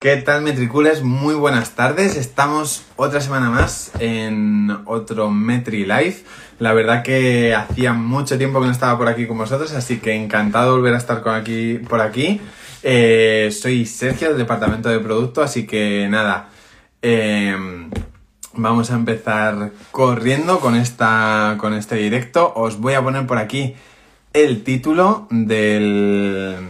¿Qué 0.00 0.16
tal, 0.18 0.42
Metricules? 0.42 1.02
Muy 1.02 1.34
buenas 1.34 1.72
tardes. 1.72 2.14
Estamos 2.14 2.84
otra 2.94 3.20
semana 3.20 3.50
más 3.50 3.90
en 3.98 4.70
otro 4.84 5.28
Metri 5.28 5.84
Live. 5.86 6.18
La 6.60 6.72
verdad 6.72 7.02
que 7.02 7.52
hacía 7.52 7.94
mucho 7.94 8.38
tiempo 8.38 8.60
que 8.60 8.66
no 8.66 8.72
estaba 8.72 8.96
por 8.96 9.08
aquí 9.08 9.26
con 9.26 9.38
vosotros, 9.38 9.72
así 9.72 9.98
que 9.98 10.14
encantado 10.14 10.66
de 10.66 10.78
volver 10.78 10.94
a 10.94 10.98
estar 10.98 11.28
aquí, 11.30 11.80
por 11.88 12.00
aquí. 12.00 12.40
Eh, 12.84 13.48
soy 13.50 13.86
Sergio 13.86 14.28
del 14.28 14.38
departamento 14.38 14.88
de 14.88 15.00
producto, 15.00 15.42
así 15.42 15.66
que 15.66 16.06
nada. 16.08 16.48
em, 17.02 17.90
vamos 18.52 18.92
a 18.92 18.94
empezar 18.94 19.72
corriendo 19.90 20.60
con, 20.60 20.76
esta, 20.76 21.56
con 21.58 21.74
este 21.74 21.96
directo. 21.96 22.52
Os 22.54 22.78
voy 22.78 22.94
a 22.94 23.02
poner 23.02 23.26
por 23.26 23.38
aquí 23.38 23.74
el 24.32 24.62
título 24.62 25.26
del, 25.32 26.68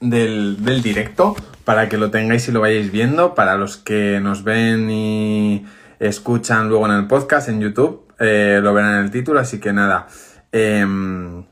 del 0.00 0.82
directo 0.82 1.36
para 1.66 1.88
que 1.88 1.98
lo 1.98 2.12
tengáis 2.12 2.46
y 2.46 2.52
lo 2.52 2.60
vayáis 2.60 2.92
viendo. 2.92 3.34
Para 3.34 3.56
los 3.56 3.76
que 3.76 4.20
nos 4.20 4.44
ven 4.44 4.88
y 4.88 5.66
escuchan 5.98 6.68
luego 6.68 6.86
en 6.86 6.92
el 6.92 7.08
podcast, 7.08 7.48
en 7.48 7.60
YouTube, 7.60 8.06
eh, 8.20 8.60
lo 8.62 8.72
verán 8.72 8.98
en 9.00 9.04
el 9.06 9.10
título. 9.10 9.40
Así 9.40 9.58
que 9.58 9.72
nada, 9.72 10.06
em, 10.52 11.44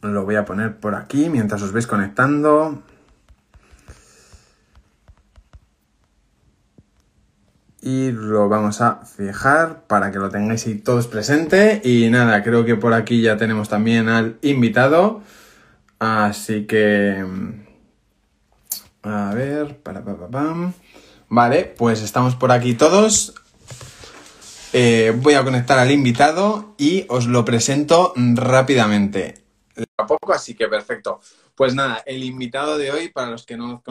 lo 0.00 0.24
voy 0.24 0.36
a 0.36 0.46
poner 0.46 0.74
por 0.76 0.94
aquí 0.94 1.28
mientras 1.28 1.60
os 1.60 1.70
veis 1.70 1.86
conectando. 1.86 2.82
Y 7.82 8.12
lo 8.12 8.48
vamos 8.48 8.80
a 8.80 9.02
fijar 9.04 9.82
para 9.86 10.10
que 10.12 10.18
lo 10.18 10.30
tengáis 10.30 10.66
ahí 10.66 10.76
todos 10.76 11.08
presente. 11.08 11.82
Y 11.84 12.08
nada, 12.08 12.42
creo 12.42 12.64
que 12.64 12.76
por 12.76 12.94
aquí 12.94 13.20
ya 13.20 13.36
tenemos 13.36 13.68
también 13.68 14.08
al 14.08 14.38
invitado. 14.40 15.20
Así 15.98 16.64
que... 16.66 17.69
A 19.02 19.32
ver, 19.34 19.78
para, 19.78 20.04
pa, 20.04 20.16
pa, 20.16 20.28
pam. 20.28 20.72
Vale, 21.28 21.64
pues 21.64 22.02
estamos 22.02 22.34
por 22.34 22.52
aquí 22.52 22.74
todos. 22.74 23.34
Eh, 24.72 25.12
voy 25.16 25.34
a 25.34 25.44
conectar 25.44 25.78
al 25.78 25.90
invitado 25.90 26.74
y 26.78 27.06
os 27.08 27.26
lo 27.26 27.44
presento 27.44 28.12
rápidamente. 28.16 29.42
A 29.96 30.06
poco, 30.06 30.32
así 30.32 30.54
que 30.54 30.68
perfecto. 30.68 31.20
Pues 31.54 31.74
nada, 31.74 32.02
el 32.06 32.22
invitado 32.24 32.78
de 32.78 32.90
hoy, 32.90 33.08
para 33.08 33.30
los 33.30 33.44
que 33.44 33.56
no, 33.56 33.82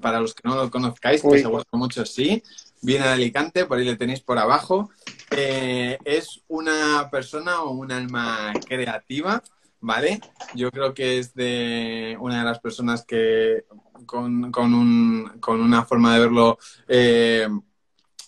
para 0.00 0.20
los 0.20 0.34
que 0.34 0.48
no 0.48 0.54
lo 0.54 0.70
conozcáis, 0.70 1.22
que 1.22 1.28
Uy. 1.28 1.40
seguro 1.40 1.64
que 1.64 1.76
muchos 1.76 2.10
sí, 2.12 2.42
viene 2.80 3.06
de 3.06 3.12
Alicante, 3.12 3.64
por 3.64 3.78
ahí 3.78 3.84
le 3.84 3.96
tenéis 3.96 4.20
por 4.20 4.38
abajo. 4.38 4.90
Eh, 5.30 5.98
es 6.04 6.40
una 6.48 7.08
persona 7.10 7.62
o 7.62 7.70
un 7.70 7.90
alma 7.92 8.52
creativa, 8.66 9.42
¿vale? 9.80 10.20
Yo 10.54 10.70
creo 10.70 10.94
que 10.94 11.18
es 11.18 11.34
de 11.34 12.16
una 12.20 12.40
de 12.40 12.44
las 12.44 12.60
personas 12.60 13.04
que 13.04 13.64
con, 14.06 14.50
con 14.52 14.74
un- 14.74 15.38
con 15.40 15.60
una 15.60 15.84
forma 15.84 16.14
de 16.14 16.20
verlo 16.20 16.58
eh, 16.88 17.48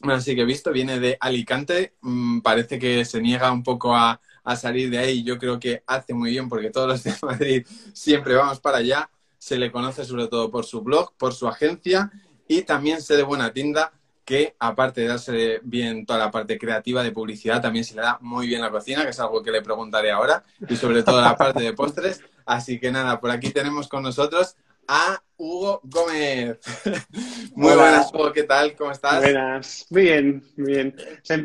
bueno, 0.00 0.20
sí 0.20 0.34
que 0.34 0.42
he 0.42 0.44
visto, 0.44 0.72
viene 0.72 1.00
de 1.00 1.16
Alicante, 1.20 1.94
mm, 2.02 2.40
parece 2.40 2.78
que 2.78 3.04
se 3.04 3.20
niega 3.20 3.50
un 3.52 3.62
poco 3.62 3.94
a, 3.96 4.20
a 4.42 4.56
salir 4.56 4.90
de 4.90 4.98
ahí, 4.98 5.22
yo 5.24 5.38
creo 5.38 5.58
que 5.58 5.82
hace 5.86 6.12
muy 6.12 6.30
bien 6.30 6.48
porque 6.48 6.70
todos 6.70 6.88
los 6.88 7.02
de 7.04 7.14
Madrid 7.22 7.66
siempre 7.94 8.34
vamos 8.34 8.60
para 8.60 8.78
allá, 8.78 9.10
se 9.38 9.56
le 9.58 9.72
conoce 9.72 10.04
sobre 10.04 10.28
todo 10.28 10.50
por 10.50 10.64
su 10.66 10.82
blog, 10.82 11.14
por 11.16 11.32
su 11.34 11.48
agencia 11.48 12.10
y 12.48 12.62
también 12.62 13.00
sé 13.00 13.16
de 13.16 13.22
buena 13.22 13.52
tienda 13.52 13.92
que 14.24 14.56
aparte 14.58 15.02
de 15.02 15.08
darse 15.08 15.60
bien 15.64 16.06
toda 16.06 16.18
la 16.18 16.30
parte 16.30 16.58
creativa 16.58 17.02
de 17.02 17.12
publicidad, 17.12 17.60
también 17.60 17.84
se 17.84 17.94
le 17.94 18.00
da 18.00 18.18
muy 18.22 18.46
bien 18.46 18.62
la 18.62 18.70
cocina, 18.70 19.02
que 19.04 19.10
es 19.10 19.20
algo 19.20 19.42
que 19.42 19.50
le 19.50 19.60
preguntaré 19.60 20.10
ahora, 20.10 20.42
y 20.66 20.76
sobre 20.76 21.02
todo 21.02 21.20
la 21.20 21.36
parte 21.36 21.62
de 21.62 21.74
postres. 21.74 22.22
Así 22.46 22.80
que 22.80 22.90
nada, 22.90 23.20
por 23.20 23.30
aquí 23.30 23.50
tenemos 23.50 23.86
con 23.86 24.02
nosotros 24.02 24.56
a 24.88 25.22
Hugo 25.36 25.80
Gómez. 25.84 26.58
Muy 27.54 27.72
Hola. 27.72 27.82
buenas, 27.82 28.14
Hugo, 28.14 28.32
¿qué 28.32 28.44
tal? 28.44 28.74
¿Cómo 28.74 28.92
estás? 28.92 29.20
Buenas, 29.20 29.86
muy 29.90 30.02
bien, 30.02 30.44
muy 30.56 30.72
bien. 30.72 30.96
O 30.98 31.24
sea, 31.24 31.44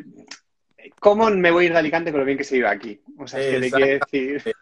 ¿Cómo 0.99 1.29
me 1.29 1.51
voy 1.51 1.63
a 1.63 1.67
ir 1.67 1.73
de 1.73 1.79
Alicante 1.79 2.11
con 2.11 2.19
lo 2.19 2.25
bien 2.25 2.37
que 2.37 2.43
se 2.43 2.57
iba 2.57 2.69
aquí? 2.69 2.99
O 3.17 3.27
sea, 3.27 3.39
es 3.39 3.53
que 3.53 3.59
te 3.61 3.71
quiero 3.71 4.05
decir. 4.11 4.55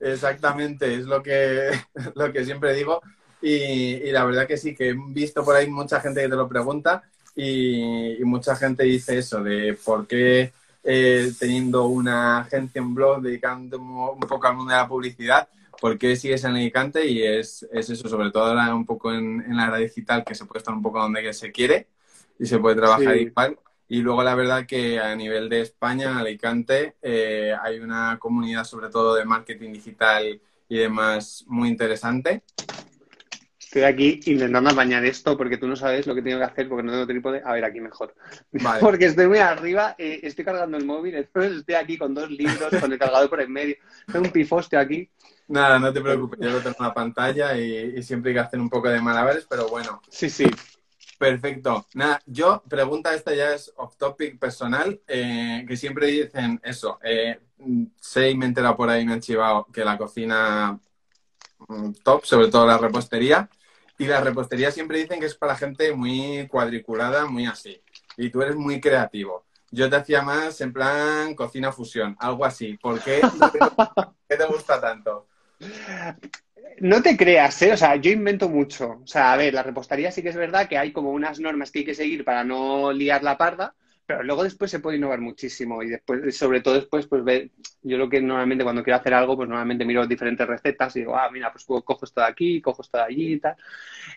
Exactamente, 0.00 0.94
es 0.94 1.04
lo 1.04 1.22
que, 1.22 1.70
lo 2.14 2.32
que 2.32 2.44
siempre 2.44 2.74
digo. 2.74 3.00
Y, 3.40 3.54
y 3.54 4.10
la 4.10 4.24
verdad 4.24 4.46
que 4.46 4.56
sí, 4.56 4.74
que 4.74 4.90
he 4.90 4.96
visto 5.10 5.44
por 5.44 5.54
ahí 5.54 5.68
mucha 5.68 6.00
gente 6.00 6.22
que 6.22 6.28
te 6.28 6.34
lo 6.34 6.48
pregunta 6.48 7.04
y, 7.36 8.20
y 8.20 8.24
mucha 8.24 8.56
gente 8.56 8.82
dice 8.82 9.18
eso, 9.18 9.42
de 9.42 9.78
por 9.84 10.08
qué 10.08 10.52
eh, 10.82 11.30
teniendo 11.38 11.86
una 11.86 12.38
agencia, 12.38 12.82
un 12.82 12.94
blog, 12.94 13.22
dedicando 13.22 13.78
un 13.78 14.20
poco 14.20 14.46
al 14.46 14.56
mundo 14.56 14.72
de 14.72 14.78
la 14.78 14.88
publicidad, 14.88 15.48
por 15.80 15.98
qué 15.98 16.16
sigues 16.16 16.44
en 16.44 16.52
Alicante 16.56 17.06
y 17.06 17.22
es, 17.22 17.66
es 17.72 17.90
eso, 17.90 18.08
sobre 18.08 18.30
todo 18.30 18.44
ahora 18.44 18.74
un 18.74 18.86
poco 18.86 19.12
en, 19.12 19.40
en 19.42 19.56
la 19.56 19.66
era 19.68 19.76
digital, 19.78 20.24
que 20.24 20.34
se 20.34 20.44
puede 20.46 20.58
estar 20.58 20.74
un 20.74 20.82
poco 20.82 21.00
donde 21.00 21.32
se 21.32 21.52
quiere 21.52 21.88
y 22.38 22.46
se 22.46 22.58
puede 22.58 22.76
trabajar 22.76 23.14
Sí. 23.14 23.20
igual. 23.22 23.58
Y 23.88 24.00
luego 24.02 24.22
la 24.22 24.34
verdad 24.34 24.66
que 24.66 24.98
a 25.00 25.14
nivel 25.16 25.48
de 25.48 25.62
España, 25.62 26.10
en 26.10 26.16
Alicante, 26.18 26.96
eh, 27.02 27.54
hay 27.62 27.78
una 27.80 28.18
comunidad 28.18 28.64
sobre 28.64 28.90
todo 28.90 29.14
de 29.14 29.24
marketing 29.24 29.72
digital 29.72 30.40
y 30.68 30.76
demás 30.76 31.44
muy 31.48 31.68
interesante. 31.68 32.42
Estoy 33.68 33.82
aquí 33.82 34.18
intentando 34.24 34.70
apañar 34.70 35.04
esto 35.04 35.36
porque 35.36 35.58
tú 35.58 35.68
no 35.68 35.76
sabes 35.76 36.06
lo 36.06 36.14
que 36.14 36.22
tengo 36.22 36.38
que 36.38 36.44
hacer 36.44 36.70
porque 36.70 36.82
no 36.84 36.90
tengo 36.92 37.06
trípode. 37.06 37.42
A 37.44 37.52
ver, 37.52 37.64
aquí 37.66 37.80
mejor. 37.80 38.14
Vale. 38.50 38.80
Porque 38.80 39.04
estoy 39.04 39.26
muy 39.26 39.40
arriba, 39.40 39.94
eh, 39.98 40.20
estoy 40.22 40.42
cargando 40.46 40.78
el 40.78 40.86
móvil, 40.86 41.14
entonces 41.16 41.58
estoy 41.58 41.74
aquí 41.74 41.98
con 41.98 42.14
dos 42.14 42.30
libros, 42.30 42.74
con 42.80 42.90
el 42.90 42.98
cargador 42.98 43.28
por 43.28 43.42
en 43.42 43.52
medio. 43.52 43.76
Tengo 44.10 44.24
un 44.24 44.32
pifostio 44.32 44.80
aquí. 44.80 45.10
Nada, 45.48 45.78
no 45.78 45.92
te 45.92 46.00
preocupes, 46.00 46.38
yo 46.40 46.50
lo 46.50 46.62
tengo 46.62 46.76
en 46.80 46.86
la 46.86 46.94
pantalla 46.94 47.58
y, 47.58 47.94
y 47.98 48.02
siempre 48.02 48.30
hay 48.30 48.36
que 48.36 48.40
hacer 48.40 48.58
un 48.58 48.70
poco 48.70 48.88
de 48.88 49.02
malabares, 49.02 49.46
pero 49.48 49.68
bueno, 49.68 50.00
Sí, 50.08 50.30
sí. 50.30 50.46
perfecto. 51.18 51.86
Nada, 51.94 52.22
yo, 52.26 52.62
pregunta 52.68 53.14
esta 53.14 53.34
ya 53.34 53.52
es 53.54 53.72
off 53.76 53.96
topic 53.98 54.38
personal, 54.38 55.00
eh, 55.06 55.64
que 55.68 55.76
siempre 55.76 56.06
dicen 56.06 56.58
eso, 56.62 56.98
eh, 57.02 57.38
sé 58.00 58.30
y 58.30 58.36
me 58.36 58.46
he 58.46 58.48
enterado 58.48 58.76
por 58.76 58.88
ahí, 58.88 59.04
me 59.04 59.12
han 59.14 59.20
chivado 59.20 59.66
que 59.72 59.84
la 59.84 59.98
cocina 59.98 60.78
mm, 61.68 61.92
top, 62.04 62.24
sobre 62.24 62.48
todo 62.48 62.66
la 62.66 62.78
repostería, 62.78 63.48
y 63.98 64.06
la 64.06 64.20
repostería 64.20 64.70
siempre 64.70 64.98
dicen 64.98 65.20
que 65.20 65.26
es 65.26 65.34
para 65.34 65.56
gente 65.56 65.92
muy 65.92 66.46
cuadriculada, 66.48 67.26
muy 67.26 67.46
así, 67.46 67.82
y 68.16 68.30
tú 68.30 68.40
eres 68.42 68.56
muy 68.56 68.80
creativo. 68.80 69.44
Yo 69.70 69.90
te 69.90 69.96
hacía 69.96 70.22
más 70.22 70.60
en 70.60 70.72
plan 70.72 71.34
cocina 71.34 71.72
fusión, 71.72 72.16
algo 72.18 72.44
así. 72.44 72.78
¿Por 72.78 73.02
qué? 73.02 73.20
¿Qué 74.28 74.36
te 74.36 74.46
gusta 74.46 74.80
tanto? 74.80 75.26
No 76.80 77.02
te 77.02 77.16
creas, 77.16 77.60
¿eh? 77.62 77.72
O 77.72 77.76
sea, 77.76 77.96
yo 77.96 78.10
invento 78.10 78.48
mucho. 78.48 79.00
O 79.02 79.06
sea, 79.06 79.32
a 79.32 79.36
ver, 79.36 79.52
la 79.52 79.62
repostería 79.62 80.10
sí 80.10 80.22
que 80.22 80.30
es 80.30 80.36
verdad 80.36 80.68
que 80.68 80.78
hay 80.78 80.92
como 80.92 81.10
unas 81.10 81.38
normas 81.38 81.70
que 81.70 81.80
hay 81.80 81.84
que 81.84 81.94
seguir 81.94 82.24
para 82.24 82.44
no 82.44 82.92
liar 82.92 83.22
la 83.22 83.36
parda, 83.36 83.74
pero 84.08 84.22
luego 84.22 84.42
después 84.42 84.70
se 84.70 84.80
puede 84.80 84.96
innovar 84.96 85.20
muchísimo 85.20 85.82
y 85.82 85.90
después, 85.90 86.34
sobre 86.34 86.62
todo 86.62 86.72
después, 86.72 87.06
pues 87.06 87.22
ver, 87.22 87.50
yo 87.82 87.98
lo 87.98 88.08
que 88.08 88.22
normalmente 88.22 88.64
cuando 88.64 88.82
quiero 88.82 88.98
hacer 88.98 89.12
algo, 89.12 89.36
pues 89.36 89.50
normalmente 89.50 89.84
miro 89.84 90.06
diferentes 90.06 90.46
recetas 90.46 90.96
y 90.96 91.00
digo, 91.00 91.14
ah, 91.14 91.28
mira, 91.30 91.52
pues 91.52 91.66
cojo 91.66 91.98
esto 92.06 92.22
de 92.22 92.26
aquí, 92.26 92.62
cojo 92.62 92.80
esto 92.80 92.96
de 92.96 93.04
allí 93.04 93.34
y 93.34 93.38
tal. 93.38 93.54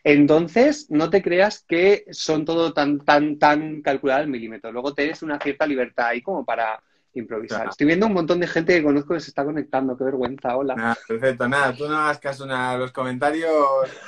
Entonces, 0.01 0.89
no 0.89 1.09
te 1.09 1.21
creas 1.21 1.65
que 1.67 2.05
son 2.11 2.45
todo 2.45 2.71
tan, 2.71 3.01
tan, 3.01 3.37
tan 3.37 3.81
calculado 3.81 4.21
al 4.21 4.29
milímetro. 4.29 4.71
Luego 4.71 4.93
tienes 4.93 5.23
una 5.23 5.37
cierta 5.41 5.67
libertad 5.67 6.07
ahí 6.07 6.21
como 6.21 6.45
para 6.45 6.81
improvisar. 7.13 7.57
Claro. 7.57 7.71
Estoy 7.71 7.87
viendo 7.87 8.07
un 8.07 8.13
montón 8.13 8.39
de 8.39 8.47
gente 8.47 8.73
que 8.73 8.83
conozco 8.83 9.13
que 9.13 9.19
se 9.19 9.31
está 9.31 9.43
conectando, 9.43 9.97
qué 9.97 10.05
vergüenza, 10.05 10.55
hola. 10.55 10.73
Nada, 10.73 10.97
perfecto, 11.05 11.49
nada, 11.49 11.75
tú 11.75 11.85
no 11.89 11.97
hagas 11.97 12.19
caso 12.19 12.45
a 12.49 12.77
los 12.77 12.93
comentarios, 12.93 13.51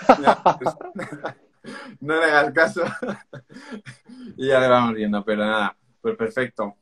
no 2.00 2.16
le 2.20 2.26
hagas 2.26 2.54
caso 2.54 2.84
y 4.38 4.48
ya 4.48 4.60
le 4.60 4.68
vamos 4.68 4.96
viendo, 4.96 5.24
pero 5.24 5.46
nada, 5.46 5.76
pues 6.02 6.16
perfecto. 6.16 6.76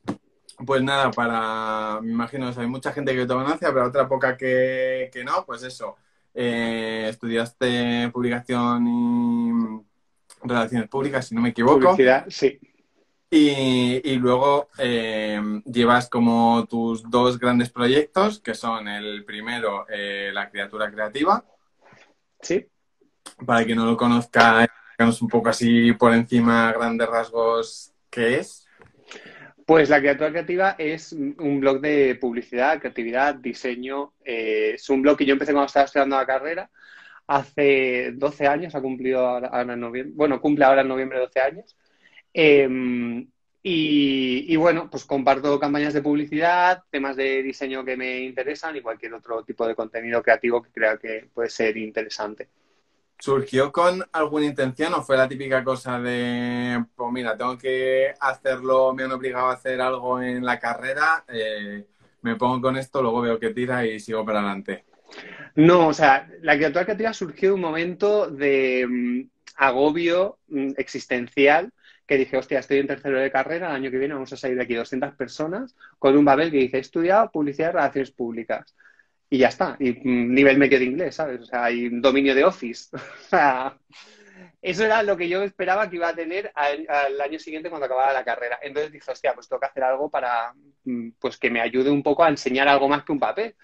Pues 0.66 0.84
nada, 0.84 1.10
para, 1.12 2.00
me 2.02 2.12
imagino, 2.12 2.50
o 2.50 2.54
sea, 2.54 2.64
hay 2.64 2.70
mucha 2.70 2.92
gente 2.92 3.14
que 3.16 3.26
te 3.26 3.34
conoce, 3.34 3.66
pero 3.68 3.88
otra 3.88 4.08
poca 4.08 4.38
que, 4.38 5.10
que 5.12 5.24
no, 5.24 5.44
pues 5.46 5.64
eso, 5.64 5.98
eh, 6.34 7.08
estudiaste 7.10 8.10
publicación 8.14 8.88
y 8.88 10.48
relaciones 10.48 10.88
públicas, 10.88 11.28
si 11.28 11.36
no 11.36 11.42
me 11.42 11.50
equivoco. 11.50 11.80
Publicidad, 11.80 12.26
sí. 12.30 12.60
Y, 13.34 14.02
y 14.04 14.16
luego 14.18 14.68
eh, 14.78 15.42
llevas 15.66 16.10
como 16.10 16.66
tus 16.70 17.10
dos 17.10 17.40
grandes 17.40 17.70
proyectos, 17.70 18.40
que 18.40 18.54
son 18.54 18.88
el 18.88 19.24
primero, 19.24 19.86
eh, 19.90 20.32
La 20.34 20.50
Criatura 20.50 20.92
Creativa. 20.92 21.44
Sí. 22.42 22.68
Para 23.46 23.66
quien 23.66 23.78
no 23.78 23.86
lo 23.86 23.98
conozca, 23.98 24.68
un 25.22 25.28
poco 25.28 25.50
así 25.50 25.94
por 25.94 26.14
encima, 26.14 26.72
grandes 26.74 27.08
rasgos, 27.08 27.94
qué 28.10 28.40
es. 28.40 28.68
Pues 29.66 29.90
la 29.90 30.00
criatura 30.00 30.30
creativa 30.30 30.76
es 30.78 31.14
un 31.14 31.60
blog 31.60 31.80
de 31.82 32.16
publicidad, 32.16 32.80
creatividad, 32.80 33.36
diseño. 33.36 34.14
eh, 34.24 34.74
es 34.76 34.90
un 34.90 35.02
blog 35.02 35.18
que 35.18 35.26
yo 35.26 35.34
empecé 35.34 35.54
cuando 35.54 35.68
estaba 35.68 35.86
estudiando 35.86 36.18
la 36.18 36.26
carrera. 36.26 36.70
Hace 37.28 38.12
12 38.14 38.48
años, 38.48 38.76
ha 38.76 38.82
cumplido 38.82 39.26
ahora, 39.26 39.62
en 39.62 39.80
noviembre. 39.80 40.14
Bueno, 40.16 40.42
cumple 40.42 40.66
ahora 40.66 40.82
en 40.82 40.88
noviembre 40.88 41.20
12 41.20 41.40
años. 41.40 41.78
Eh, 42.34 42.68
y, 43.64 44.46
y 44.54 44.56
bueno, 44.56 44.90
pues 44.90 45.06
comparto 45.06 45.60
campañas 45.60 45.94
de 45.94 46.02
publicidad, 46.02 46.84
temas 46.90 47.16
de 47.16 47.44
diseño 47.44 47.86
que 47.86 47.96
me 47.96 48.22
interesan 48.22 48.76
y 48.76 48.82
cualquier 48.82 49.14
otro 49.14 49.44
tipo 49.44 49.68
de 49.68 49.76
contenido 49.76 50.22
creativo 50.24 50.62
que 50.64 50.72
crea 50.72 50.98
que 50.98 51.30
puede 51.34 51.50
ser 51.50 51.78
interesante. 51.78 52.50
¿Surgió 53.22 53.72
con 53.72 54.04
alguna 54.14 54.48
intención 54.48 54.96
o 54.96 55.04
fue 55.04 55.16
la 55.16 55.28
típica 55.28 55.64
cosa 55.64 56.00
de, 56.00 56.84
pues 56.96 57.12
mira, 57.12 57.38
tengo 57.38 57.56
que 57.56 58.16
hacerlo, 58.20 58.96
me 58.96 59.04
han 59.04 59.12
obligado 59.12 59.52
a 59.52 59.54
hacer 59.54 59.80
algo 59.80 60.20
en 60.20 60.44
la 60.44 60.60
carrera, 60.60 61.24
eh, 61.28 61.86
me 62.24 62.36
pongo 62.36 62.60
con 62.60 62.78
esto, 62.78 63.00
luego 63.00 63.22
veo 63.22 63.40
que 63.40 63.52
tira 63.52 63.86
y 63.86 64.00
sigo 64.00 64.26
para 64.26 64.40
adelante? 64.40 64.86
No, 65.54 65.90
o 65.90 65.94
sea, 65.94 66.28
la 66.42 66.56
criatura 66.56 66.86
creativa 66.86 67.14
surgió 67.14 67.50
de 67.50 67.54
un 67.54 67.62
momento 67.62 68.26
de 68.26 68.88
mm, 68.90 69.22
agobio 69.58 70.40
mm, 70.48 70.72
existencial 70.78 71.70
que 72.08 72.18
dije, 72.18 72.38
hostia, 72.38 72.58
estoy 72.58 72.80
en 72.80 72.88
tercero 72.88 73.20
de 73.20 73.30
carrera, 73.30 73.70
el 73.70 73.76
año 73.76 73.92
que 73.92 74.00
viene 74.00 74.16
vamos 74.16 74.34
a 74.34 74.38
salir 74.38 74.58
de 74.58 74.64
aquí 74.64 74.74
200 74.74 75.14
personas 75.14 75.76
con 76.00 76.18
un 76.18 76.26
papel 76.26 76.50
que 76.50 76.58
dice, 76.58 76.78
he 76.78 76.82
estudiado 76.82 77.30
publicidad 77.30 77.70
y 77.70 77.74
relaciones 77.74 78.10
públicas 78.10 78.76
y 79.32 79.38
ya 79.38 79.48
está. 79.48 79.78
Y 79.80 79.94
mm, 79.94 80.34
nivel 80.34 80.58
medio 80.58 80.78
de 80.78 80.86
inglés, 80.86 81.16
¿sabes? 81.16 81.42
O 81.42 81.46
sea, 81.46 81.64
hay 81.64 81.88
un 81.88 82.02
dominio 82.02 82.36
de 82.36 82.44
Office. 82.44 82.90
eso 84.62 84.84
era 84.84 85.02
lo 85.04 85.16
que 85.16 85.30
yo 85.30 85.42
esperaba 85.42 85.90
que 85.90 85.96
iba 85.96 86.10
a 86.10 86.16
tener 86.16 86.52
al, 86.54 87.22
año 87.22 87.40
siguiente 87.40 87.70
cuando 87.70 87.86
acabara 87.86 88.12
la 88.12 88.26
carrera. 88.26 88.60
Entonces 88.62 88.92
dije, 88.92 89.10
hostia, 89.10 89.34
pues 89.34 89.48
tengo 89.48 89.62
que 89.62 89.68
hacer 89.68 89.84
algo 89.84 90.10
para 90.10 90.54
mm, 90.84 91.12
pues 91.18 91.38
que 91.38 91.50
me 91.50 91.62
ayude 91.62 91.90
un 91.90 92.04
poco 92.04 92.26
a 92.26 92.30
enseñar 92.30 92.68
algo 92.68 92.90
más 92.90 93.06
que 93.06 93.14
un 93.14 93.20
papel. 93.20 93.56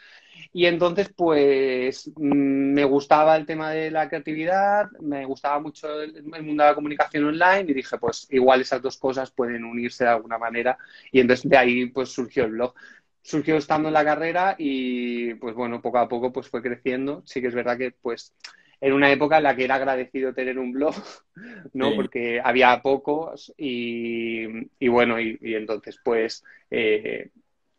Y 0.54 0.68
entonces, 0.68 1.10
pues, 1.14 2.10
mm, 2.16 2.74
me 2.74 2.86
gustaba 2.86 3.36
el 3.36 3.46
tema 3.46 3.72
de 3.72 3.92
la 3.92 4.08
creatividad, 4.08 4.90
me 5.02 5.26
gustaba 5.26 5.60
mucho 5.60 6.02
el, 6.02 6.24
mundo 6.24 6.64
de 6.64 6.70
la 6.70 6.76
comunicación 6.76 7.26
online 7.26 7.66
y 7.72 7.74
dije, 7.74 7.98
pues, 7.98 8.26
igual 8.32 8.62
esas 8.62 8.82
dos 8.82 8.98
cosas 8.98 9.32
pueden 9.32 9.66
unirse 9.66 10.06
de 10.06 10.12
alguna 10.12 10.38
manera. 10.38 10.78
Y 11.12 11.20
entonces 11.20 11.50
de 11.50 11.58
ahí, 11.58 11.86
pues, 11.88 12.10
surgió 12.10 12.46
el 12.46 12.52
blog 12.52 12.74
surgió 13.22 13.58
estando 13.58 13.90
en 13.90 13.94
la 13.94 14.06
carrera 14.06 14.56
y 14.58 15.34
pues 15.36 15.56
bueno, 15.56 15.82
poco 15.82 15.98
a 15.98 16.08
poco 16.08 16.32
pues 16.32 16.48
fue 16.48 16.62
creciendo. 16.62 17.24
Sí 17.26 17.42
que 17.42 17.48
es 17.48 17.56
verdad 17.56 17.78
que 17.78 17.92
pues 17.92 18.34
en 18.80 18.94
una 18.94 19.12
época 19.12 19.38
en 19.38 19.44
la 19.44 19.56
que 19.56 19.66
era 19.66 19.76
agradecido 19.76 20.34
tener 20.34 20.60
un 20.60 20.72
blog, 20.72 20.96
¿no? 21.74 21.96
Porque 21.96 22.42
había 22.44 22.82
pocos 22.82 23.54
y, 23.58 24.88
bueno, 24.88 25.20
y, 25.20 25.38
entonces 25.42 26.00
pues 26.04 26.44
eh, 26.70 27.30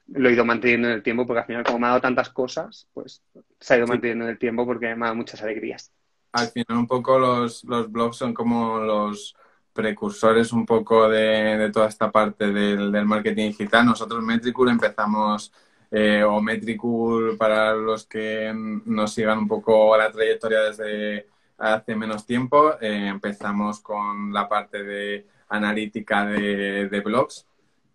lo 0.09 0.29
he 0.29 0.33
ido 0.33 0.45
manteniendo 0.45 0.89
en 0.89 0.95
el 0.95 1.03
tiempo 1.03 1.27
porque 1.27 1.41
al 1.41 1.47
final 1.47 1.65
como 1.65 1.79
me 1.79 1.87
ha 1.87 1.91
dado 1.91 2.01
tantas 2.01 2.31
cosas, 2.31 2.89
pues 2.93 3.23
se 3.61 3.75
ha 3.75 3.79
ido 3.79 3.87
manteniendo 3.87 4.25
en 4.25 4.31
el 4.31 4.39
tiempo 4.39 4.67
porque 4.67 4.95
me 4.95 5.05
ha 5.05 5.09
dado 5.09 5.17
muchas 5.17 5.43
alegrías. 5.43 5.93
Al 6.33 6.49
final 6.49 6.79
un 6.79 6.87
poco 6.87 7.19
los, 7.19 7.65
los 7.65 7.91
blogs 7.91 8.17
son 8.17 8.35
como 8.35 8.81
los 8.81 9.35
precursores 9.79 10.53
un 10.53 10.67
poco 10.67 11.09
de, 11.09 11.71
toda 11.73 11.87
esta 11.87 12.11
parte 12.11 12.51
del, 12.51 12.91
marketing 13.07 13.51
digital. 13.51 13.87
Nosotros 13.87 14.25
Metricool 14.25 14.71
empezamos, 14.71 15.53
eh, 15.93 16.25
o 16.25 16.41
Metricool 16.43 17.37
para 17.37 17.75
los 17.75 18.05
que 18.05 18.53
nos 18.53 19.15
sigan 19.15 19.39
un 19.39 19.47
poco 19.47 19.97
la 19.97 20.11
trayectoria 20.11 20.63
desde 20.63 21.29
hace 21.59 21.95
menos 21.95 22.27
tiempo, 22.27 22.73
eh, 22.81 23.07
empezamos 23.07 23.79
con 23.79 24.33
la 24.33 24.49
parte 24.49 24.83
de 24.83 25.29
analítica 25.49 26.27
de, 26.27 27.01
blogs 27.05 27.47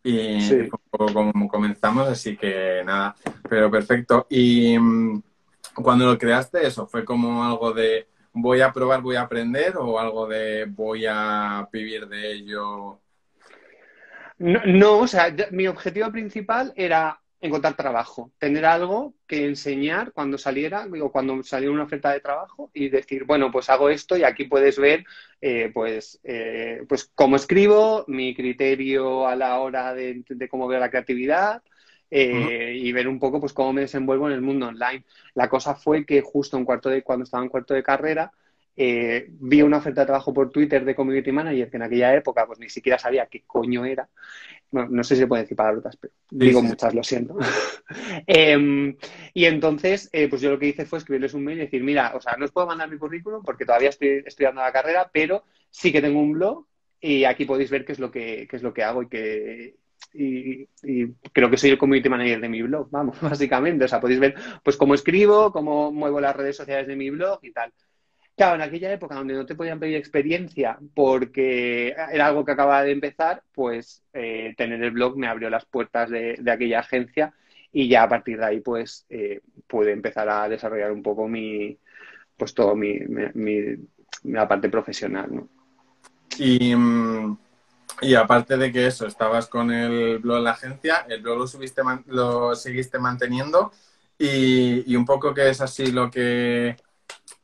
y 0.05 0.53
un 0.53 0.69
poco 0.69 1.13
como 1.13 1.49
comenzamos, 1.49 2.07
así 2.07 2.37
que 2.37 2.81
nada, 2.85 3.13
pero 3.49 3.69
perfecto. 3.69 4.25
Y 4.29 4.79
mm, 4.79 5.21
cuando 5.75 6.05
lo 6.05 6.17
creaste, 6.17 6.65
eso 6.65 6.87
fue 6.87 7.03
como 7.03 7.43
algo 7.43 7.73
de 7.73 8.07
voy 8.33 8.61
a 8.61 8.73
probar, 8.73 9.01
voy 9.01 9.15
a 9.15 9.21
aprender 9.21 9.77
o 9.77 9.99
algo 9.99 10.27
de 10.27 10.65
voy 10.65 11.05
a 11.07 11.67
vivir 11.71 12.07
de 12.07 12.31
ello? 12.31 12.99
No, 14.39 14.99
o 14.99 15.07
sea, 15.07 15.33
mi 15.51 15.67
objetivo 15.67 16.11
principal 16.11 16.73
era 16.75 17.19
encontrar 17.39 17.75
trabajo, 17.75 18.31
tener 18.37 18.65
algo 18.65 19.13
que 19.27 19.45
enseñar 19.45 20.13
cuando 20.13 20.37
saliera, 20.37 20.87
o 21.01 21.11
cuando 21.11 21.43
saliera 21.43 21.73
una 21.73 21.83
oferta 21.83 22.11
de 22.11 22.21
trabajo 22.21 22.71
y 22.73 22.87
decir, 22.87 23.25
bueno, 23.25 23.51
pues 23.51 23.69
hago 23.69 23.89
esto 23.89 24.15
y 24.15 24.23
aquí 24.23 24.45
puedes 24.45 24.79
ver, 24.79 25.03
eh, 25.41 25.69
pues, 25.73 26.19
eh, 26.23 26.83
pues 26.87 27.11
cómo 27.13 27.35
escribo, 27.35 28.05
mi 28.07 28.33
criterio 28.33 29.27
a 29.27 29.35
la 29.35 29.59
hora 29.59 29.93
de, 29.93 30.23
cómo 30.49 30.67
veo 30.67 30.79
la 30.79 30.89
creatividad, 30.89 31.61
eh, 32.15 32.75
y 32.75 32.91
ver 32.91 33.07
un 33.07 33.17
poco 33.17 33.39
pues 33.39 33.53
cómo 33.53 33.73
me 33.73 33.81
desenvuelvo 33.81 34.27
en 34.27 34.35
el 34.35 34.41
mundo 34.41 34.67
online. 34.67 35.03
La 35.33 35.49
cosa 35.49 35.73
fue 35.73 36.05
que 36.05 36.21
justo 36.21 36.57
en 36.57 36.63
cuarto 36.63 36.89
de, 36.89 37.01
cuando 37.01 37.23
estaba 37.23 37.43
en 37.43 37.49
cuarto 37.49 37.73
de 37.73 37.81
carrera, 37.81 38.31
eh, 38.77 39.25
vi 39.29 39.63
una 39.63 39.77
oferta 39.77 40.01
de 40.01 40.05
trabajo 40.05 40.31
por 40.31 40.51
Twitter 40.51 40.85
de 40.85 40.93
Community 40.93 41.31
Manager 41.31 41.71
que 41.71 41.77
en 41.77 41.81
aquella 41.81 42.15
época 42.15 42.45
pues 42.45 42.59
ni 42.59 42.69
siquiera 42.69 42.99
sabía 42.99 43.25
qué 43.25 43.41
coño 43.47 43.83
era. 43.83 44.07
no 44.71 45.03
sé 45.03 45.15
si 45.15 45.21
se 45.21 45.27
puede 45.27 45.41
decir 45.41 45.57
palabras, 45.57 45.97
pero 45.99 46.13
digo 46.29 46.61
muchas, 46.61 46.93
lo 46.93 47.03
siento. 47.03 47.35
Em, 48.27 48.95
y 49.33 49.45
entonces, 49.45 50.07
eh, 50.13 50.27
pues 50.29 50.39
yo 50.41 50.51
lo 50.51 50.59
que 50.59 50.67
hice 50.67 50.85
fue 50.85 50.99
escribirles 50.99 51.33
un 51.33 51.43
mail 51.43 51.57
y 51.57 51.61
decir, 51.61 51.83
mira, 51.83 52.13
o 52.15 52.21
sea, 52.21 52.35
no 52.37 52.45
os 52.45 52.51
puedo 52.51 52.67
mandar 52.67 52.91
mi 52.91 52.99
currículum 52.99 53.41
porque 53.43 53.65
todavía 53.65 53.89
estoy 53.89 54.21
estudiando 54.23 54.61
la 54.61 54.71
carrera, 54.71 55.09
pero 55.11 55.45
sí 55.71 55.91
que 55.91 56.01
tengo 56.01 56.19
un 56.19 56.33
blog 56.33 56.67
y 57.01 57.23
aquí 57.23 57.45
podéis 57.45 57.71
ver 57.71 57.85
qué 57.85 57.93
es 57.93 57.99
lo 57.99 58.11
que, 58.11 58.47
qué 58.47 58.55
es 58.55 58.61
lo 58.61 58.71
que 58.71 58.83
hago 58.83 59.01
y 59.01 59.09
que, 59.09 59.75
y, 60.13 60.67
creo 61.31 61.49
que 61.49 61.57
soy 61.57 61.71
el 61.71 61.77
community 61.77 62.09
manager 62.09 62.41
de 62.41 62.49
mi 62.49 62.61
blog, 62.61 62.89
vamos, 62.91 63.19
básicamente. 63.21 63.85
O 63.85 63.87
sea, 63.87 63.99
podéis 63.99 64.19
ver 64.19 64.35
pues 64.63 64.77
cómo 64.77 64.93
escribo, 64.93 65.51
cómo 65.51 65.91
muevo 65.91 66.21
las 66.21 66.35
redes 66.35 66.55
sociales 66.55 66.87
de 66.87 66.95
mi 66.95 67.09
blog 67.09 67.39
y 67.41 67.51
tal. 67.51 67.71
Claro, 68.35 68.55
en 68.55 68.61
aquella 68.61 68.91
época 68.91 69.15
donde 69.15 69.35
no 69.35 69.45
te 69.45 69.53
podían 69.53 69.79
pedir 69.79 69.95
experiencia 69.95 70.79
porque 70.95 71.89
era 71.89 72.27
algo 72.27 72.43
que 72.43 72.51
acababa 72.51 72.83
de 72.83 72.91
empezar, 72.91 73.43
pues 73.53 74.03
eh, 74.11 74.55
tener 74.57 74.81
el 74.81 74.91
blog 74.91 75.17
me 75.17 75.27
abrió 75.27 75.51
las 75.51 75.65
puertas 75.65 76.09
de, 76.09 76.39
aquella 76.51 76.79
agencia 76.79 77.33
y 77.71 77.87
ya 77.87 78.03
a 78.03 78.09
partir 78.09 78.39
de 78.39 78.45
ahí 78.45 78.59
pues 78.59 79.05
eh, 79.09 79.41
pude 79.67 79.91
empezar 79.91 80.29
a 80.29 80.49
desarrollar 80.49 80.91
un 80.91 81.03
poco 81.03 81.27
mi, 81.27 81.77
pues 82.35 82.55
todo 82.55 82.75
mi, 82.75 82.99
mi, 83.35 83.59
la 84.23 84.47
parte 84.47 84.69
profesional, 84.69 85.35
¿no? 85.35 85.49
Y... 86.39 86.73
Y 88.01 88.15
aparte 88.15 88.57
de 88.57 88.71
que 88.71 88.87
eso, 88.87 89.07
estabas 89.07 89.47
con 89.47 89.71
el 89.71 90.19
blog 90.19 90.37
en 90.37 90.43
la 90.43 90.51
agencia, 90.51 91.05
el 91.07 91.21
blog 91.21 91.37
lo, 91.39 91.47
subiste, 91.47 91.81
lo 92.07 92.55
seguiste 92.55 92.99
manteniendo 92.99 93.71
y, 94.17 94.95
un 94.95 95.05
poco 95.05 95.33
que 95.33 95.49
es 95.49 95.61
así 95.61 95.87
lo 95.91 96.09
que 96.09 96.75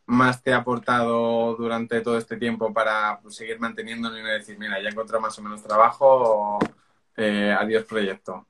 más 0.06 0.42
te 0.42 0.54
ha 0.54 0.58
aportado 0.58 1.56
durante 1.56 2.02
todo 2.02 2.18
este 2.18 2.38
tiempo 2.38 2.74
para 2.74 3.20
pues, 3.22 3.36
seguir 3.36 3.60
manteniéndolo 3.60 4.18
y 4.18 4.24
no 4.24 4.30
decir, 4.30 4.58
mira, 4.58 4.82
ya 4.82 4.90
encontrado 4.90 5.22
más 5.22 5.38
o 5.38 5.42
menos 5.42 5.64
trabajo, 5.64 6.60
eh, 7.16 7.56
adiós 7.58 7.86
proyecto. 7.86 8.48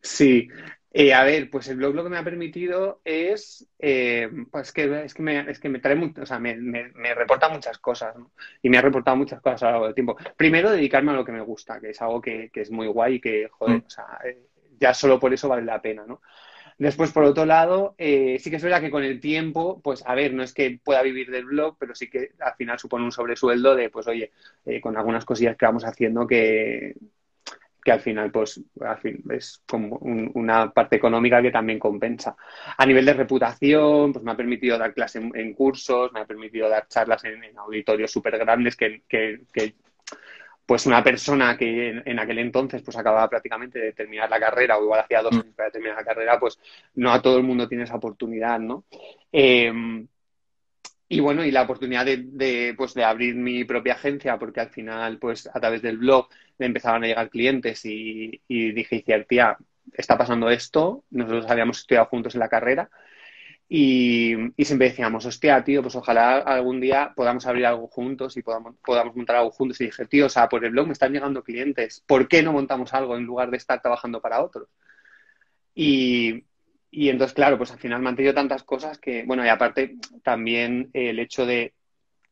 Sí, 0.00 0.48
eh, 0.94 1.14
a 1.14 1.24
ver, 1.24 1.48
pues 1.48 1.68
el 1.68 1.78
blog 1.78 1.94
lo 1.94 2.04
que 2.04 2.10
me 2.10 2.18
ha 2.18 2.24
permitido 2.24 3.00
es, 3.02 3.66
eh, 3.78 4.28
pues 4.50 4.72
que, 4.72 5.04
es 5.04 5.14
que 5.14 5.22
me, 5.22 5.50
es 5.50 5.58
que 5.58 5.70
me 5.70 5.78
trae, 5.78 5.98
o 6.20 6.26
sea, 6.26 6.38
me, 6.38 6.54
me, 6.54 7.14
reporta 7.14 7.48
muchas 7.48 7.78
cosas, 7.78 8.14
¿no? 8.14 8.32
Y 8.60 8.68
me 8.68 8.76
ha 8.76 8.82
reportado 8.82 9.16
muchas 9.16 9.40
cosas 9.40 9.62
a 9.62 9.66
lo 9.66 9.70
largo 9.70 9.86
del 9.86 9.94
tiempo. 9.94 10.16
Primero, 10.36 10.70
dedicarme 10.70 11.12
a 11.12 11.14
lo 11.14 11.24
que 11.24 11.32
me 11.32 11.40
gusta, 11.40 11.80
que 11.80 11.90
es 11.90 12.02
algo 12.02 12.20
que, 12.20 12.50
que 12.50 12.60
es 12.60 12.70
muy 12.70 12.88
guay 12.88 13.14
y 13.14 13.20
que, 13.20 13.48
joder, 13.50 13.78
mm. 13.78 13.84
o 13.86 13.90
sea, 13.90 14.18
eh, 14.22 14.38
ya 14.78 14.92
solo 14.92 15.18
por 15.18 15.32
eso 15.32 15.48
vale 15.48 15.64
la 15.64 15.80
pena, 15.80 16.04
¿no? 16.06 16.20
Después, 16.76 17.10
por 17.10 17.24
otro 17.24 17.46
lado, 17.46 17.94
sí 17.98 18.50
que 18.50 18.56
es 18.56 18.62
verdad 18.62 18.80
que 18.80 18.90
con 18.90 19.04
el 19.04 19.20
tiempo, 19.20 19.80
pues 19.82 20.02
a 20.04 20.14
ver, 20.14 20.34
no 20.34 20.42
es 20.42 20.52
que 20.52 20.80
pueda 20.82 21.00
vivir 21.02 21.30
del 21.30 21.44
blog, 21.44 21.76
pero 21.78 21.94
sí 21.94 22.10
que 22.10 22.32
al 22.40 22.54
final 22.54 22.78
supone 22.78 23.04
un 23.04 23.12
sobresueldo 23.12 23.76
de, 23.76 23.88
pues 23.88 24.08
oye, 24.08 24.32
con 24.80 24.96
algunas 24.96 25.24
cosillas 25.24 25.56
que 25.56 25.66
vamos 25.66 25.84
haciendo 25.84 26.26
que, 26.26 26.96
que 27.82 27.92
al 27.92 28.00
final 28.00 28.30
pues 28.30 28.60
al 28.80 28.98
fin, 28.98 29.22
es 29.30 29.62
como 29.66 29.96
una 29.96 30.70
parte 30.70 30.96
económica 30.96 31.42
que 31.42 31.50
también 31.50 31.78
compensa. 31.78 32.36
A 32.76 32.86
nivel 32.86 33.04
de 33.04 33.14
reputación, 33.14 34.12
pues 34.12 34.24
me 34.24 34.30
ha 34.30 34.36
permitido 34.36 34.78
dar 34.78 34.94
clases 34.94 35.22
en, 35.34 35.54
cursos, 35.54 36.12
me 36.12 36.20
ha 36.20 36.24
permitido 36.24 36.68
dar 36.68 36.86
charlas 36.88 37.24
en, 37.24 37.42
auditorios 37.58 38.10
súper 38.10 38.38
grandes 38.38 38.76
que, 38.76 39.02
pues 40.64 40.86
una 40.86 41.02
persona 41.02 41.56
que 41.58 42.02
en, 42.04 42.18
aquel 42.18 42.38
entonces 42.38 42.82
pues 42.82 42.96
acababa 42.96 43.28
prácticamente 43.28 43.78
de 43.80 43.92
terminar 43.92 44.30
la 44.30 44.38
carrera 44.38 44.78
o 44.78 44.84
igual 44.84 45.00
hacía 45.00 45.22
dos 45.22 45.32
años 45.32 45.54
para 45.56 45.70
terminar 45.70 45.96
la 45.96 46.04
carrera, 46.04 46.38
pues 46.38 46.58
no 46.94 47.12
a 47.12 47.20
todo 47.20 47.36
el 47.38 47.42
mundo 47.42 47.68
tiene 47.68 47.84
esa 47.84 47.96
oportunidad, 47.96 48.60
¿no? 48.60 48.84
Em, 49.32 50.06
y 51.12 51.20
bueno, 51.20 51.44
y 51.44 51.50
la 51.50 51.62
oportunidad 51.62 52.06
de, 52.06 52.74
pues, 52.74 52.94
de 52.94 53.04
abrir 53.04 53.34
mi 53.34 53.64
propia 53.64 53.92
agencia, 53.92 54.38
porque 54.38 54.60
al 54.60 54.70
final, 54.70 55.18
pues 55.18 55.46
a 55.46 55.60
través 55.60 55.82
del 55.82 55.98
blog 55.98 56.28
me 56.56 56.64
empezaban 56.64 57.04
a 57.04 57.06
llegar 57.06 57.28
clientes 57.28 57.84
y, 57.84 58.40
dije, 58.48 59.04
tía, 59.28 59.58
está 59.92 60.16
pasando 60.16 60.48
esto, 60.48 61.04
nosotros 61.10 61.50
habíamos 61.50 61.80
estudiado 61.80 62.06
juntos 62.06 62.34
en 62.34 62.40
la 62.40 62.48
carrera 62.48 62.88
y, 63.68 64.34
siempre 64.64 64.88
decíamos, 64.88 65.26
hostia, 65.26 65.62
tío, 65.62 65.82
pues 65.82 65.94
ojalá 65.96 66.38
algún 66.38 66.80
día 66.80 67.12
podamos 67.14 67.46
abrir 67.46 67.66
algo 67.66 67.88
juntos 67.88 68.38
y 68.38 68.42
podamos, 68.42 68.76
podamos 68.82 69.14
montar 69.14 69.36
algo 69.36 69.50
juntos. 69.50 69.80
Y 69.82 69.86
dije, 69.86 70.06
tío, 70.06 70.26
o 70.26 70.30
sea, 70.30 70.48
por 70.48 70.64
el 70.64 70.70
blog 70.70 70.86
me 70.86 70.94
están 70.94 71.12
llegando 71.12 71.44
clientes, 71.44 72.02
¿por 72.06 72.26
qué 72.26 72.42
no 72.42 72.54
montamos 72.54 72.94
algo 72.94 73.18
en 73.18 73.24
lugar 73.24 73.50
de 73.50 73.58
estar 73.58 73.82
trabajando 73.82 74.22
para 74.22 74.42
otros? 74.42 74.68
Y, 75.74 76.44
y 76.94 77.08
entonces, 77.08 77.34
claro, 77.34 77.56
pues 77.56 77.72
al 77.72 77.78
final 77.78 78.02
me 78.02 78.10
han 78.10 78.16
tenido 78.16 78.34
tantas 78.34 78.64
cosas 78.64 78.98
que, 78.98 79.24
bueno, 79.24 79.42
y 79.44 79.48
aparte 79.48 79.96
también 80.22 80.90
el 80.92 81.18
hecho 81.18 81.46
de 81.46 81.72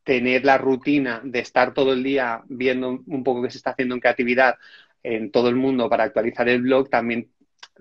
tener 0.05 0.45
la 0.45 0.59
rutina 0.59 1.23
de 1.25 1.39
estar 1.39 1.73
todo 1.73 1.95
el 1.95 2.03
día 2.03 2.43
viendo 2.47 2.91
un 3.07 3.25
poco 3.25 3.43
qué 3.43 3.51
se 3.51 3.57
está 3.57 3.71
haciendo 3.71 3.95
en 3.95 4.03
creatividad 4.03 4.57
en 5.03 5.31
todo 5.31 5.49
el 5.49 5.57
mundo 5.57 5.89
para 5.89 6.05
actualizar 6.05 6.47
el 6.51 6.61
blog 6.61 6.91
también 6.91 7.31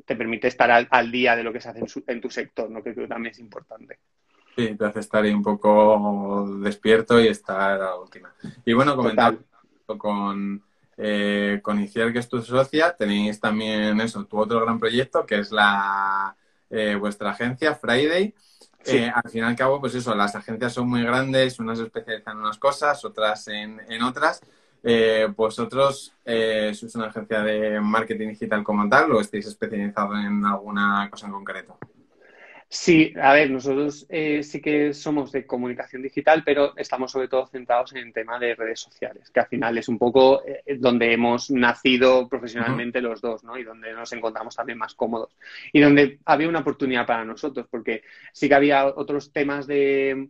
te 0.06 0.16
permite 0.16 0.48
estar 0.48 0.72
al, 0.72 1.12
día 1.12 1.36
de 1.36 1.44
lo 1.44 1.52
que 1.52 1.60
se 1.60 1.68
hace 1.68 1.84
en, 2.08 2.22
tu 2.22 2.30
sector, 2.30 2.72
¿no? 2.72 2.82
que 2.82 2.94
creo 2.94 3.06
que 3.06 3.14
también 3.14 3.32
es 3.32 3.40
importante. 3.40 4.00
Sí, 4.56 4.74
te 4.76 4.86
hace 4.86 5.02
estar 5.02 5.22
ahí 5.22 5.34
un 5.34 5.44
poco 5.44 6.60
despierto 6.62 7.20
y 7.20 7.28
estar 7.28 7.60
a 7.60 7.78
la 7.78 7.96
última. 7.98 8.34
Y 8.66 8.72
bueno, 8.72 8.96
comentar 8.96 9.38
con, 9.86 10.64
eh, 10.96 11.60
con 11.62 11.82
Iciar, 11.82 12.14
que 12.14 12.20
es 12.20 12.30
tu 12.30 12.42
socia, 12.42 12.96
tenéis 12.96 13.38
también 13.42 14.00
eso, 14.00 14.24
tu 14.24 14.38
otro 14.38 14.62
gran 14.62 14.80
proyecto, 14.80 15.26
que 15.26 15.40
es 15.40 15.52
la 15.52 16.38
eh, 16.70 16.96
vuestra 16.96 17.32
agencia, 17.32 17.76
Friday. 17.76 18.34
Eh, 18.86 19.12
al 19.14 19.30
fin 19.30 19.42
y 19.42 19.46
al 19.46 19.56
cabo, 19.56 19.80
pues 19.80 19.94
eso, 19.96 20.16
las 20.16 20.36
agencias 20.36 20.74
son 20.74 20.88
muy 20.90 21.04
grandes, 21.04 21.60
unas 21.60 21.80
se 21.80 21.86
especializan 21.86 22.38
en 22.38 22.44
unas 22.44 22.58
cosas, 22.58 23.04
otras 23.04 23.48
en, 23.50 23.80
en 23.90 24.02
otras. 24.02 24.42
Eh, 24.82 25.28
¿Vosotros 25.36 26.14
eh, 26.24 26.72
sois 26.74 26.96
una 26.96 27.08
agencia 27.08 27.42
de 27.42 27.82
marketing 27.82 28.30
digital 28.30 28.64
como 28.64 28.88
tal 28.88 29.12
o 29.12 29.20
estáis 29.20 29.48
especializados 29.48 30.18
en 30.20 30.46
alguna 30.46 31.10
cosa 31.12 31.28
en 31.28 31.34
concreto? 31.34 31.78
Sí, 32.72 33.12
a 33.20 33.34
ver, 33.34 33.50
nosotros 33.50 34.06
eh, 34.10 34.44
sí 34.44 34.62
que 34.62 34.94
somos 34.94 35.32
de 35.32 35.48
comunicación 35.48 36.04
digital, 36.04 36.44
pero 36.46 36.78
estamos 36.78 37.12
sobre 37.12 37.28
todo 37.28 37.48
centrados 37.48 37.94
en 37.94 38.06
el 38.06 38.14
tema 38.14 38.38
de 38.38 38.54
redes 38.54 38.80
sociales, 38.80 39.32
que 39.32 39.40
al 39.40 39.48
final 39.48 39.76
es 39.80 39.90
un 39.90 39.98
poco 39.98 40.44
eh, 40.46 40.78
donde 40.78 41.12
hemos 41.12 41.50
nacido 41.50 42.30
profesionalmente 42.30 43.02
los 43.02 43.22
dos, 43.22 43.44
¿no? 43.44 43.58
Y 43.58 43.64
donde 43.64 43.92
nos 43.94 44.14
encontramos 44.14 44.56
también 44.56 44.78
más 44.78 44.94
cómodos. 44.94 45.36
Y 45.74 45.82
donde 45.82 46.20
había 46.26 46.48
una 46.48 46.60
oportunidad 46.60 47.08
para 47.08 47.26
nosotros, 47.26 47.66
porque 47.72 48.04
sí 48.34 48.48
que 48.48 48.56
había 48.56 48.86
otros 48.86 49.34
temas 49.34 49.66
de, 49.66 50.30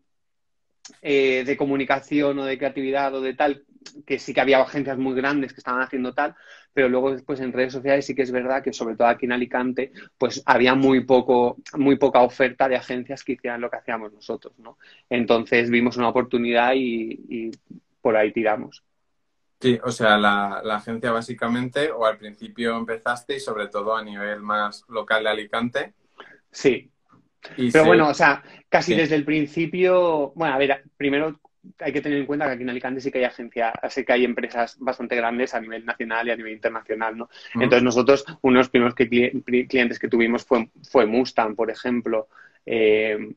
eh, 1.01 1.43
de 1.45 1.57
comunicación 1.57 2.39
o 2.39 2.45
de 2.45 2.57
creatividad 2.57 3.13
o 3.15 3.21
de 3.21 3.33
tal, 3.33 3.65
que 4.05 4.19
sí 4.19 4.33
que 4.33 4.41
había 4.41 4.61
agencias 4.61 4.97
muy 4.97 5.15
grandes 5.15 5.53
que 5.53 5.59
estaban 5.59 5.81
haciendo 5.81 6.13
tal, 6.13 6.35
pero 6.73 6.89
luego 6.89 7.11
después 7.11 7.39
en 7.39 7.53
redes 7.53 7.73
sociales 7.73 8.05
sí 8.05 8.15
que 8.15 8.21
es 8.21 8.31
verdad 8.31 8.63
que 8.63 8.73
sobre 8.73 8.95
todo 8.95 9.07
aquí 9.07 9.25
en 9.25 9.31
Alicante, 9.31 9.91
pues 10.17 10.41
había 10.45 10.75
muy 10.75 11.05
poco, 11.05 11.57
muy 11.77 11.97
poca 11.97 12.21
oferta 12.21 12.67
de 12.67 12.75
agencias 12.75 13.23
que 13.23 13.33
hicieran 13.33 13.61
lo 13.61 13.69
que 13.69 13.77
hacíamos 13.77 14.13
nosotros, 14.13 14.53
¿no? 14.59 14.77
Entonces 15.09 15.69
vimos 15.69 15.97
una 15.97 16.09
oportunidad 16.09 16.73
y, 16.75 17.19
y 17.29 17.51
por 18.01 18.15
ahí 18.15 18.31
tiramos. 18.31 18.83
Sí, 19.61 19.77
o 19.83 19.91
sea, 19.91 20.17
la, 20.17 20.61
la, 20.63 20.75
agencia 20.75 21.11
básicamente, 21.11 21.91
o 21.91 22.05
al 22.05 22.17
principio 22.17 22.77
empezaste 22.77 23.35
y 23.35 23.39
sobre 23.41 23.67
todo 23.67 23.95
a 23.95 24.03
nivel 24.03 24.41
más 24.41 24.85
local 24.87 25.23
de 25.23 25.29
Alicante. 25.29 25.93
Sí, 26.49 26.89
y 27.57 27.71
Pero 27.71 27.85
bueno, 27.85 28.09
o 28.09 28.13
sea, 28.13 28.43
casi 28.67 28.93
sí. 28.93 28.99
desde 28.99 29.15
el 29.15 29.25
principio, 29.25 30.31
bueno, 30.35 30.53
a 30.53 30.57
ver, 30.57 30.83
primero 30.97 31.39
hay 31.79 31.93
que 31.93 32.01
tener 32.01 32.19
en 32.19 32.25
cuenta 32.25 32.45
que 32.45 32.53
aquí 32.53 32.63
en 32.63 32.69
Alicante 32.69 33.01
sí 33.01 33.11
que 33.11 33.19
hay 33.19 33.25
agencias, 33.25 33.73
sí 33.89 34.05
que 34.05 34.13
hay 34.13 34.25
empresas 34.25 34.77
bastante 34.79 35.15
grandes 35.15 35.53
a 35.53 35.61
nivel 35.61 35.85
nacional 35.85 36.27
y 36.27 36.31
a 36.31 36.35
nivel 36.35 36.53
internacional, 36.53 37.17
¿no? 37.17 37.29
Mm. 37.55 37.63
Entonces 37.63 37.83
nosotros, 37.83 38.25
uno 38.41 38.55
de 38.55 38.59
los 38.59 38.69
primeros 38.69 38.95
que, 38.95 39.07
clientes 39.67 39.99
que 39.99 40.07
tuvimos 40.07 40.45
fue, 40.45 40.69
fue 40.89 41.05
Mustang, 41.05 41.55
por 41.55 41.69
ejemplo, 41.69 42.27
eh, 42.65 43.33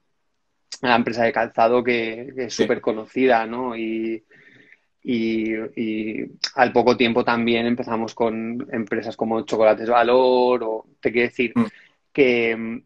la 0.83 0.97
empresa 0.97 1.25
de 1.25 1.33
calzado 1.33 1.83
que, 1.83 2.33
que 2.35 2.45
es 2.45 2.55
súper 2.55 2.79
sí. 2.79 2.83
conocida, 2.83 3.47
¿no? 3.47 3.77
Y, 3.77 4.25
y, 5.03 5.55
y, 5.77 6.31
al 6.55 6.73
poco 6.73 6.97
tiempo 6.97 7.25
también 7.25 7.67
empezamos 7.67 8.15
con 8.15 8.69
empresas 8.71 9.17
como 9.17 9.43
Chocolates 9.43 9.89
Valor 9.89 10.63
o 10.63 10.87
te 11.01 11.11
quiero 11.11 11.29
decir 11.29 11.53
mm. 11.55 11.65
que 12.13 12.83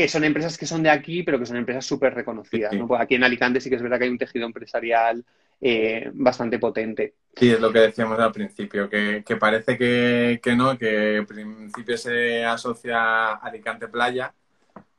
que 0.00 0.08
son 0.08 0.24
empresas 0.24 0.56
que 0.56 0.64
son 0.64 0.82
de 0.82 0.88
aquí, 0.88 1.22
pero 1.22 1.38
que 1.38 1.44
son 1.44 1.58
empresas 1.58 1.84
súper 1.84 2.14
reconocidas. 2.14 2.72
¿no? 2.72 2.86
Pues 2.86 3.00
aquí 3.02 3.16
en 3.16 3.24
Alicante 3.24 3.60
sí 3.60 3.68
que 3.68 3.76
es 3.76 3.82
verdad 3.82 3.98
que 3.98 4.04
hay 4.04 4.10
un 4.10 4.16
tejido 4.16 4.46
empresarial 4.46 5.22
eh, 5.60 6.10
bastante 6.14 6.58
potente. 6.58 7.14
Sí, 7.36 7.50
es 7.50 7.60
lo 7.60 7.70
que 7.70 7.80
decíamos 7.80 8.18
al 8.18 8.32
principio, 8.32 8.88
que, 8.88 9.22
que 9.26 9.36
parece 9.36 9.76
que, 9.76 10.40
que, 10.42 10.56
no, 10.56 10.78
que 10.78 11.16
en 11.16 11.26
principio 11.26 11.98
se 11.98 12.42
asocia 12.46 13.32
a 13.32 13.34
Alicante 13.34 13.88
Playa, 13.88 14.32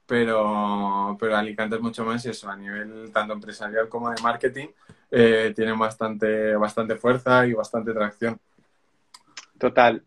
pero, 0.06 1.18
pero 1.20 1.36
Alicante 1.36 1.78
es 1.78 1.82
mucho 1.82 2.06
más 2.06 2.24
eso, 2.28 2.48
a 2.48 2.56
nivel 2.56 3.12
tanto 3.12 3.34
empresarial 3.34 3.90
como 3.90 4.12
de 4.12 4.22
marketing, 4.22 4.68
eh, 5.10 5.52
tienen 5.56 5.80
bastante, 5.80 6.56
bastante 6.56 6.96
fuerza 6.96 7.48
y 7.48 7.54
bastante 7.54 7.92
tracción. 7.92 8.40
Total. 9.58 10.04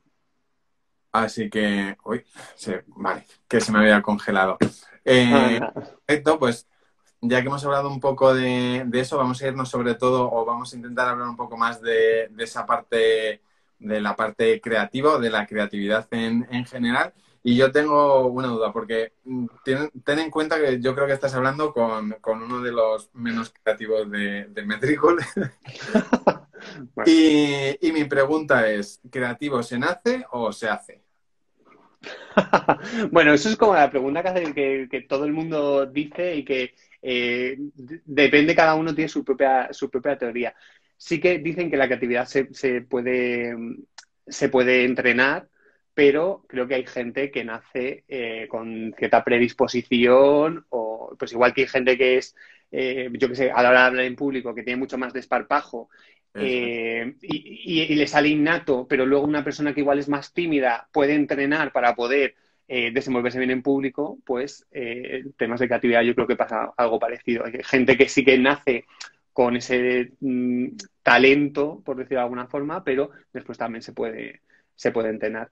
Así 1.14 1.49
que, 1.49 1.97
uy, 2.04 2.25
sí, 2.56 2.73
vale, 2.88 3.25
que 3.47 3.61
se 3.61 3.71
me 3.71 3.78
había 3.78 4.02
congelado. 4.02 4.59
Eh, 5.04 5.61
perfecto, 5.75 6.40
pues 6.40 6.66
ya 7.21 7.40
que 7.40 7.47
hemos 7.47 7.64
hablado 7.64 7.88
un 7.88 8.00
poco 8.00 8.35
de, 8.35 8.83
de, 8.85 9.00
eso, 9.00 9.16
vamos 9.16 9.40
a 9.40 9.47
irnos 9.47 9.68
sobre 9.68 9.94
todo, 9.94 10.28
o 10.28 10.44
vamos 10.44 10.73
a 10.73 10.76
intentar 10.76 11.06
hablar 11.06 11.28
un 11.28 11.37
poco 11.37 11.56
más 11.56 11.80
de, 11.80 12.26
de 12.33 12.42
esa 12.42 12.66
parte, 12.66 13.42
de 13.78 14.00
la 14.00 14.16
parte 14.16 14.61
creativa 14.61 15.12
o 15.12 15.21
de 15.21 15.30
la 15.30 15.47
creatividad 15.47 16.09
en, 16.11 16.49
en, 16.50 16.64
general. 16.64 17.14
Y 17.44 17.54
yo 17.54 17.71
tengo 17.71 18.26
una 18.26 18.49
duda, 18.49 18.73
porque 18.73 19.12
mm, 19.23 19.47
ten, 19.64 19.90
ten, 20.04 20.18
en 20.18 20.33
cuenta 20.33 20.59
que 20.59 20.80
yo 20.80 20.97
creo 20.97 21.06
que 21.06 21.12
estás 21.12 21.35
hablando 21.37 21.73
con, 21.73 22.11
con 22.21 22.42
uno 22.42 22.61
de 22.61 22.73
los 22.73 23.14
menos 23.14 23.54
creativos 23.62 24.11
de, 24.11 24.47
de 24.47 24.66
Metricool. 24.66 25.21
bueno. 26.97 27.09
y, 27.09 27.78
y 27.80 27.92
mi 27.92 28.02
pregunta 28.02 28.68
es, 28.68 29.00
¿creativo 29.12 29.62
se 29.62 29.78
nace 29.78 30.26
o 30.33 30.50
se 30.50 30.68
hace? 30.68 31.03
bueno, 33.11 33.34
eso 33.34 33.49
es 33.49 33.56
como 33.56 33.75
la 33.75 33.90
pregunta 33.90 34.23
que, 34.23 34.28
hace, 34.28 34.88
que, 34.88 35.06
todo 35.08 35.25
el 35.25 35.32
mundo 35.32 35.87
dice 35.87 36.37
y 36.37 36.44
que 36.44 36.75
eh, 37.02 37.56
depende, 38.04 38.54
cada 38.54 38.75
uno 38.75 38.94
tiene 38.94 39.08
su 39.08 39.25
propia, 39.25 39.73
su 39.73 39.90
propia 39.90 40.18
teoría. 40.18 40.54
Sí 40.96 41.20
que 41.20 41.38
dicen 41.38 41.70
que 41.70 41.76
la 41.76 41.87
creatividad 41.87 42.26
se, 42.26 42.52
se, 42.54 42.82
puede, 42.82 43.54
se 44.26 44.49
puede 44.49 44.84
entrenar, 44.84 45.49
pero 45.94 46.44
creo 46.49 46.66
que 46.66 46.75
hay 46.75 46.87
gente 46.87 47.30
que 47.30 47.44
nace 47.44 48.04
eh, 48.08 48.46
con 48.49 48.94
cierta 48.99 49.23
predisposición 49.23 50.66
o 50.70 51.14
pues 51.18 51.32
igual 51.32 51.54
que 51.54 51.62
hay 51.62 51.68
gente 51.68 51.96
que 51.96 52.18
es, 52.18 52.34
eh, 52.73 53.08
yo 53.12 53.28
que 53.28 53.37
sé, 53.37 53.50
a 53.50 53.62
la 53.62 53.70
hora 53.70 53.80
de 53.82 53.87
hablar 53.87 54.04
en 54.04 54.16
público, 54.16 54.54
que 54.54 54.62
tiene 54.62 54.80
mucho 54.80 54.99
más 54.99 55.12
desparpajo 55.12 55.88
eh, 56.34 57.14
y, 57.22 57.82
y, 57.82 57.94
le 57.94 58.06
sale 58.06 58.28
innato, 58.28 58.86
pero 58.88 59.06
luego 59.06 59.24
una 59.24 59.44
persona 59.44 59.72
que 59.72 59.80
igual 59.80 59.98
es 59.98 60.08
más 60.08 60.32
tímida 60.32 60.88
puede 60.92 61.14
entrenar 61.14 61.72
para 61.72 61.94
poder 61.94 62.34
eh, 62.66 62.90
desenvolverse 62.92 63.38
bien 63.38 63.50
en 63.50 63.62
público, 63.62 64.18
pues 64.24 64.66
eh, 64.72 65.24
temas 65.36 65.60
de 65.60 65.68
creatividad 65.68 66.00
yo 66.00 66.14
creo 66.14 66.26
que 66.26 66.36
pasa 66.36 66.72
algo 66.76 66.98
parecido. 66.98 67.44
Hay 67.44 67.52
gente 67.62 67.96
que 67.96 68.08
sí 68.08 68.24
que 68.24 68.38
nace 68.38 68.86
con 69.32 69.56
ese 69.56 70.12
mm, 70.20 70.68
talento, 71.02 71.82
por 71.84 71.96
decirlo 71.96 72.20
de 72.20 72.24
alguna 72.24 72.46
forma, 72.46 72.82
pero 72.82 73.10
después 73.32 73.58
también 73.58 73.82
se 73.82 73.92
puede, 73.92 74.40
se 74.74 74.92
puede 74.92 75.10
entrenar. 75.10 75.50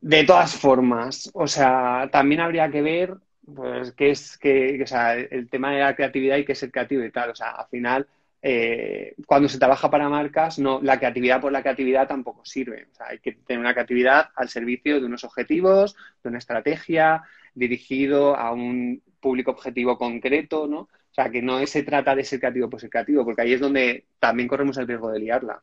De 0.00 0.24
todas 0.24 0.54
formas, 0.54 1.30
o 1.34 1.48
sea, 1.48 2.08
también 2.12 2.40
habría 2.40 2.70
que 2.70 2.82
ver 2.82 3.14
pues 3.54 3.92
qué 3.92 4.10
es 4.10 4.38
que, 4.38 4.80
o 4.82 4.86
sea, 4.86 5.14
el 5.14 5.50
tema 5.50 5.72
de 5.72 5.80
la 5.80 5.94
creatividad 5.96 6.36
y 6.36 6.44
qué 6.44 6.52
es 6.52 6.58
ser 6.58 6.70
creativo 6.70 7.04
y 7.04 7.10
tal. 7.10 7.30
O 7.30 7.34
sea, 7.34 7.50
al 7.50 7.66
final 7.66 8.06
eh, 8.46 9.14
cuando 9.26 9.48
se 9.48 9.58
trabaja 9.58 9.90
para 9.90 10.10
marcas, 10.10 10.58
no, 10.58 10.78
la 10.82 10.98
creatividad 10.98 11.40
por 11.40 11.50
la 11.50 11.62
creatividad 11.62 12.06
tampoco 12.06 12.44
sirve. 12.44 12.88
O 12.92 12.94
sea, 12.94 13.06
hay 13.06 13.18
que 13.18 13.32
tener 13.32 13.58
una 13.58 13.72
creatividad 13.72 14.28
al 14.36 14.50
servicio 14.50 15.00
de 15.00 15.06
unos 15.06 15.24
objetivos, 15.24 15.96
de 16.22 16.28
una 16.28 16.36
estrategia, 16.36 17.22
dirigido 17.54 18.36
a 18.36 18.52
un 18.52 19.02
público 19.18 19.52
objetivo 19.52 19.96
concreto, 19.96 20.66
¿no? 20.66 20.80
O 20.80 21.14
sea, 21.14 21.30
que 21.30 21.40
no 21.40 21.66
se 21.66 21.84
trata 21.84 22.14
de 22.14 22.22
ser 22.22 22.38
creativo 22.38 22.68
por 22.68 22.82
ser 22.82 22.90
creativo, 22.90 23.24
porque 23.24 23.40
ahí 23.40 23.54
es 23.54 23.60
donde 23.60 24.04
también 24.18 24.46
corremos 24.46 24.76
el 24.76 24.88
riesgo 24.88 25.10
de 25.10 25.20
liarla. 25.20 25.62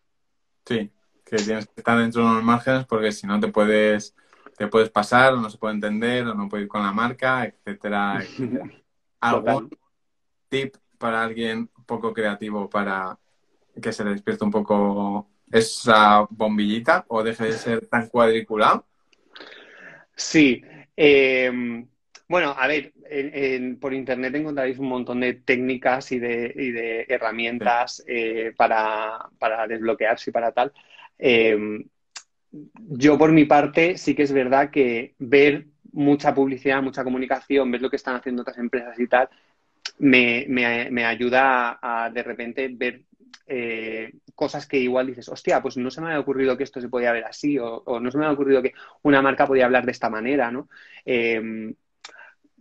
Sí, 0.65 0.89
que 1.23 1.35
tienes 1.35 1.67
que 1.67 1.81
estar 1.81 2.00
dentro 2.00 2.23
de 2.23 2.31
unos 2.31 2.43
márgenes 2.43 2.85
porque 2.85 3.11
si 3.11 3.27
no 3.27 3.39
te 3.39 3.50
puedes, 3.50 4.15
te 4.57 4.65
puedes 4.65 4.89
pasar, 4.89 5.33
o 5.33 5.38
no 5.38 5.51
se 5.51 5.59
puede 5.59 5.75
entender, 5.75 6.25
o 6.25 6.33
no 6.33 6.50
puede 6.50 6.63
ir 6.63 6.69
con 6.69 6.81
la 6.81 6.91
marca, 6.91 7.45
etcétera, 7.45 8.23
etcétera. 8.23 8.71
¿Algún 9.19 9.69
tip 10.50 10.77
para 11.01 11.24
alguien 11.24 11.70
poco 11.86 12.13
creativo 12.13 12.70
para 12.70 13.17
que 13.81 13.91
se 13.91 14.05
le 14.05 14.12
despierte 14.12 14.46
un 14.46 14.51
poco 14.51 15.27
esa 15.51 16.25
bombillita 16.29 17.03
o 17.10 17.24
deje 17.24 17.46
de 17.46 17.53
ser 17.53 17.88
tan 17.88 18.08
cuadriculado? 18.08 18.86
Sí. 20.15 20.63
Eh, 20.96 21.51
bueno, 22.29 22.55
a 22.58 22.67
ver, 22.67 22.93
en, 23.10 23.31
en, 23.34 23.79
por 23.79 23.93
internet 23.93 24.36
encontraréis 24.36 24.79
un 24.79 24.88
montón 24.88 25.20
de 25.20 25.34
técnicas 25.34 26.12
y 26.13 26.20
de, 26.20 26.53
y 26.55 26.72
de 26.72 27.05
herramientas 27.10 27.98
sí. 27.98 28.03
eh, 28.08 28.53
para, 28.55 29.29
para, 29.38 29.67
desbloquearse 29.67 30.29
y 30.29 30.34
para 30.34 30.51
tal. 30.53 30.72
Eh, 31.17 31.84
yo, 32.51 33.17
por 33.17 33.31
mi 33.31 33.46
parte, 33.46 33.98
sí 33.98 34.15
que 34.15 34.24
es 34.24 34.31
verdad 34.31 34.70
que 34.70 35.15
ver 35.20 35.65
mucha 35.91 36.34
publicidad, 36.34 36.81
mucha 36.81 37.03
comunicación, 37.03 37.72
ver 37.72 37.81
lo 37.81 37.89
que 37.89 37.96
están 37.98 38.15
haciendo 38.15 38.43
otras 38.43 38.58
empresas 38.58 38.98
y 39.00 39.08
tal, 39.08 39.29
me, 40.00 40.45
me, 40.50 40.89
me 40.91 41.05
ayuda 41.05 41.79
a, 41.81 42.10
de 42.10 42.24
repente 42.24 42.69
ver 42.71 43.03
eh, 43.48 44.13
cosas 44.36 44.65
que 44.65 44.77
igual 44.77 45.07
dices, 45.07 45.29
hostia, 45.29 45.62
pues 45.62 45.77
no 45.77 45.91
se 45.91 46.01
me 46.01 46.07
había 46.07 46.19
ocurrido 46.19 46.57
que 46.57 46.63
esto 46.63 46.81
se 46.81 46.89
podía 46.89 47.12
ver 47.12 47.25
así, 47.25 47.57
o, 47.60 47.83
no 48.00 48.12
se 48.12 48.17
me 48.17 48.25
había 48.25 48.33
ocurrido 48.33 48.62
que 48.62 48.74
una 49.03 49.21
marca 49.21 49.45
podía 49.45 49.65
hablar 49.65 49.86
de 49.86 49.91
esta 49.91 50.10
manera, 50.10 50.51
¿no? 50.51 50.69
Eh, 51.05 51.74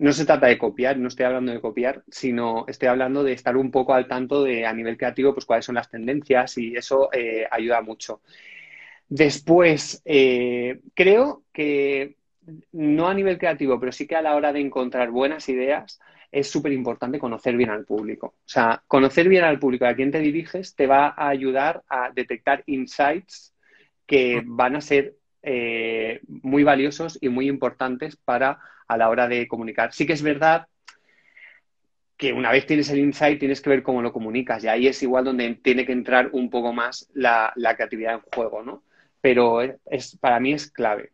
no 0.01 0.13
se 0.13 0.25
trata 0.25 0.47
de 0.47 0.57
copiar, 0.57 0.97
no 0.97 1.09
estoy 1.09 1.27
hablando 1.27 1.53
de 1.53 1.61
copiar, 1.61 2.03
sino 2.11 2.65
estoy 2.67 2.89
hablando 2.89 3.23
de 3.23 3.35
estar 3.35 3.57
un 3.57 3.71
poco 3.71 3.93
al 3.93 4.09
tanto 4.09 4.43
de 4.43 4.65
a 4.65 4.73
nivel 4.73 4.97
creativo, 4.97 5.35
pues 5.35 5.45
cuáles 5.45 5.67
son 5.67 5.75
las 5.75 5.91
tendencias 5.91 6.57
y 6.57 6.75
eso 6.75 7.11
eh, 7.13 7.47
ayuda 7.51 7.83
mucho. 7.83 8.23
Después, 9.09 10.01
eh, 10.07 10.81
creo 10.95 11.45
que 11.53 12.17
no 12.73 13.09
a 13.09 13.15
nivel 13.15 13.39
creativo, 13.39 13.79
pero 13.79 13.93
sí 13.93 14.07
que 14.07 14.17
a 14.17 14.23
la 14.23 14.37
hora 14.37 14.55
de 14.55 14.61
encontrar 14.61 15.11
buenas 15.11 15.49
ideas, 15.51 16.01
es 16.33 16.51
súper 16.51 16.73
importante 16.73 17.19
conocer 17.19 17.57
bien 17.57 17.71
al 17.71 17.85
público. 17.85 18.27
O 18.27 18.49
sea, 18.49 18.83
conocer 18.87 19.29
bien 19.29 19.45
al 19.45 19.59
público 19.59 19.87
a 19.87 19.95
quien 19.95 20.11
te 20.11 20.21
diriges 20.21 20.75
te 20.75 20.87
va 20.87 21.09
a 21.17 21.29
ayudar 21.29 21.83
a 21.89 22.11
detectar 22.15 22.63
insights 22.67 23.55
que 24.07 24.43
van 24.45 24.77
a 24.77 24.81
ser 24.81 25.15
eh, 25.43 26.21
muy 26.27 26.65
valiosos 26.65 27.19
y 27.21 27.29
muy 27.29 27.49
importantes 27.49 28.17
para 28.17 28.59
a 28.87 28.97
la 28.97 29.09
hora 29.09 29.29
de 29.29 29.47
comunicar. 29.47 29.93
Sí 29.93 30.07
que 30.07 30.13
es 30.15 30.23
verdad 30.23 30.67
que 32.17 32.33
una 32.35 32.53
vez 32.53 32.67
tienes 32.67 32.91
el 32.91 32.99
insight 32.99 33.39
tienes 33.39 33.63
que 33.63 33.71
ver 33.71 33.83
cómo 33.83 34.03
lo 34.03 34.13
comunicas 34.13 34.63
y 34.63 34.69
ahí 34.69 34.87
es 34.87 35.03
igual 35.03 35.25
donde 35.25 35.55
tiene 35.55 35.87
que 35.87 35.93
entrar 35.93 36.29
un 36.33 36.51
poco 36.51 36.73
más 36.73 37.09
la, 37.15 37.55
creatividad 37.57 38.15
en 38.15 38.21
juego, 38.21 38.63
¿no? 38.63 38.83
Pero 39.23 39.63
es, 39.63 40.19
para 40.19 40.39
mí 40.39 40.53
es 40.53 40.71
clave. 40.71 41.13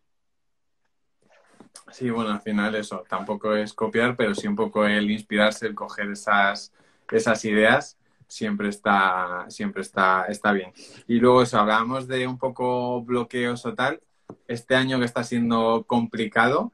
Sí, 1.91 2.09
bueno, 2.09 2.31
al 2.31 2.41
final 2.41 2.75
eso, 2.75 3.03
tampoco 3.07 3.55
es 3.55 3.73
copiar, 3.73 4.15
pero 4.15 4.35
sí 4.35 4.47
un 4.47 4.55
poco 4.55 4.85
el 4.85 5.09
inspirarse, 5.09 5.67
el 5.67 5.75
coger 5.75 6.11
esas, 6.11 6.73
esas 7.11 7.45
ideas, 7.45 7.97
siempre 8.27 8.69
está, 8.69 9.45
siempre 9.49 9.81
está, 9.81 10.25
está 10.27 10.51
bien. 10.51 10.73
Y 11.07 11.19
luego 11.19 11.41
eso, 11.41 11.59
hablábamos 11.59 12.07
de 12.07 12.27
un 12.27 12.37
poco 12.37 13.01
bloqueos 13.03 13.65
o 13.65 13.73
tal, 13.73 14.01
este 14.47 14.75
año 14.75 14.99
que 14.99 15.05
está 15.05 15.23
siendo 15.23 15.85
complicado, 15.87 16.71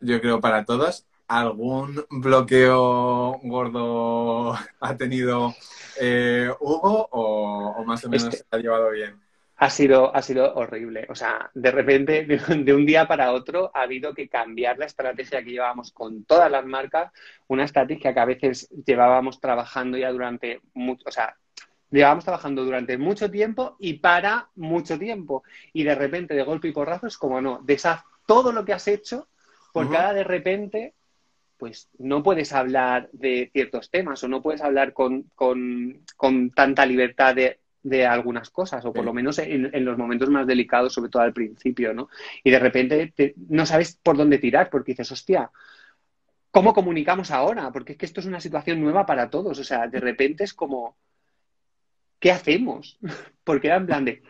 yo 0.00 0.20
creo 0.20 0.40
para 0.40 0.64
todos, 0.64 1.06
¿algún 1.26 2.04
bloqueo 2.10 3.38
gordo 3.42 4.54
ha 4.80 4.96
tenido 4.96 5.54
eh, 6.00 6.50
Hugo 6.60 7.08
o, 7.10 7.84
más 7.84 8.04
o 8.04 8.08
menos 8.08 8.24
este 8.34 8.38
se 8.38 8.44
ha 8.50 8.58
llevado 8.58 8.90
bien? 8.90 9.27
Ha 9.60 9.70
sido, 9.70 10.14
ha 10.14 10.22
sido 10.22 10.54
horrible. 10.54 11.06
O 11.10 11.14
sea, 11.14 11.50
de 11.52 11.70
repente, 11.70 12.24
de, 12.24 12.74
un 12.74 12.86
día 12.86 13.06
para 13.06 13.32
otro, 13.32 13.70
ha 13.74 13.82
habido 13.82 14.14
que 14.14 14.28
cambiar 14.28 14.78
la 14.78 14.86
estrategia 14.86 15.42
que 15.42 15.50
llevábamos 15.50 15.92
con 15.92 16.24
todas 16.24 16.50
las 16.50 16.64
marcas, 16.64 17.12
una 17.48 17.64
estrategia 17.64 18.14
que 18.14 18.20
a 18.20 18.24
veces 18.24 18.68
llevábamos 18.86 19.40
trabajando 19.40 19.98
ya 19.98 20.10
durante 20.10 20.60
mucho, 20.74 21.04
o 21.08 21.10
sea, 21.10 21.36
llevábamos 21.90 22.24
trabajando 22.24 22.64
durante 22.64 22.98
mucho 22.98 23.30
tiempo 23.30 23.76
y 23.80 23.94
para 23.94 24.48
mucho 24.54 24.98
tiempo. 24.98 25.42
Y 25.72 25.82
de 25.84 25.94
repente, 25.94 26.34
de 26.34 26.42
golpe 26.42 26.68
y 26.68 26.72
porrazo, 26.72 27.06
es 27.06 27.18
como 27.18 27.40
no, 27.40 27.60
deshaz 27.64 28.02
todo 28.26 28.52
lo 28.52 28.64
que 28.64 28.74
has 28.74 28.86
hecho, 28.88 29.28
porque 29.72 29.96
ahora 29.96 30.12
de 30.12 30.24
repente 30.24 30.94
pues 31.58 31.90
no 31.98 32.22
puedes 32.22 32.52
hablar 32.52 33.10
de 33.12 33.50
ciertos 33.52 33.90
temas 33.90 34.22
o 34.22 34.28
no 34.28 34.40
puedes 34.40 34.62
hablar 34.62 34.92
con, 34.92 35.24
tanta 36.54 36.86
libertad 36.86 37.34
de, 37.34 37.58
algunas 38.06 38.50
cosas, 38.50 38.84
o 38.84 38.92
por 38.92 39.04
lo 39.04 39.12
menos 39.12 39.38
en, 39.38 39.84
los 39.84 39.98
momentos 39.98 40.28
más 40.30 40.46
delicados, 40.46 40.92
sobre 40.92 41.10
todo 41.10 41.22
al 41.22 41.32
principio, 41.32 41.94
¿no? 41.94 42.08
Y 42.42 42.50
de 42.50 42.58
repente 42.58 43.34
no 43.48 43.66
sabes 43.66 43.98
por 44.02 44.16
dónde 44.16 44.38
tirar, 44.38 44.68
porque 44.70 44.92
dices, 44.92 45.10
hostia, 45.12 45.50
¿cómo 46.50 46.74
comunicamos 46.74 47.30
ahora? 47.30 47.70
Porque 47.72 47.92
es 47.92 47.98
que 47.98 48.06
esto 48.06 48.20
es 48.20 48.26
una 48.26 48.40
situación 48.40 48.80
nueva 48.80 49.06
para 49.06 49.30
todos, 49.30 49.58
o 49.58 49.64
sea, 49.64 49.86
de 49.86 50.00
repente 50.00 50.44
es 50.44 50.54
como, 50.54 50.96
¿qué 52.18 52.32
hacemos? 52.32 52.98
Porque 53.44 53.68
era 53.68 53.76
en 53.76 53.86
plan 53.86 54.04
de... 54.04 54.22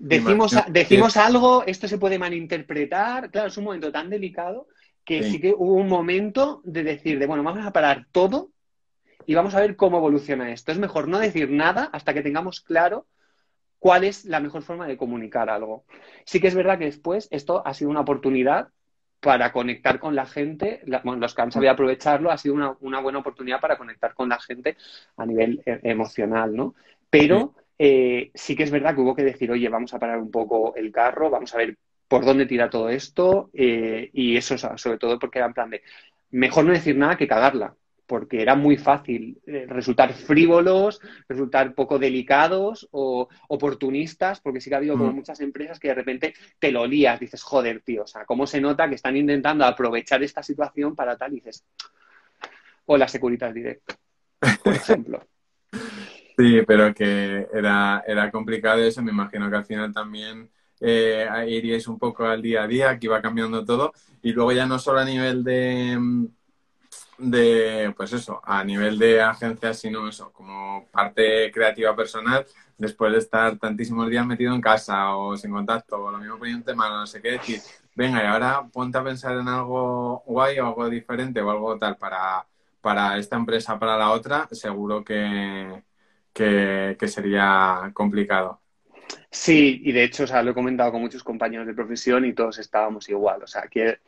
Decimos, 0.00 0.54
decimos 0.68 1.16
algo, 1.16 1.64
esto 1.66 1.88
se 1.88 1.98
puede 1.98 2.20
malinterpretar, 2.20 3.32
claro, 3.32 3.48
es 3.48 3.56
un 3.56 3.64
momento 3.64 3.90
tan 3.90 4.08
delicado 4.08 4.68
que 5.04 5.24
sí. 5.24 5.40
que 5.40 5.52
hubo 5.56 5.74
un 5.74 5.88
momento 5.88 6.60
de 6.62 6.84
decir, 6.84 7.18
de 7.18 7.26
bueno, 7.26 7.42
vamos 7.42 7.66
a 7.66 7.72
parar 7.72 8.06
todo 8.12 8.52
y 9.28 9.34
vamos 9.34 9.54
a 9.54 9.60
ver 9.60 9.76
cómo 9.76 9.98
evoluciona 9.98 10.50
esto. 10.52 10.72
Es 10.72 10.78
mejor 10.78 11.06
no 11.06 11.18
decir 11.18 11.50
nada 11.50 11.90
hasta 11.92 12.14
que 12.14 12.22
tengamos 12.22 12.62
claro 12.62 13.06
cuál 13.78 14.04
es 14.04 14.24
la 14.24 14.40
mejor 14.40 14.62
forma 14.62 14.86
de 14.86 14.96
comunicar 14.96 15.50
algo. 15.50 15.84
Sí 16.24 16.40
que 16.40 16.46
es 16.46 16.54
verdad 16.54 16.78
que 16.78 16.86
después 16.86 17.28
esto 17.30 17.62
ha 17.66 17.74
sido 17.74 17.90
una 17.90 18.00
oportunidad 18.00 18.68
para 19.20 19.52
conectar 19.52 20.00
con 20.00 20.14
la 20.14 20.24
gente, 20.24 20.80
bueno, 21.04 21.20
los 21.20 21.34
que 21.34 21.42
han 21.42 21.52
sabido 21.52 21.72
aprovecharlo, 21.72 22.30
ha 22.30 22.38
sido 22.38 22.54
una, 22.80 23.00
buena 23.00 23.18
oportunidad 23.18 23.60
para 23.60 23.76
conectar 23.76 24.14
con 24.14 24.30
la 24.30 24.40
gente 24.40 24.78
a 25.18 25.26
nivel 25.26 25.60
eh, 25.66 25.78
emocional, 25.82 26.56
¿no? 26.56 26.74
Pero 27.10 27.54
eh, 27.78 28.30
sí 28.32 28.56
que 28.56 28.62
es 28.62 28.70
verdad 28.70 28.94
que 28.94 29.02
hubo 29.02 29.14
que 29.14 29.24
decir, 29.24 29.50
oye, 29.50 29.68
vamos 29.68 29.92
a 29.92 29.98
parar 29.98 30.16
un 30.16 30.30
poco 30.30 30.74
el 30.74 30.90
carro, 30.90 31.28
vamos 31.28 31.54
a 31.54 31.58
ver 31.58 31.76
por 32.08 32.24
dónde 32.24 32.46
tira 32.46 32.70
todo 32.70 32.88
esto 32.88 33.50
eh, 33.52 34.08
y 34.10 34.38
eso 34.38 34.56
sobre 34.56 34.96
todo 34.96 35.18
porque 35.18 35.38
era 35.38 35.48
en 35.48 35.52
plan 35.52 35.68
de 35.68 35.82
mejor 36.30 36.64
no 36.64 36.72
decir 36.72 36.96
nada 36.96 37.18
que 37.18 37.28
cagarla 37.28 37.74
porque 38.08 38.40
era 38.40 38.56
muy 38.56 38.78
fácil 38.78 39.38
eh, 39.46 39.66
resultar 39.68 40.14
frívolos, 40.14 40.98
resultar 41.28 41.74
poco 41.74 41.98
delicados 41.98 42.88
o 42.90 43.28
oportunistas, 43.48 44.40
porque 44.40 44.62
sí 44.62 44.70
que 44.70 44.74
ha 44.74 44.78
habido 44.78 44.96
como 44.96 45.12
mm. 45.12 45.16
muchas 45.16 45.40
empresas 45.40 45.78
que 45.78 45.88
de 45.88 45.94
repente 45.94 46.34
te 46.58 46.72
lo 46.72 46.86
lías, 46.86 47.20
dices, 47.20 47.42
joder, 47.42 47.82
tío, 47.82 48.04
o 48.04 48.06
sea, 48.06 48.24
¿cómo 48.24 48.46
se 48.46 48.62
nota 48.62 48.88
que 48.88 48.94
están 48.94 49.16
intentando 49.16 49.66
aprovechar 49.66 50.22
esta 50.22 50.42
situación 50.42 50.96
para 50.96 51.18
tal? 51.18 51.32
Y 51.32 51.36
dices, 51.36 51.66
o 52.86 52.96
la 52.96 53.06
Securitas 53.06 53.52
Direct, 53.52 53.92
por 54.64 54.74
ejemplo. 54.74 55.26
Sí, 56.38 56.62
pero 56.66 56.94
que 56.94 57.46
era, 57.52 58.02
era 58.06 58.30
complicado 58.30 58.82
eso, 58.82 59.02
me 59.02 59.12
imagino 59.12 59.50
que 59.50 59.56
al 59.56 59.66
final 59.66 59.92
también 59.92 60.48
eh, 60.80 61.28
iríais 61.46 61.86
un 61.88 61.98
poco 61.98 62.24
al 62.24 62.40
día 62.40 62.62
a 62.62 62.66
día, 62.66 62.98
que 62.98 63.06
iba 63.06 63.20
cambiando 63.20 63.66
todo, 63.66 63.92
y 64.22 64.32
luego 64.32 64.52
ya 64.52 64.64
no 64.64 64.78
solo 64.78 65.00
a 65.00 65.04
nivel 65.04 65.44
de, 65.44 65.98
de, 67.18 67.92
pues 67.96 68.12
eso, 68.12 68.40
a 68.44 68.64
nivel 68.64 68.98
de 68.98 69.20
agencia, 69.20 69.74
sino 69.74 70.08
eso, 70.08 70.32
como 70.32 70.86
parte 70.90 71.50
creativa 71.52 71.94
personal, 71.96 72.46
después 72.76 73.12
de 73.12 73.18
estar 73.18 73.58
tantísimos 73.58 74.08
días 74.08 74.26
metido 74.26 74.54
en 74.54 74.60
casa 74.60 75.16
o 75.16 75.36
sin 75.36 75.50
contacto, 75.50 75.96
o 76.02 76.10
lo 76.10 76.18
mismo 76.18 76.38
poniendo 76.38 76.60
un 76.60 76.64
tema, 76.64 76.88
no 76.88 77.06
sé 77.06 77.20
qué 77.20 77.32
decir, 77.32 77.60
venga, 77.94 78.22
y 78.22 78.26
ahora 78.26 78.66
ponte 78.72 78.98
a 78.98 79.04
pensar 79.04 79.36
en 79.36 79.48
algo 79.48 80.22
guay 80.26 80.58
o 80.60 80.66
algo 80.66 80.88
diferente 80.88 81.40
o 81.42 81.50
algo 81.50 81.78
tal 81.78 81.96
para, 81.96 82.46
para 82.80 83.18
esta 83.18 83.36
empresa, 83.36 83.78
para 83.78 83.96
la 83.96 84.10
otra, 84.12 84.48
seguro 84.52 85.04
que, 85.04 85.82
que, 86.32 86.96
que 86.98 87.08
sería 87.08 87.90
complicado. 87.94 88.60
Sí, 89.30 89.80
y 89.84 89.92
de 89.92 90.04
hecho, 90.04 90.24
o 90.24 90.26
sea, 90.26 90.42
lo 90.42 90.50
he 90.52 90.54
comentado 90.54 90.92
con 90.92 91.00
muchos 91.00 91.22
compañeros 91.22 91.66
de 91.66 91.74
profesión 91.74 92.24
y 92.24 92.34
todos 92.34 92.58
estábamos 92.58 93.08
igual. 93.08 93.42
O 93.42 93.46
sea, 93.46 93.62
que 93.62 93.98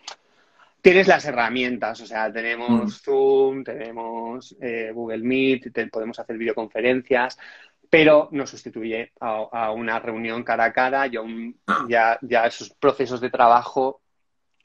tienes 0.80 1.08
las 1.08 1.24
herramientas, 1.24 2.00
o 2.00 2.06
sea, 2.06 2.32
tenemos 2.32 2.84
mm. 2.84 3.04
Zoom, 3.04 3.64
tenemos 3.64 4.56
eh, 4.60 4.90
Google 4.94 5.22
Meet, 5.22 5.90
podemos 5.90 6.18
hacer 6.18 6.36
videoconferencias, 6.36 7.38
pero 7.88 8.28
no 8.32 8.46
sustituye 8.46 9.12
a, 9.20 9.72
una 9.72 9.98
reunión 9.98 10.44
cara 10.44 10.64
a 10.64 10.72
cara 10.72 11.06
y 11.06 11.16
ah. 11.66 11.86
ya, 11.88 12.18
ya 12.22 12.46
esos 12.46 12.70
procesos 12.70 13.20
de 13.20 13.30
trabajo 13.30 14.00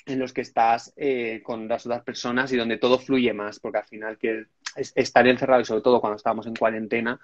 en 0.06 0.20
los 0.20 0.34
que 0.34 0.42
estás 0.42 0.94
eh, 0.96 1.42
con 1.44 1.68
las 1.68 1.86
otras 1.86 2.04
personas 2.04 2.52
y 2.52 2.58
donde 2.58 2.78
todo 2.78 3.00
fluye 3.00 3.34
más, 3.34 3.60
porque 3.60 3.80
al 3.80 3.86
final 3.86 4.18
que 4.18 4.46
estar 4.76 5.28
encerrado 5.28 5.62
y 5.62 5.66
sobre 5.66 5.82
todo 5.82 6.00
cuando 6.00 6.18
estábamos 6.18 6.46
en 6.46 6.56
cuarentena, 6.56 7.20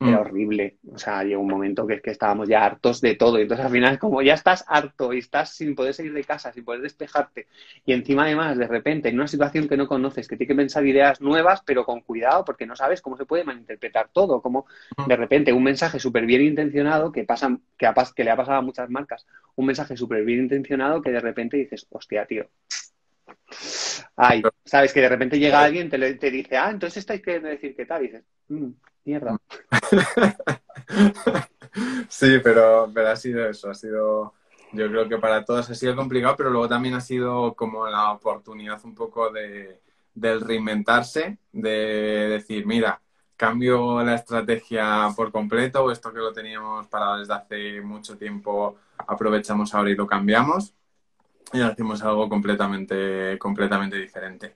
era 0.00 0.18
mm. 0.18 0.20
horrible. 0.20 0.76
O 0.92 0.98
sea, 0.98 1.22
llegó 1.22 1.42
un 1.42 1.48
momento 1.48 1.86
que, 1.86 2.00
que 2.00 2.10
estábamos 2.10 2.48
ya 2.48 2.64
hartos 2.64 3.00
de 3.00 3.14
todo. 3.14 3.38
Y 3.38 3.42
entonces 3.42 3.66
al 3.66 3.72
final, 3.72 3.98
como 3.98 4.22
ya 4.22 4.34
estás 4.34 4.64
harto 4.68 5.12
y 5.12 5.18
estás 5.18 5.50
sin 5.50 5.74
poder 5.74 5.94
salir 5.94 6.12
de 6.12 6.24
casa, 6.24 6.52
sin 6.52 6.64
poder 6.64 6.80
despejarte, 6.82 7.46
y 7.84 7.92
encima 7.92 8.24
además, 8.24 8.58
de 8.58 8.66
repente, 8.66 9.08
en 9.08 9.16
una 9.16 9.28
situación 9.28 9.68
que 9.68 9.76
no 9.76 9.86
conoces, 9.86 10.28
que 10.28 10.36
tienes 10.36 10.54
que 10.54 10.56
pensar 10.56 10.86
ideas 10.86 11.20
nuevas, 11.20 11.62
pero 11.64 11.84
con 11.84 12.00
cuidado, 12.00 12.44
porque 12.44 12.66
no 12.66 12.76
sabes 12.76 13.00
cómo 13.00 13.16
se 13.16 13.26
puede 13.26 13.44
malinterpretar 13.44 14.10
todo. 14.12 14.40
Como 14.40 14.66
mm. 14.96 15.06
de 15.06 15.16
repente 15.16 15.52
un 15.52 15.62
mensaje 15.62 15.98
súper 15.98 16.26
bien 16.26 16.42
intencionado 16.42 17.12
que, 17.12 17.24
pasa, 17.24 17.56
que, 17.76 17.88
que 18.14 18.24
le 18.24 18.30
ha 18.30 18.36
pasado 18.36 18.58
a 18.58 18.62
muchas 18.62 18.90
marcas, 18.90 19.26
un 19.56 19.66
mensaje 19.66 19.96
súper 19.96 20.24
bien 20.24 20.40
intencionado 20.40 21.02
que 21.02 21.10
de 21.10 21.20
repente 21.20 21.56
dices, 21.56 21.86
hostia, 21.90 22.26
tío. 22.26 22.48
Ay, 24.16 24.42
sabes 24.64 24.92
que 24.92 25.00
de 25.00 25.08
repente 25.08 25.38
llega 25.38 25.62
alguien 25.62 25.90
te, 25.90 26.14
te 26.14 26.30
dice, 26.30 26.56
ah, 26.56 26.70
entonces 26.70 26.98
estáis 26.98 27.22
queriendo 27.22 27.48
decir 27.48 27.74
qué 27.74 27.86
tal, 27.86 28.02
y 28.02 28.06
dices, 28.06 28.24
mm, 28.48 28.70
mierda. 29.04 29.38
sí, 32.08 32.38
pero, 32.42 32.90
pero 32.92 33.08
ha 33.08 33.16
sido 33.16 33.48
eso, 33.48 33.70
ha 33.70 33.74
sido, 33.74 34.34
yo 34.72 34.88
creo 34.88 35.08
que 35.08 35.18
para 35.18 35.44
todos 35.44 35.70
ha 35.70 35.74
sido 35.74 35.96
complicado, 35.96 36.36
pero 36.36 36.50
luego 36.50 36.68
también 36.68 36.94
ha 36.94 37.00
sido 37.00 37.54
como 37.54 37.86
la 37.86 38.12
oportunidad 38.12 38.80
un 38.84 38.94
poco 38.94 39.30
de, 39.30 39.80
del 40.14 40.40
reinventarse, 40.40 41.38
de 41.52 42.28
decir, 42.28 42.66
mira, 42.66 43.00
cambio 43.36 44.02
la 44.02 44.14
estrategia 44.14 45.08
por 45.16 45.32
completo, 45.32 45.90
esto 45.90 46.12
que 46.12 46.20
lo 46.20 46.32
teníamos 46.32 46.86
parado 46.86 47.18
desde 47.18 47.34
hace 47.34 47.80
mucho 47.80 48.16
tiempo, 48.16 48.76
aprovechamos 48.98 49.74
ahora 49.74 49.90
y 49.90 49.96
lo 49.96 50.06
cambiamos 50.06 50.74
y 51.52 51.60
hacemos 51.60 52.02
algo 52.02 52.28
completamente, 52.28 53.38
completamente 53.38 53.96
diferente. 53.96 54.54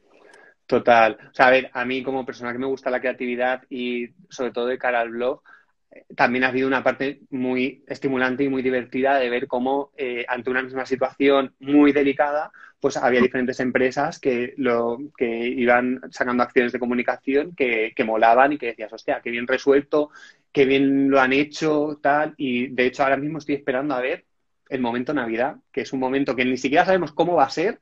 Total. 0.68 1.18
O 1.31 1.35
sea, 1.35 1.46
a 1.48 1.50
ver, 1.50 1.70
a 1.72 1.85
mí 1.87 2.02
como 2.02 2.26
persona 2.26 2.52
que 2.52 2.59
me 2.59 2.66
gusta 2.66 2.90
la 2.90 3.00
creatividad 3.00 3.64
y 3.70 4.09
sobre 4.28 4.52
todo 4.52 4.66
de 4.66 4.78
cara 4.78 5.00
al 5.00 5.11
blog, 5.11 5.42
eh, 5.90 6.04
también 6.14 6.44
ha 6.44 6.48
habido 6.48 6.68
una 6.68 6.85
parte 6.85 7.22
muy 7.31 7.85
estimulante 7.88 8.44
y 8.44 8.50
muy 8.50 8.61
divertida 8.62 9.18
de 9.18 9.31
ver 9.31 9.46
cómo 9.46 9.92
eh, 9.96 10.26
ante 10.28 10.50
una 10.50 10.62
misma 10.62 10.85
situación 10.85 11.54
muy 11.61 11.92
delicada, 11.92 12.52
pues 12.81 12.98
había 12.98 13.22
diferentes 13.22 13.61
empresas 13.61 14.20
que 14.20 14.52
lo 14.59 14.98
que 15.16 15.48
iban 15.48 16.02
sacando 16.11 16.42
acciones 16.42 16.72
de 16.72 16.78
comunicación 16.78 17.54
que, 17.57 17.92
que 17.96 18.04
molaban 18.04 18.52
y 18.52 18.59
que 18.59 18.66
decías, 18.66 18.92
hostia, 18.92 19.22
qué 19.24 19.31
bien 19.31 19.46
resuelto, 19.46 20.11
qué 20.52 20.66
bien 20.66 21.11
lo 21.11 21.18
han 21.20 21.33
hecho, 21.33 21.98
tal. 22.02 22.35
Y 22.37 22.68
de 22.68 22.87
hecho 22.87 23.04
ahora 23.04 23.16
mismo 23.18 23.38
estoy 23.38 23.54
esperando 23.57 23.94
a 23.94 24.02
ver 24.02 24.26
el 24.68 24.83
momento 24.83 25.14
Navidad, 25.14 25.57
que 25.72 25.81
es 25.83 25.92
un 25.94 26.00
momento 26.00 26.37
que 26.37 26.44
ni 26.44 26.59
siquiera 26.59 26.85
sabemos 26.85 27.12
cómo 27.12 27.37
va 27.37 27.44
a 27.44 27.50
ser, 27.50 27.81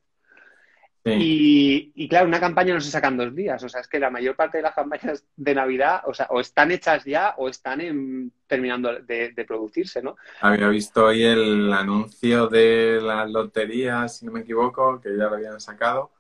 Y, 1.14 1.92
y, 1.94 2.08
claro, 2.08 2.26
una 2.26 2.40
campaña 2.40 2.74
no 2.74 2.80
se 2.80 2.90
saca 2.90 3.08
en 3.08 3.16
dos 3.16 3.34
días. 3.34 3.62
O 3.62 3.68
sea, 3.68 3.80
es 3.80 3.88
que 3.88 4.00
la 4.00 4.10
mayor 4.10 4.34
parte 4.34 4.58
de 4.58 4.62
las 4.62 4.74
campañas 4.74 5.24
de 5.36 5.54
Navidad, 5.54 6.02
o 6.06 6.14
sea, 6.14 6.26
o 6.30 6.40
están 6.40 6.72
hechas 6.72 7.04
ya 7.04 7.34
o 7.36 7.48
están 7.48 7.80
en, 7.80 8.32
terminando 8.46 8.92
de, 9.00 9.32
de, 9.32 9.44
producirse, 9.44 10.02
¿no? 10.02 10.16
Había 10.40 10.68
visto 10.68 11.06
hoy 11.06 11.22
el 11.22 11.72
anuncio 11.72 12.48
de 12.48 13.00
la 13.00 13.26
lotería, 13.26 14.08
si 14.08 14.26
no 14.26 14.32
me 14.32 14.40
equivoco, 14.40 15.00
que 15.00 15.10
ya 15.10 15.24
lo 15.24 15.36
habían 15.36 15.60
sacado. 15.60 16.10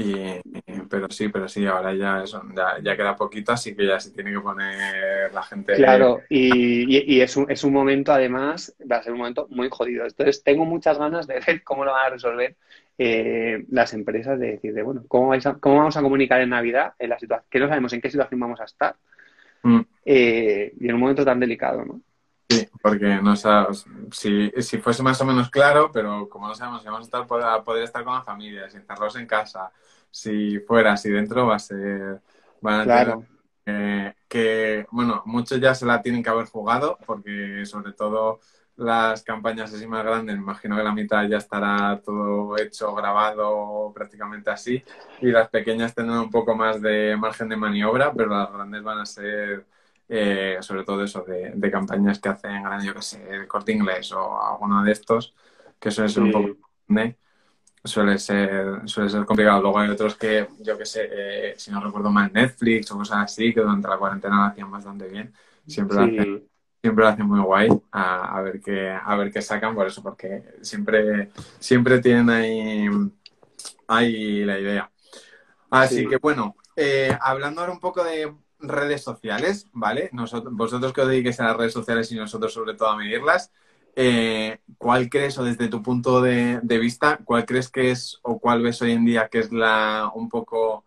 Y, 0.00 0.40
pero 0.88 1.10
sí, 1.10 1.28
pero 1.28 1.48
sí, 1.48 1.66
ahora 1.66 1.92
ya, 1.92 2.22
eso, 2.22 2.40
ya, 2.56 2.78
ya, 2.80 2.96
queda 2.96 3.16
poquito, 3.16 3.50
así 3.50 3.74
que 3.74 3.84
ya 3.84 3.98
se 3.98 4.12
tiene 4.12 4.30
que 4.30 4.38
poner 4.38 5.34
la 5.34 5.42
gente. 5.42 5.74
Claro, 5.74 6.20
y, 6.28 6.96
y, 6.96 7.16
y, 7.16 7.20
es, 7.20 7.36
un, 7.36 7.50
es 7.50 7.64
un 7.64 7.72
momento, 7.72 8.12
además, 8.12 8.76
va 8.90 8.98
a 8.98 9.02
ser 9.02 9.12
un 9.12 9.18
momento 9.18 9.48
muy 9.50 9.68
jodido. 9.68 10.04
Entonces, 10.04 10.44
tengo 10.44 10.64
muchas 10.64 10.98
ganas 10.98 11.26
de 11.26 11.40
ver 11.44 11.64
cómo 11.64 11.84
lo 11.84 11.90
van 11.90 12.06
a 12.06 12.10
resolver 12.10 12.54
eh, 12.96 13.64
las 13.70 13.92
empresas, 13.92 14.38
de 14.38 14.52
decir, 14.52 14.72
de, 14.72 14.84
bueno, 14.84 15.02
¿cómo, 15.08 15.28
vais 15.28 15.44
a, 15.46 15.54
¿cómo 15.54 15.78
vamos 15.78 15.96
a 15.96 16.02
comunicar 16.02 16.40
en 16.42 16.50
Navidad 16.50 16.94
en 17.00 17.10
la 17.10 17.18
situación? 17.18 17.48
Que 17.50 17.58
no 17.58 17.66
sabemos 17.66 17.92
en 17.92 18.00
qué 18.00 18.10
situación 18.10 18.38
vamos 18.38 18.60
a 18.60 18.64
estar. 18.64 18.94
Mm. 19.64 19.80
Eh, 20.04 20.74
y 20.78 20.88
en 20.88 20.94
un 20.94 21.00
momento 21.00 21.24
tan 21.24 21.40
delicado, 21.40 21.84
¿no? 21.84 22.00
Sí, 22.50 22.66
porque 22.80 23.20
no 23.22 23.36
sabes, 23.36 23.84
si, 24.10 24.50
si 24.62 24.78
fuese 24.78 25.02
más 25.02 25.20
o 25.20 25.24
menos 25.26 25.50
claro, 25.50 25.90
pero 25.92 26.28
como 26.28 26.48
no 26.48 26.54
sabemos 26.54 26.80
si 26.80 26.86
vamos 26.86 27.02
a 27.02 27.04
estar, 27.04 27.26
poder, 27.26 27.62
poder 27.62 27.84
estar 27.84 28.02
con 28.04 28.14
la 28.14 28.22
familia, 28.22 28.70
sin 28.70 28.80
encerrados 28.80 29.16
en 29.16 29.26
casa, 29.26 29.70
si 30.10 30.58
fuera, 30.60 30.96
si 30.96 31.10
dentro 31.10 31.46
va 31.46 31.56
a 31.56 31.58
ser... 31.58 32.22
Van 32.60 32.80
a 32.80 32.84
claro. 32.84 33.24
tener, 33.64 34.16
que, 34.28 34.86
bueno, 34.90 35.22
muchos 35.26 35.60
ya 35.60 35.74
se 35.74 35.86
la 35.86 36.00
tienen 36.02 36.22
que 36.22 36.30
haber 36.30 36.46
jugado, 36.46 36.98
porque 37.06 37.64
sobre 37.66 37.92
todo 37.92 38.40
las 38.76 39.22
campañas 39.22 39.72
así 39.74 39.86
más 39.86 40.04
grandes, 40.04 40.36
me 40.36 40.42
imagino 40.42 40.76
que 40.76 40.82
la 40.82 40.92
mitad 40.92 41.28
ya 41.28 41.38
estará 41.38 42.00
todo 42.02 42.56
hecho, 42.56 42.94
grabado, 42.94 43.92
prácticamente 43.94 44.50
así, 44.50 44.82
y 45.20 45.26
las 45.26 45.48
pequeñas 45.48 45.94
tendrán 45.94 46.20
un 46.20 46.30
poco 46.30 46.54
más 46.54 46.80
de 46.80 47.16
margen 47.16 47.48
de 47.48 47.56
maniobra, 47.56 48.12
pero 48.12 48.30
las 48.30 48.52
grandes 48.52 48.82
van 48.82 48.98
a 48.98 49.06
ser 49.06 49.66
eh, 50.08 50.58
sobre 50.60 50.84
todo 50.84 51.04
eso, 51.04 51.22
de, 51.22 51.52
de, 51.54 51.70
campañas 51.70 52.18
que 52.18 52.28
hacen, 52.28 52.62
yo 52.82 52.94
que 52.94 53.02
sé, 53.02 53.18
de 53.24 53.46
corte 53.46 53.72
inglés 53.72 54.12
o 54.12 54.40
alguno 54.40 54.82
de 54.82 54.92
estos, 54.92 55.34
que 55.78 55.90
suele 55.90 56.08
ser 56.08 56.22
sí. 56.22 56.28
un 56.28 56.32
poco... 56.32 56.68
Suele 57.84 58.18
ser, 58.18 58.82
suele 58.86 59.08
ser 59.08 59.24
complicado. 59.24 59.62
Luego 59.62 59.78
hay 59.78 59.88
otros 59.88 60.16
que, 60.16 60.48
yo 60.58 60.76
que 60.76 60.84
sé, 60.84 61.08
eh, 61.10 61.54
si 61.56 61.70
no 61.70 61.80
recuerdo 61.80 62.10
mal, 62.10 62.30
Netflix 62.32 62.90
o 62.90 62.98
cosas 62.98 63.18
así, 63.18 63.54
que 63.54 63.60
durante 63.60 63.88
la 63.88 63.96
cuarentena 63.96 64.36
lo 64.36 64.42
hacían 64.42 64.70
bastante 64.70 65.06
bien. 65.08 65.32
Siempre 65.66 65.96
sí. 65.96 66.00
lo 66.00 66.06
hacen 66.06 66.48
siempre 66.80 67.04
lo 67.04 67.10
hacen 67.10 67.26
muy 67.26 67.40
guay 67.40 67.68
a, 67.90 68.36
a, 68.36 68.42
ver 68.42 68.60
qué 68.60 68.90
a 68.90 69.16
ver 69.16 69.32
qué 69.32 69.42
sacan 69.42 69.74
por 69.74 69.86
eso 69.86 70.02
porque 70.02 70.44
siempre 70.62 71.30
siempre 71.58 71.98
tienen 71.98 72.30
ahí 72.30 72.88
ahí 73.88 74.44
la 74.44 74.58
idea 74.58 74.90
así 75.70 75.96
sí. 75.96 76.06
que 76.06 76.16
bueno 76.18 76.54
eh, 76.76 77.16
hablando 77.20 77.60
ahora 77.60 77.72
un 77.72 77.80
poco 77.80 78.04
de 78.04 78.32
redes 78.60 79.02
sociales 79.02 79.66
vale 79.72 80.10
nosotros 80.12 80.54
vosotros 80.54 80.92
que 80.92 81.00
os 81.02 81.08
dediquéis 81.08 81.40
a 81.40 81.44
las 81.44 81.56
redes 81.56 81.72
sociales 81.72 82.10
y 82.12 82.16
nosotros 82.16 82.52
sobre 82.52 82.74
todo 82.74 82.88
a 82.88 82.96
medirlas 82.96 83.52
eh, 83.94 84.58
¿cuál 84.78 85.08
crees 85.08 85.38
o 85.38 85.44
desde 85.44 85.68
tu 85.68 85.82
punto 85.82 86.20
de, 86.20 86.60
vista 86.62 87.18
cuál 87.24 87.44
crees 87.44 87.68
que 87.68 87.90
es 87.90 88.18
o 88.22 88.38
cuál 88.38 88.62
ves 88.62 88.80
hoy 88.82 88.92
en 88.92 89.04
día 89.04 89.28
que 89.28 89.40
es 89.40 89.52
la 89.52 90.10
un 90.14 90.28
poco 90.28 90.84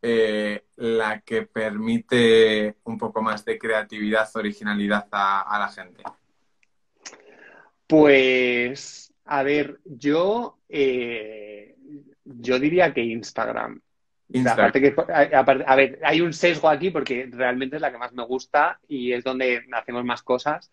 eh, 0.00 0.64
la 0.76 1.20
que 1.20 1.42
permite 1.42 2.76
un 2.84 2.96
poco 2.96 3.20
más 3.20 3.44
de 3.44 3.58
creatividad, 3.58 4.28
originalidad 4.34 5.08
a, 5.10 5.42
a, 5.42 5.58
la 5.58 5.68
gente? 5.68 6.04
Pues, 7.86 9.12
a 9.24 9.42
ver, 9.42 9.80
yo, 9.84 10.58
eh, 10.68 11.74
yo 12.24 12.58
diría 12.58 12.94
que 12.94 13.02
Instagram. 13.02 13.80
Instagram. 14.30 14.66
Aparte 14.66 14.80
que, 14.80 15.64
a 15.66 15.76
ver, 15.76 15.98
hay 16.02 16.20
un 16.20 16.32
sesgo 16.32 16.68
aquí 16.68 16.90
porque 16.90 17.28
realmente 17.30 17.76
es 17.76 17.82
la 17.82 17.90
que 17.90 17.98
más 17.98 18.12
me 18.12 18.24
gusta 18.24 18.78
y 18.88 19.12
es 19.12 19.24
donde 19.24 19.62
hacemos 19.72 20.04
más 20.04 20.22
cosas. 20.22 20.70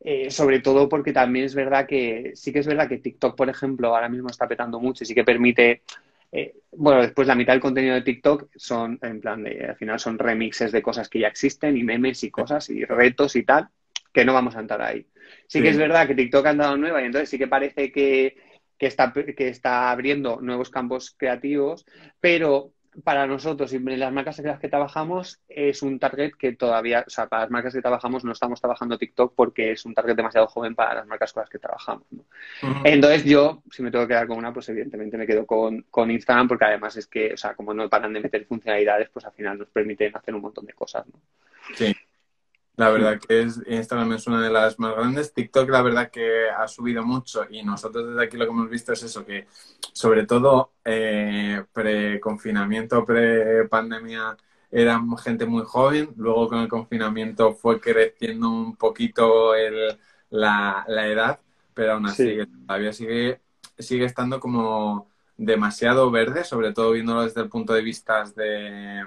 Eh, 0.00 0.30
sobre 0.30 0.60
todo 0.60 0.88
porque 0.88 1.12
también 1.12 1.46
es 1.46 1.54
verdad 1.54 1.86
que 1.86 2.32
sí 2.34 2.52
que 2.52 2.58
es 2.58 2.66
verdad 2.66 2.88
que 2.88 2.98
TikTok, 2.98 3.36
por 3.36 3.48
ejemplo, 3.48 3.94
ahora 3.94 4.08
mismo 4.08 4.28
está 4.28 4.46
petando 4.46 4.78
mucho 4.78 5.02
y 5.02 5.06
sí 5.06 5.14
que 5.14 5.24
permite 5.24 5.82
eh, 6.36 6.52
bueno, 6.72 7.00
después 7.00 7.28
la 7.28 7.36
mitad 7.36 7.52
del 7.52 7.60
contenido 7.60 7.94
de 7.94 8.02
TikTok 8.02 8.48
son, 8.56 8.98
en 9.02 9.20
plan, 9.20 9.44
de, 9.44 9.66
al 9.66 9.76
final 9.76 10.00
son 10.00 10.18
remixes 10.18 10.72
de 10.72 10.82
cosas 10.82 11.08
que 11.08 11.20
ya 11.20 11.28
existen 11.28 11.76
y 11.76 11.84
memes 11.84 12.24
y 12.24 12.30
cosas 12.32 12.68
y 12.70 12.84
retos 12.84 13.36
y 13.36 13.44
tal, 13.44 13.68
que 14.12 14.24
no 14.24 14.34
vamos 14.34 14.56
a 14.56 14.60
entrar 14.60 14.82
ahí. 14.82 15.06
Sí, 15.46 15.58
sí. 15.58 15.62
que 15.62 15.68
es 15.68 15.78
verdad 15.78 16.08
que 16.08 16.16
TikTok 16.16 16.44
ha 16.44 16.50
andado 16.50 16.76
nueva 16.76 17.00
y 17.00 17.04
entonces 17.04 17.28
sí 17.28 17.38
que 17.38 17.46
parece 17.46 17.92
que, 17.92 18.36
que, 18.78 18.86
está, 18.86 19.12
que 19.12 19.48
está 19.48 19.90
abriendo 19.90 20.40
nuevos 20.40 20.70
campos 20.70 21.14
creativos, 21.16 21.86
pero 22.20 22.72
para 23.02 23.26
nosotros 23.26 23.72
y 23.72 23.78
las 23.80 24.12
marcas 24.12 24.38
en 24.38 24.46
las 24.46 24.60
que 24.60 24.68
trabajamos 24.68 25.40
es 25.48 25.82
un 25.82 25.98
target 25.98 26.32
que 26.38 26.52
todavía, 26.52 27.04
o 27.06 27.10
sea, 27.10 27.26
para 27.26 27.42
las 27.42 27.50
marcas 27.50 27.74
que 27.74 27.80
trabajamos 27.80 28.24
no 28.24 28.32
estamos 28.32 28.60
trabajando 28.60 28.98
TikTok 28.98 29.34
porque 29.34 29.72
es 29.72 29.84
un 29.84 29.94
target 29.94 30.14
demasiado 30.14 30.46
joven 30.46 30.74
para 30.74 30.94
las 30.94 31.06
marcas 31.06 31.32
con 31.32 31.40
las 31.40 31.50
que 31.50 31.58
trabajamos. 31.58 32.04
¿no? 32.10 32.22
Uh 32.62 32.66
-huh. 32.66 32.80
Entonces 32.84 33.24
yo, 33.24 33.62
si 33.70 33.82
me 33.82 33.90
tengo 33.90 34.04
que 34.04 34.12
quedar 34.12 34.28
con 34.28 34.38
una, 34.38 34.52
pues 34.52 34.68
evidentemente 34.68 35.16
me 35.16 35.26
quedo 35.26 35.44
con, 35.44 35.82
con, 35.90 36.10
Instagram 36.10 36.46
porque 36.46 36.66
además 36.66 36.96
es 36.96 37.06
que, 37.06 37.32
o 37.32 37.36
sea, 37.36 37.54
como 37.54 37.74
no 37.74 37.88
paran 37.88 38.12
de 38.12 38.20
meter 38.20 38.44
funcionalidades, 38.46 39.08
pues 39.10 39.24
al 39.24 39.32
final 39.32 39.58
nos 39.58 39.68
permiten 39.68 40.16
hacer 40.16 40.34
un 40.34 40.42
montón 40.42 40.66
de 40.66 40.74
cosas. 40.74 41.04
¿no? 41.06 41.18
Sí. 41.74 41.92
La 42.76 42.90
verdad 42.90 43.20
que 43.20 43.42
es, 43.42 43.60
Instagram 43.68 44.14
es 44.14 44.26
una 44.26 44.42
de 44.42 44.50
las 44.50 44.78
más 44.80 44.96
grandes. 44.96 45.32
TikTok, 45.32 45.68
la 45.70 45.82
verdad 45.82 46.10
que 46.10 46.48
ha 46.50 46.66
subido 46.66 47.04
mucho 47.04 47.46
y 47.48 47.62
nosotros 47.62 48.08
desde 48.08 48.24
aquí 48.24 48.36
lo 48.36 48.46
que 48.46 48.50
hemos 48.50 48.68
visto 48.68 48.92
es 48.92 49.02
eso, 49.04 49.24
que 49.24 49.46
sobre 49.92 50.26
todo 50.26 50.72
eh, 50.84 51.62
pre-confinamiento, 51.72 53.04
pre-pandemia, 53.04 54.36
eran 54.72 55.16
gente 55.18 55.46
muy 55.46 55.62
joven. 55.64 56.10
Luego 56.16 56.48
con 56.48 56.58
el 56.60 56.68
confinamiento 56.68 57.54
fue 57.54 57.80
creciendo 57.80 58.50
un 58.50 58.74
poquito 58.76 59.54
el, 59.54 59.96
la, 60.30 60.84
la, 60.88 61.06
edad, 61.06 61.40
pero 61.74 61.92
aún 61.92 62.06
así 62.06 62.40
sí. 62.40 62.46
todavía 62.66 62.92
sigue, 62.92 63.40
sigue 63.78 64.04
estando 64.04 64.40
como 64.40 65.08
demasiado 65.36 66.10
verde, 66.10 66.42
sobre 66.42 66.72
todo 66.72 66.90
viéndolo 66.90 67.22
desde 67.22 67.42
el 67.42 67.48
punto 67.48 67.72
de 67.72 67.82
vista 67.82 68.24
de 68.34 69.04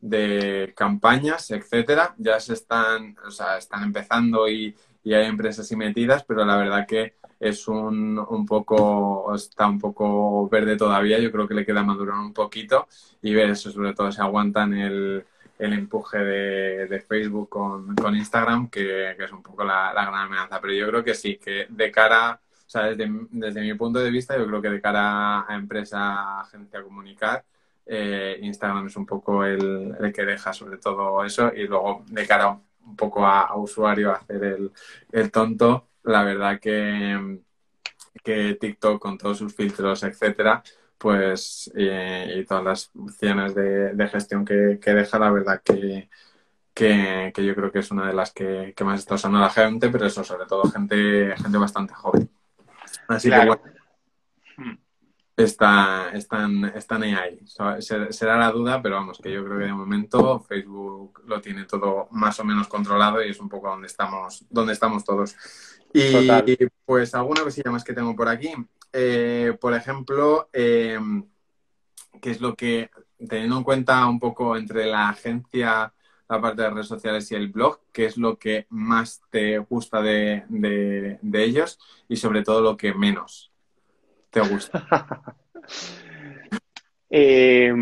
de 0.00 0.72
campañas, 0.76 1.50
etcétera, 1.50 2.14
ya 2.18 2.38
se 2.40 2.54
están, 2.54 3.16
o 3.26 3.30
sea, 3.30 3.58
están 3.58 3.82
empezando 3.84 4.48
y, 4.48 4.74
y, 5.02 5.14
hay 5.14 5.26
empresas 5.26 5.70
y 5.72 5.76
metidas, 5.76 6.24
pero 6.24 6.44
la 6.44 6.56
verdad 6.56 6.86
que 6.86 7.14
es 7.40 7.68
un, 7.68 8.18
un, 8.18 8.46
poco, 8.46 9.34
está 9.34 9.66
un 9.66 9.78
poco 9.78 10.48
verde 10.48 10.76
todavía, 10.76 11.18
yo 11.18 11.30
creo 11.32 11.48
que 11.48 11.54
le 11.54 11.66
queda 11.66 11.82
madurar 11.82 12.18
un 12.18 12.32
poquito 12.32 12.88
y 13.22 13.34
ver 13.34 13.50
eso, 13.50 13.70
sobre 13.70 13.94
todo 13.94 14.10
si 14.12 14.20
aguantan 14.20 14.74
el, 14.74 15.24
el 15.58 15.72
empuje 15.72 16.18
de, 16.18 16.86
de, 16.86 17.00
Facebook 17.00 17.48
con, 17.48 17.94
con 17.96 18.16
Instagram, 18.16 18.68
que, 18.70 19.14
que, 19.16 19.24
es 19.24 19.32
un 19.32 19.42
poco 19.42 19.64
la, 19.64 19.92
gran 19.92 20.14
amenaza, 20.14 20.60
pero 20.60 20.72
yo 20.74 20.88
creo 20.88 21.04
que 21.04 21.14
sí, 21.14 21.38
que 21.38 21.66
de 21.68 21.90
cara, 21.90 22.40
o 22.42 22.68
sea, 22.70 22.82
desde, 22.84 23.08
desde 23.30 23.60
mi 23.60 23.74
punto 23.74 23.98
de 23.98 24.10
vista, 24.10 24.36
yo 24.36 24.46
creo 24.46 24.62
que 24.62 24.70
de 24.70 24.80
cara 24.80 25.46
a 25.48 25.54
empresa, 25.56 26.40
agencia 26.40 26.80
a 26.80 26.82
comunicar, 26.82 27.44
eh, 27.86 28.38
Instagram 28.42 28.88
es 28.88 28.96
un 28.96 29.06
poco 29.06 29.44
el, 29.44 29.94
el, 30.00 30.12
que 30.12 30.24
deja 30.24 30.52
sobre 30.52 30.78
todo 30.78 31.24
eso 31.24 31.52
y 31.54 31.66
luego 31.66 32.04
de 32.08 32.26
cara 32.26 32.48
un 32.48 32.96
poco 32.96 33.24
a, 33.24 33.42
a 33.42 33.56
usuario 33.56 34.10
a 34.10 34.16
hacer 34.16 34.42
el, 34.42 34.72
el, 35.12 35.30
tonto, 35.30 35.88
la 36.02 36.24
verdad 36.24 36.58
que, 36.60 37.38
que 38.22 38.54
TikTok 38.60 39.00
con 39.00 39.18
todos 39.18 39.38
sus 39.38 39.54
filtros, 39.54 40.02
etcétera, 40.02 40.62
pues 40.98 41.70
eh, 41.76 42.36
y 42.38 42.44
todas 42.44 42.64
las 42.64 42.90
opciones 42.96 43.54
de, 43.54 43.94
de 43.94 44.08
gestión 44.08 44.44
que, 44.44 44.78
que, 44.80 44.94
deja, 44.94 45.18
la 45.18 45.30
verdad 45.30 45.60
que, 45.62 46.08
que, 46.74 47.32
que, 47.34 47.44
yo 47.44 47.54
creo 47.54 47.70
que 47.70 47.80
es 47.80 47.90
una 47.90 48.06
de 48.08 48.14
las 48.14 48.32
que, 48.32 48.72
que 48.76 48.84
más 48.84 49.00
está 49.00 49.14
usando 49.14 49.38
la 49.38 49.50
gente, 49.50 49.88
pero 49.90 50.06
eso 50.06 50.24
sobre 50.24 50.46
todo 50.46 50.70
gente, 50.70 51.34
gente 51.36 51.58
bastante 51.58 51.94
joven. 51.94 52.28
Así 53.08 53.28
claro. 53.28 53.42
que 53.42 53.60
bueno, 53.60 53.75
está, 55.36 56.10
están, 56.14 56.64
están 56.74 57.02
ahí. 57.02 57.38
Será 58.10 58.38
la 58.38 58.50
duda, 58.50 58.80
pero 58.80 58.96
vamos, 58.96 59.18
que 59.18 59.30
yo 59.30 59.44
creo 59.44 59.58
que 59.58 59.64
de 59.66 59.72
momento 59.72 60.40
Facebook 60.40 61.22
lo 61.26 61.40
tiene 61.40 61.64
todo 61.64 62.08
más 62.12 62.40
o 62.40 62.44
menos 62.44 62.68
controlado 62.68 63.22
y 63.22 63.30
es 63.30 63.40
un 63.40 63.48
poco 63.48 63.68
donde 63.68 63.86
estamos, 63.86 64.44
donde 64.48 64.72
estamos 64.72 65.04
todos. 65.04 65.36
Y 65.92 66.12
Total. 66.12 66.70
pues 66.84 67.14
alguna 67.14 67.42
cosilla 67.42 67.70
más 67.70 67.84
que 67.84 67.92
tengo 67.92 68.16
por 68.16 68.28
aquí. 68.28 68.52
Eh, 68.92 69.56
por 69.60 69.74
ejemplo, 69.74 70.48
eh, 70.52 70.98
¿qué 72.20 72.30
es 72.30 72.40
lo 72.40 72.54
que, 72.54 72.90
teniendo 73.28 73.58
en 73.58 73.64
cuenta 73.64 74.06
un 74.06 74.18
poco 74.18 74.56
entre 74.56 74.86
la 74.86 75.10
agencia, 75.10 75.92
la 76.28 76.40
parte 76.40 76.62
de 76.62 76.70
redes 76.70 76.88
sociales 76.88 77.30
y 77.30 77.34
el 77.34 77.48
blog, 77.48 77.80
qué 77.92 78.06
es 78.06 78.16
lo 78.16 78.38
que 78.38 78.66
más 78.70 79.22
te 79.30 79.58
gusta 79.58 80.00
de, 80.00 80.44
de, 80.48 81.18
de 81.20 81.44
ellos 81.44 81.78
y 82.08 82.16
sobre 82.16 82.42
todo 82.42 82.62
lo 82.62 82.76
que 82.76 82.94
menos? 82.94 83.52
Te 84.36 84.48
gusta? 84.48 84.86
eh, 87.10 87.72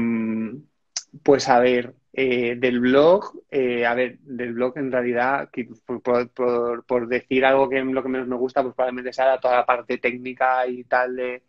pues 1.23 1.49
a 1.49 1.59
ver, 1.59 1.95
eh, 2.13 2.55
del 2.57 2.79
blog, 2.79 3.43
eh, 3.51 3.85
a 3.85 3.95
ver, 3.95 4.19
del 4.21 4.53
blog 4.55 4.79
en 4.79 4.93
realidad, 4.93 5.51
por, 5.85 6.31
por, 6.33 6.85
por, 6.85 7.09
decir 7.09 7.45
algo 7.45 7.69
que 7.69 7.83
lo 7.83 8.03
que 8.05 8.09
menos 8.09 8.29
me 8.29 8.37
gusta, 8.37 8.63
pues 8.63 8.75
probablemente 8.75 9.13
sea 9.13 9.41
toda 9.41 9.57
la 9.57 9.67
parte 9.67 9.99
técnica 9.99 10.65
y 10.69 10.85
tal 10.85 11.17
de 11.17 11.43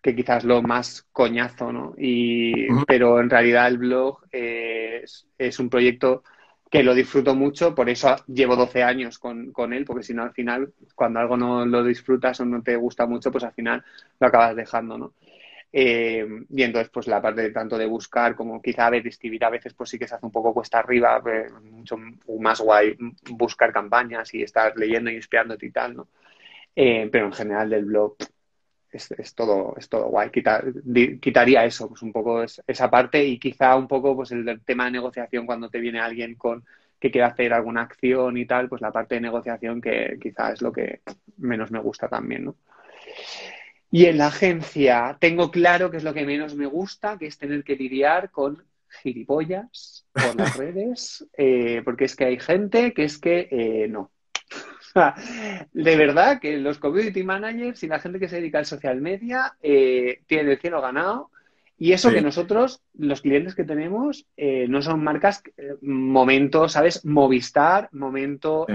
que 0.00 0.14
quizás 0.14 0.44
lo 0.44 0.62
más 0.62 1.06
coñazo, 1.10 1.72
¿no? 1.72 1.94
Y, 1.96 2.68
pero 2.86 3.20
en 3.20 3.30
realidad 3.30 3.68
el 3.68 3.78
blog 3.78 4.20
es, 4.30 5.26
es, 5.38 5.58
un 5.58 5.70
proyecto 5.70 6.24
que 6.72 6.82
lo 6.82 6.94
disfruto 6.94 7.34
mucho, 7.34 7.74
por 7.74 7.90
eso 7.90 8.16
llevo 8.26 8.56
12 8.56 8.82
años 8.82 9.18
con, 9.18 9.52
con, 9.52 9.74
él, 9.74 9.84
porque 9.84 10.02
si 10.02 10.14
no 10.14 10.22
al 10.22 10.32
final, 10.32 10.72
cuando 10.94 11.20
algo 11.20 11.36
no 11.36 11.66
lo 11.66 11.84
disfrutas 11.84 12.40
o 12.40 12.46
no 12.46 12.62
te 12.62 12.76
gusta 12.76 13.04
mucho, 13.06 13.30
pues 13.30 13.44
al 13.44 13.52
final 13.52 13.84
lo 14.18 14.26
acabas 14.26 14.56
dejando, 14.56 14.96
¿no? 14.96 15.12
Eh, 15.70 16.26
y 16.48 16.62
entonces, 16.62 16.90
pues 16.90 17.06
la 17.08 17.20
parte 17.20 17.42
de 17.42 17.50
tanto 17.50 17.76
de 17.76 17.84
buscar 17.84 18.34
como 18.34 18.62
quizá 18.62 18.90
de 18.90 19.02
escribir 19.04 19.44
a 19.44 19.50
veces, 19.50 19.74
pues 19.74 19.90
sí 19.90 19.98
que 19.98 20.08
se 20.08 20.14
hace 20.14 20.24
un 20.24 20.32
poco 20.32 20.54
cuesta 20.54 20.78
arriba, 20.78 21.22
eh, 21.26 21.50
mucho 21.70 21.98
más 22.40 22.60
guay 22.62 22.96
buscar 23.32 23.70
campañas 23.70 24.32
y 24.32 24.42
estar 24.42 24.72
leyendo 24.74 25.10
y 25.10 25.16
inspirándote 25.16 25.66
y 25.66 25.70
tal, 25.72 25.94
¿no? 25.94 26.08
Eh, 26.74 27.06
pero 27.12 27.26
en 27.26 27.32
general 27.34 27.68
del 27.68 27.84
blog 27.84 28.16
es, 28.92 29.34
todo, 29.34 29.74
es 29.76 29.88
todo 29.88 30.08
guay. 30.08 30.30
quitaría 30.30 31.64
eso, 31.64 31.88
pues 31.88 32.02
un 32.02 32.12
poco 32.12 32.42
esa 32.42 32.90
parte 32.90 33.24
y 33.24 33.38
quizá 33.38 33.76
un 33.76 33.88
poco 33.88 34.14
pues 34.14 34.30
el 34.32 34.60
tema 34.64 34.84
de 34.84 34.92
negociación 34.92 35.46
cuando 35.46 35.68
te 35.68 35.80
viene 35.80 36.00
alguien 36.00 36.34
con 36.34 36.64
que 37.00 37.10
quiere 37.10 37.26
hacer 37.26 37.52
alguna 37.52 37.82
acción 37.82 38.36
y 38.36 38.46
tal, 38.46 38.68
pues 38.68 38.80
la 38.80 38.92
parte 38.92 39.16
de 39.16 39.22
negociación 39.22 39.80
que 39.80 40.18
quizá 40.22 40.52
es 40.52 40.62
lo 40.62 40.72
que 40.72 41.00
menos 41.38 41.72
me 41.72 41.80
gusta 41.80 42.08
también, 42.08 42.44
¿no? 42.44 42.56
Y 43.90 44.06
en 44.06 44.18
la 44.18 44.28
agencia 44.28 45.16
tengo 45.18 45.50
claro 45.50 45.90
que 45.90 45.96
es 45.96 46.04
lo 46.04 46.14
que 46.14 46.24
menos 46.24 46.54
me 46.54 46.66
gusta, 46.66 47.18
que 47.18 47.26
es 47.26 47.38
tener 47.38 47.64
que 47.64 47.74
lidiar 47.74 48.30
con 48.30 48.62
gilipollas 49.02 50.06
por 50.12 50.36
las 50.36 50.56
redes, 50.56 51.26
eh, 51.36 51.82
porque 51.84 52.04
es 52.04 52.14
que 52.14 52.26
hay 52.26 52.38
gente 52.38 52.94
que 52.94 53.04
es 53.04 53.18
que 53.18 53.48
eh, 53.50 53.88
no. 53.88 54.11
De 55.72 55.96
verdad 55.96 56.40
que 56.40 56.58
los 56.58 56.78
community 56.78 57.22
managers 57.22 57.82
y 57.82 57.88
la 57.88 57.98
gente 57.98 58.18
que 58.18 58.28
se 58.28 58.36
dedica 58.36 58.58
al 58.58 58.66
social 58.66 59.00
media 59.00 59.56
eh, 59.62 60.22
tienen 60.26 60.48
el 60.48 60.58
cielo 60.58 60.80
ganado. 60.80 61.30
Y 61.78 61.92
eso 61.92 62.10
que 62.12 62.20
nosotros, 62.20 62.80
los 62.96 63.22
clientes 63.22 63.56
que 63.56 63.64
tenemos, 63.64 64.26
no 64.68 64.82
son 64.82 65.02
marcas, 65.02 65.42
momento, 65.80 66.68
¿sabes? 66.68 67.04
Movistar, 67.04 67.88
momento, 67.90 68.68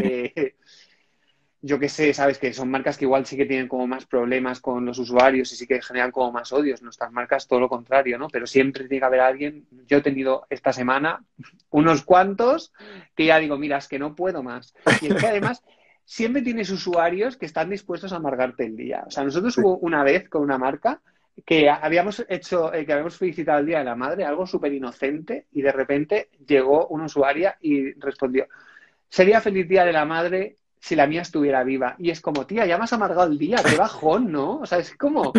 yo 1.61 1.79
qué 1.79 1.89
sé, 1.89 2.13
sabes 2.13 2.37
que 2.37 2.53
son 2.53 2.69
marcas 2.69 2.97
que 2.97 3.05
igual 3.05 3.25
sí 3.25 3.35
que 3.35 3.45
tienen 3.45 3.67
como 3.67 3.87
más 3.87 4.05
problemas 4.05 4.59
con 4.59 4.85
los 4.85 4.99
usuarios 4.99 5.51
y 5.51 5.55
sí 5.55 5.65
que 5.65 5.81
generan 5.81 6.11
como 6.11 6.31
más 6.31 6.51
odios. 6.53 6.81
Nuestras 6.81 7.11
marcas 7.11 7.47
todo 7.47 7.59
lo 7.59 7.69
contrario, 7.69 8.17
¿no? 8.17 8.27
Pero 8.27 8.45
siempre 8.45 8.87
tiene 8.87 8.99
que 8.99 9.05
haber 9.05 9.19
alguien. 9.21 9.65
Yo 9.87 9.97
he 9.97 10.01
tenido 10.01 10.45
esta 10.49 10.71
semana 10.71 11.23
unos 11.71 12.03
cuantos 12.03 12.73
que 13.15 13.25
ya 13.25 13.39
digo, 13.39 13.57
mira, 13.57 13.77
es 13.77 13.87
que 13.87 13.99
no 13.99 14.15
puedo 14.15 14.43
más. 14.43 14.73
Y 15.01 15.07
es 15.07 15.15
que 15.15 15.27
además 15.27 15.63
siempre 16.07 16.41
tienes 16.41 16.69
usuarios 16.69 17.35
que 17.35 17.45
están 17.45 17.69
dispuestos 17.69 18.13
a 18.13 18.15
amargarte 18.15 18.65
el 18.65 18.77
día. 18.77 19.03
O 19.05 19.11
sea, 19.11 19.25
nosotros 19.25 19.57
hubo 19.57 19.77
una 19.79 20.03
vez 20.03 20.29
con 20.29 20.41
una 20.41 20.57
marca 20.57 21.01
que 21.45 21.69
habíamos 21.69 22.25
hecho, 22.29 22.73
eh, 22.73 22.85
que 22.85 22.93
habíamos 22.93 23.17
felicitado 23.17 23.59
el 23.59 23.65
Día 23.65 23.79
de 23.79 23.83
la 23.83 23.95
Madre, 23.95 24.23
algo 24.23 24.47
súper 24.47 24.73
inocente, 24.73 25.47
y 25.51 25.61
de 25.61 25.71
repente 25.73 26.29
llegó 26.47 26.87
una 26.87 27.05
usuaria 27.05 27.57
y 27.59 27.91
respondió, 27.99 28.47
sería 29.09 29.41
feliz 29.41 29.67
Día 29.67 29.83
de 29.83 29.91
la 29.91 30.05
Madre 30.05 30.55
si 30.79 30.95
la 30.95 31.07
mía 31.07 31.23
estuviera 31.23 31.65
viva. 31.65 31.95
Y 31.99 32.09
es 32.09 32.21
como, 32.21 32.47
tía, 32.47 32.65
ya 32.65 32.77
me 32.77 32.85
has 32.85 32.93
amargado 32.93 33.29
el 33.29 33.37
día, 33.37 33.57
qué 33.69 33.75
bajón, 33.75 34.31
¿no? 34.31 34.59
O 34.59 34.65
sea, 34.65 34.77
es 34.77 34.95
como... 34.95 35.33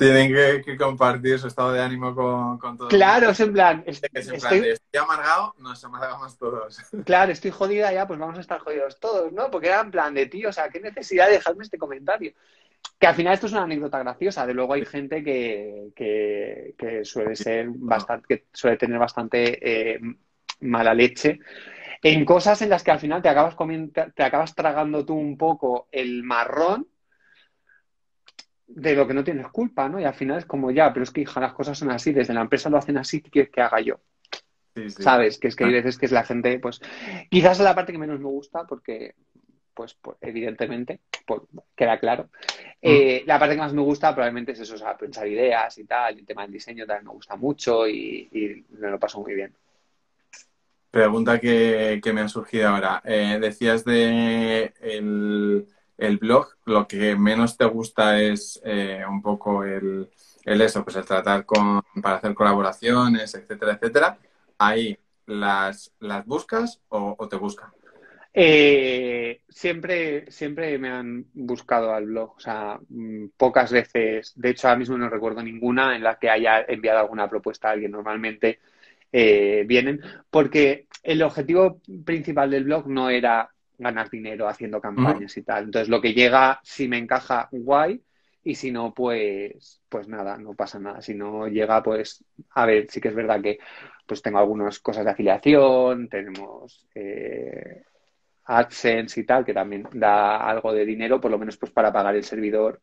Tienen 0.00 0.62
que, 0.64 0.76
compartir 0.78 1.38
su 1.38 1.48
estado 1.48 1.72
de 1.72 1.82
ánimo 1.82 2.14
con, 2.14 2.56
con 2.56 2.74
todos. 2.78 2.88
Claro, 2.88 3.28
es 3.28 3.40
en 3.40 3.52
plan... 3.52 3.84
estoy... 3.86 4.74
amargado, 4.98 5.54
nos 5.58 5.84
amargamos 5.84 6.38
todos. 6.38 6.78
Claro, 7.04 7.32
estoy 7.32 7.50
jodida 7.50 7.92
ya, 7.92 8.06
pues 8.06 8.18
vamos 8.18 8.38
a 8.38 8.40
estar 8.40 8.60
jodidos 8.60 8.98
todos, 8.98 9.30
¿no? 9.32 9.50
Porque 9.50 9.66
era 9.66 9.80
en 9.80 9.90
plan 9.90 10.14
de, 10.14 10.24
tío, 10.24 10.48
o 10.48 10.52
sea, 10.52 10.70
qué 10.70 10.80
necesidad 10.80 11.26
de 11.26 11.34
dejarme 11.34 11.64
este 11.64 11.76
comentario. 11.76 12.32
Que 12.98 13.06
al 13.06 13.14
final 13.14 13.34
esto 13.34 13.46
es 13.46 13.52
una 13.52 13.64
anécdota 13.64 13.98
graciosa. 13.98 14.46
De 14.46 14.54
luego 14.54 14.72
hay 14.72 14.86
gente 14.86 15.22
que, 15.22 15.90
que, 15.94 17.04
suele 17.04 17.36
ser 17.36 17.66
bastante, 17.68 18.26
que 18.26 18.44
suele 18.54 18.78
tener 18.78 18.98
bastante 18.98 19.58
eh, 19.92 20.00
mala 20.60 20.94
leche 20.94 21.40
en 22.02 22.24
cosas 22.24 22.62
en 22.62 22.70
las 22.70 22.82
que 22.82 22.90
al 22.90 23.00
final 23.00 23.20
te 23.20 23.28
acabas, 23.28 23.54
te 24.14 24.22
acabas 24.22 24.54
tragando 24.54 25.04
tú 25.04 25.14
un 25.14 25.36
poco 25.36 25.88
el 25.92 26.22
marrón 26.22 26.86
de 28.74 28.94
lo 28.94 29.06
que 29.06 29.14
no 29.14 29.24
tienes 29.24 29.48
culpa, 29.48 29.88
¿no? 29.88 30.00
Y 30.00 30.04
al 30.04 30.14
final 30.14 30.38
es 30.38 30.46
como 30.46 30.70
ya, 30.70 30.92
pero 30.92 31.04
es 31.04 31.10
que 31.10 31.22
hija, 31.22 31.40
las 31.40 31.52
cosas 31.52 31.78
son 31.78 31.90
así, 31.90 32.12
desde 32.12 32.34
la 32.34 32.42
empresa 32.42 32.70
lo 32.70 32.78
hacen 32.78 32.96
así, 32.98 33.20
¿qué 33.20 33.30
quieres 33.30 33.50
que 33.50 33.60
haga 33.60 33.80
yo? 33.80 34.00
¿Sabes? 34.88 35.38
Que 35.38 35.48
es 35.48 35.56
que 35.56 35.64
hay 35.64 35.72
veces 35.72 35.98
que 35.98 36.06
es 36.06 36.12
la 36.12 36.24
gente, 36.24 36.58
pues, 36.58 36.80
quizás 37.28 37.58
es 37.58 37.64
la 37.64 37.74
parte 37.74 37.92
que 37.92 37.98
menos 37.98 38.20
me 38.20 38.26
gusta 38.26 38.64
porque, 38.66 39.14
pues, 39.74 39.94
pues 39.94 40.16
evidentemente, 40.20 41.00
pues, 41.26 41.42
queda 41.74 41.98
claro. 41.98 42.24
Mm. 42.24 42.28
Eh, 42.80 43.22
la 43.26 43.38
parte 43.38 43.56
que 43.56 43.60
más 43.60 43.74
me 43.74 43.82
gusta 43.82 44.14
probablemente 44.14 44.52
es 44.52 44.60
eso, 44.60 44.74
o 44.74 44.78
sea, 44.78 44.96
pensar 44.96 45.26
ideas 45.26 45.76
y 45.78 45.84
tal, 45.84 46.18
el 46.18 46.24
tema 46.24 46.42
del 46.42 46.52
diseño 46.52 46.86
también 46.86 47.06
me 47.06 47.12
gusta 47.12 47.36
mucho 47.36 47.86
y, 47.88 48.28
y 48.32 48.64
me 48.78 48.90
lo 48.90 48.98
paso 48.98 49.20
muy 49.20 49.34
bien. 49.34 49.52
Pregunta 50.90 51.38
que, 51.38 52.00
me 52.12 52.20
ha 52.20 52.28
surgido 52.28 52.68
ahora. 52.68 53.00
Eh, 53.04 53.38
decías 53.40 53.84
de 53.84 54.72
el, 54.80 55.68
blog, 56.18 56.48
lo 56.64 56.86
que 56.86 57.14
menos 57.16 57.56
te 57.56 57.64
gusta 57.66 58.20
es 58.20 58.60
eh, 58.64 59.02
un 59.08 59.20
poco 59.20 59.64
el, 59.64 60.08
eso, 60.44 60.82
pues 60.82 60.96
el 60.96 61.04
tratar 61.04 61.44
con, 61.44 61.82
para 62.02 62.16
hacer 62.16 62.34
colaboraciones, 62.34 63.34
etcétera, 63.34 63.72
etcétera. 63.72 64.18
Ahí, 64.58 64.98
¿las, 65.26 65.92
las 66.00 66.24
buscas 66.26 66.80
o, 66.88 67.28
te 67.28 67.36
buscan? 67.36 67.70
Eh, 68.32 69.42
siempre, 69.48 70.30
siempre 70.30 70.78
me 70.78 70.90
han 70.90 71.26
buscado 71.34 71.92
al 71.92 72.06
blog, 72.06 72.36
o 72.36 72.40
sea, 72.40 72.78
mm, 72.88 73.26
pocas 73.36 73.72
veces, 73.72 74.32
de 74.36 74.50
hecho 74.50 74.68
ahora 74.68 74.78
mismo 74.78 74.96
no 74.96 75.08
recuerdo 75.08 75.42
ninguna 75.42 75.96
en 75.96 76.04
la 76.04 76.16
que 76.18 76.30
haya 76.30 76.64
enviado 76.68 77.00
alguna 77.00 77.28
propuesta 77.28 77.68
a 77.68 77.72
alguien. 77.72 77.90
Normalmente 77.90 78.60
eh, 79.12 79.64
vienen, 79.66 80.00
porque 80.30 80.86
el 81.02 81.22
objetivo 81.22 81.80
principal 82.04 82.50
del 82.50 82.64
blog 82.64 82.86
no 82.88 83.10
era 83.10 83.50
ganar 83.80 84.10
dinero 84.10 84.48
haciendo 84.48 84.80
campañas 84.80 85.36
y 85.36 85.42
tal. 85.42 85.64
Entonces, 85.64 85.88
lo 85.88 86.00
que 86.00 86.12
llega, 86.12 86.60
si 86.62 86.86
me 86.86 86.98
encaja, 86.98 87.48
guay, 87.50 88.00
y 88.42 88.54
si 88.54 88.70
no, 88.70 88.94
pues, 88.94 89.80
pues 89.88 90.08
nada, 90.08 90.38
no 90.38 90.54
pasa 90.54 90.78
nada. 90.78 91.02
Si 91.02 91.14
no 91.14 91.48
llega, 91.48 91.82
pues, 91.82 92.24
a 92.54 92.66
ver, 92.66 92.86
sí 92.88 93.00
que 93.00 93.08
es 93.08 93.14
verdad 93.14 93.40
que 93.42 93.58
pues 94.06 94.22
tengo 94.22 94.38
algunas 94.38 94.80
cosas 94.80 95.04
de 95.04 95.12
afiliación, 95.12 96.08
tenemos 96.08 96.84
eh, 96.94 97.84
AdSense 98.46 99.20
y 99.20 99.24
tal, 99.24 99.44
que 99.44 99.54
también 99.54 99.86
da 99.92 100.36
algo 100.36 100.72
de 100.72 100.84
dinero, 100.84 101.20
por 101.20 101.30
lo 101.30 101.38
menos 101.38 101.56
pues 101.56 101.70
para 101.70 101.92
pagar 101.92 102.16
el 102.16 102.24
servidor. 102.24 102.80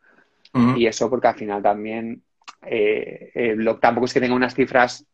Y 0.75 0.87
eso 0.87 1.09
porque 1.09 1.27
al 1.27 1.35
final 1.35 1.61
también 1.61 2.23
eh, 2.61 3.53
blog 3.57 3.79
tampoco 3.79 4.05
es 4.05 4.13
que 4.13 4.21
tenga 4.21 4.35
unas 4.35 4.55
cifras 4.55 5.05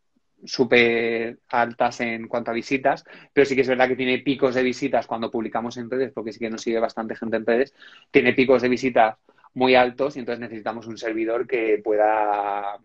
súper 0.45 1.39
altas 1.49 2.01
en 2.01 2.27
cuanto 2.27 2.51
a 2.51 2.53
visitas, 2.53 3.03
pero 3.31 3.45
sí 3.45 3.55
que 3.55 3.61
es 3.61 3.67
verdad 3.67 3.87
que 3.87 3.95
tiene 3.95 4.19
picos 4.19 4.55
de 4.55 4.63
visitas 4.63 5.07
cuando 5.07 5.31
publicamos 5.31 5.77
en 5.77 5.89
redes, 5.89 6.11
porque 6.13 6.33
sí 6.33 6.39
que 6.39 6.49
nos 6.49 6.61
sigue 6.61 6.79
bastante 6.79 7.15
gente 7.15 7.37
en 7.37 7.45
redes, 7.45 7.73
tiene 8.11 8.33
picos 8.33 8.61
de 8.61 8.69
visitas 8.69 9.17
muy 9.53 9.75
altos 9.75 10.15
y 10.15 10.19
entonces 10.19 10.39
necesitamos 10.39 10.87
un 10.87 10.97
servidor 10.97 11.47
que 11.47 11.79
pueda 11.83 12.77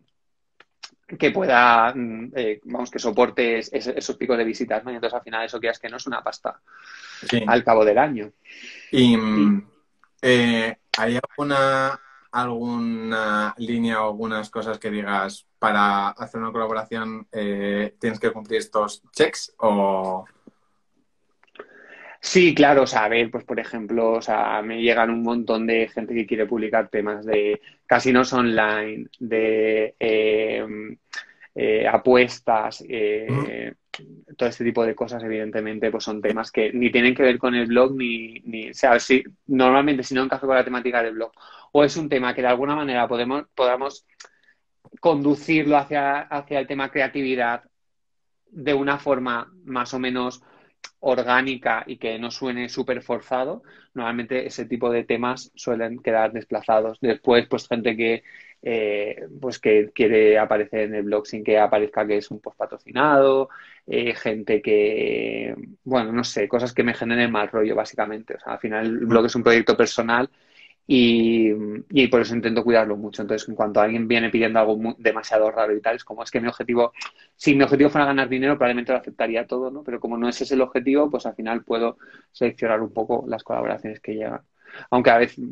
que 1.19 1.31
pueda, 1.31 1.95
mm, 1.95 2.33
eh, 2.37 2.61
vamos, 2.65 2.91
que 2.91 2.99
soporte 2.99 3.61
esos 3.61 4.17
picos 4.17 4.37
de 4.37 4.45
visitas, 4.45 4.85
¿no? 4.85 4.91
Y 4.93 4.97
entonces 4.97 5.17
al 5.17 5.23
final 5.23 5.47
eso 5.47 5.59
que 5.59 5.69
es 5.69 5.79
que 5.79 5.89
no 5.89 5.97
es 5.97 6.07
una 6.07 6.23
pasta 6.23 6.61
al 7.47 7.65
cabo 7.65 7.83
del 7.83 7.97
año. 7.97 8.31
¿Y, 8.91 9.17
mm, 9.17 9.67
eh, 10.21 10.77
hay 10.99 11.19
alguna 11.19 11.99
alguna 12.33 13.55
línea 13.59 14.03
o 14.03 14.09
algunas 14.09 14.51
cosas 14.51 14.79
que 14.79 14.91
digas 14.91 15.47
para 15.59 16.09
hacer 16.11 16.41
una 16.41 16.53
colaboración 16.53 17.27
eh, 17.33 17.95
tienes 17.99 18.21
que 18.21 18.33
cumplir 18.33 18.61
estos 18.61 19.03
checks 19.13 19.55
o 19.59 20.25
Sí, 22.21 22.53
claro, 22.55 22.83
o 22.83 22.87
sea, 22.87 23.05
a 23.05 23.09
ver, 23.09 23.31
pues 23.31 23.45
por 23.45 23.61
ejemplo, 23.61 24.13
o 24.13 24.23
sea, 24.23 24.61
me 24.63 24.83
llegan 24.83 25.11
un 25.11 25.23
montón 25.23 25.67
de 25.67 25.89
gente 25.89 26.15
que 26.15 26.27
quiere 26.27 26.47
publicar 26.47 26.89
temas 26.89 27.25
de 27.25 27.61
casinos 27.87 28.33
online, 28.33 29.07
de 29.21 29.95
eh, 30.01 30.67
eh, 31.55 31.87
apuestas, 31.87 32.85
todo 34.37 34.49
este 34.49 34.65
tipo 34.65 34.85
de 34.85 34.95
cosas, 34.95 35.23
evidentemente, 35.23 35.91
pues 35.91 36.05
son 36.05 36.21
temas 36.21 36.51
que 36.51 36.73
ni 36.73 36.91
tienen 36.91 37.15
que 37.15 37.23
ver 37.23 37.39
con 37.39 37.55
el 37.55 37.67
blog, 37.67 37.95
ni, 37.97 38.41
ni 38.41 38.71
o 38.71 38.75
sea, 38.75 38.99
si, 38.99 39.23
normalmente 39.47 40.03
si 40.03 40.15
no 40.15 40.23
encaja 40.23 40.47
con 40.47 40.57
la 40.57 40.65
temática 40.65 41.03
del 41.03 41.15
blog, 41.15 41.33
o 41.73 41.85
es 41.85 41.97
un 41.97 42.09
tema 42.09 42.35
que 42.35 42.43
de 42.43 42.49
alguna 42.49 42.77
manera 42.77 43.09
podemos, 43.09 43.45
podamos 43.55 44.07
conducirlo 45.01 45.77
hacia, 45.77 46.21
hacia 46.21 46.61
el 46.61 46.67
tema 46.67 46.91
creatividad 46.91 47.65
de 48.51 48.75
una 48.75 48.99
forma 48.99 49.53
más 49.65 49.93
o 49.95 49.99
menos 49.99 50.43
orgánica 51.01 51.85
y 51.87 51.97
que 51.97 52.19
no 52.19 52.31
suene 52.31 52.69
súper 52.69 53.03
forzado, 53.03 53.63
normalmente 53.95 54.47
ese 54.47 54.65
tipo 54.65 54.91
de 54.91 55.05
temas 55.05 55.53
suelen 55.55 55.99
quedar 56.01 56.33
desplazados. 56.33 56.99
Después, 57.01 57.47
pues 57.49 57.69
gente 57.69 57.97
que 57.97 58.23
eh, 58.63 59.27
pues 59.41 59.59
que 59.59 59.91
quiere 59.95 60.39
aparecer 60.39 60.81
en 60.81 60.95
el 60.95 61.03
blog 61.05 61.27
sin 61.27 61.45
que 61.45 61.59
aparezca 61.59 62.07
que 62.07 62.19
es 62.19 62.31
un 62.31 62.41
post 62.41 62.57
patrocinado, 62.59 63.49
eh, 63.87 64.15
gente 64.15 64.61
que, 64.63 65.55
bueno, 65.85 66.13
no 66.13 66.25
sé, 66.25 66.49
cosas 66.49 66.73
que 66.75 66.83
me 66.85 66.95
generen 66.95 67.31
mal 67.33 67.49
rollo, 67.49 67.75
básicamente. 67.75 68.35
O 68.35 68.41
sea, 68.41 68.55
al 68.55 68.59
final 68.61 68.87
el 68.87 69.07
blog 69.07 69.27
es 69.27 69.35
un 69.37 69.43
proyecto 69.43 69.77
personal 69.77 70.31
Y, 70.91 71.53
y, 71.91 72.09
por 72.09 72.23
eso 72.23 72.35
intento 72.35 72.65
cuidarlo 72.65 72.97
mucho. 72.97 73.23
Entonces, 73.23 73.49
en 73.49 73.55
cuanto 73.55 73.81
alguien 73.81 74.09
viene 74.09 74.31
pidiendo 74.31 74.59
algo 74.59 74.97
demasiado 74.99 75.51
raro 75.51 75.77
y 75.77 75.83
tal, 75.83 75.97
es 75.97 76.05
como 76.05 76.23
es 76.23 76.31
que 76.31 76.41
mi 76.41 76.49
objetivo, 76.49 76.93
si 77.37 77.55
mi 77.55 77.63
objetivo 77.65 77.91
fuera 77.91 78.07
ganar 78.07 78.29
dinero, 78.29 78.57
probablemente 78.57 78.93
lo 78.93 78.99
aceptaría 78.99 79.47
todo, 79.47 79.71
¿no? 79.71 79.85
Pero 79.85 80.01
como 80.01 80.17
no 80.17 80.29
ese 80.29 80.45
es 80.45 80.53
el 80.53 80.63
objetivo, 80.63 81.11
pues 81.11 81.27
al 81.27 81.35
final 81.35 81.63
puedo 81.65 81.99
seleccionar 82.33 82.81
un 82.81 82.93
poco 82.93 83.25
las 83.29 83.45
colaboraciones 83.45 84.01
que 84.01 84.15
llegan. 84.15 84.43
Aunque 84.91 85.11
a 85.11 85.19
veces, 85.19 85.45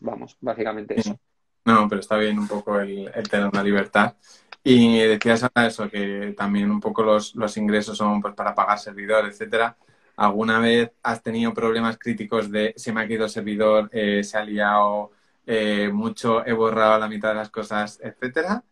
vamos, 0.00 0.36
básicamente 0.40 0.98
eso. 0.98 1.18
No, 1.66 1.88
pero 1.88 2.00
está 2.00 2.16
bien 2.16 2.38
un 2.38 2.48
poco 2.48 2.80
el, 2.80 3.10
tener 3.28 3.48
una 3.48 3.62
libertad. 3.62 4.14
Y 4.62 4.98
decías 4.98 5.42
ahora 5.42 5.66
eso, 5.66 5.90
que 5.90 6.34
también 6.36 6.70
un 6.70 6.80
poco 6.80 7.02
los, 7.02 7.34
los 7.34 7.56
ingresos 7.56 7.98
son 7.98 8.20
pues 8.22 8.34
para 8.34 8.54
pagar 8.54 8.78
servidor, 8.78 9.26
etcétera. 9.26 9.76
¿Alguna 10.16 10.60
vez 10.60 10.92
has 11.02 11.22
tenido 11.22 11.52
problemas 11.52 11.98
críticos 11.98 12.50
de 12.50 12.72
se 12.76 12.92
me 12.92 13.02
ha 13.02 13.06
quedado 13.08 13.28
servidor, 13.28 13.90
eh, 13.92 14.24
se 14.24 14.38
ha 14.38 14.44
liado 14.44 15.10
eh, 15.44 15.90
mucho, 15.92 16.46
he 16.46 16.52
borrado 16.52 16.98
la 16.98 17.08
mitad 17.08 17.30
de 17.30 17.34
las 17.34 17.50
cosas, 17.50 18.00
etcétera? 18.02 18.62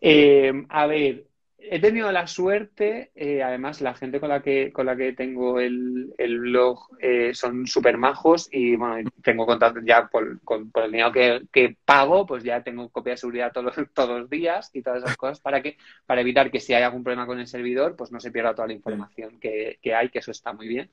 Eh, 0.00 0.66
a 0.68 0.86
ver, 0.86 1.26
he 1.70 1.80
tenido 1.80 2.10
la 2.12 2.26
suerte, 2.26 3.10
eh, 3.14 3.42
además 3.42 3.80
la 3.80 3.94
gente 3.94 4.20
con 4.20 4.28
la 4.28 4.42
que, 4.42 4.72
con 4.72 4.86
la 4.86 4.96
que 4.96 5.12
tengo 5.12 5.60
el, 5.60 6.12
el 6.18 6.38
blog 6.40 6.88
eh, 7.00 7.32
son 7.34 7.66
súper 7.66 7.98
majos 7.98 8.48
y 8.50 8.76
bueno, 8.76 9.10
tengo 9.22 9.46
contacto 9.46 9.80
ya 9.84 10.06
por, 10.08 10.40
con, 10.42 10.70
por 10.70 10.84
el 10.84 10.92
dinero 10.92 11.12
que, 11.12 11.42
que, 11.52 11.76
pago, 11.84 12.26
pues 12.26 12.42
ya 12.44 12.62
tengo 12.62 12.88
copia 12.90 13.12
de 13.12 13.16
seguridad 13.18 13.52
todos, 13.52 13.74
todos 13.94 14.20
los 14.20 14.30
días 14.30 14.70
y 14.72 14.82
todas 14.82 15.02
esas 15.02 15.16
cosas 15.16 15.40
para 15.40 15.62
que 15.62 15.76
para 16.06 16.20
evitar 16.20 16.50
que 16.50 16.60
si 16.60 16.74
hay 16.74 16.82
algún 16.82 17.04
problema 17.04 17.26
con 17.26 17.38
el 17.38 17.46
servidor, 17.46 17.96
pues 17.96 18.12
no 18.12 18.20
se 18.20 18.30
pierda 18.30 18.54
toda 18.54 18.68
la 18.68 18.74
información 18.74 19.38
que, 19.40 19.78
que 19.80 19.94
hay, 19.94 20.08
que 20.08 20.18
eso 20.18 20.30
está 20.30 20.52
muy 20.52 20.68
bien. 20.68 20.90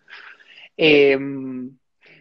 Eh, 0.78 1.18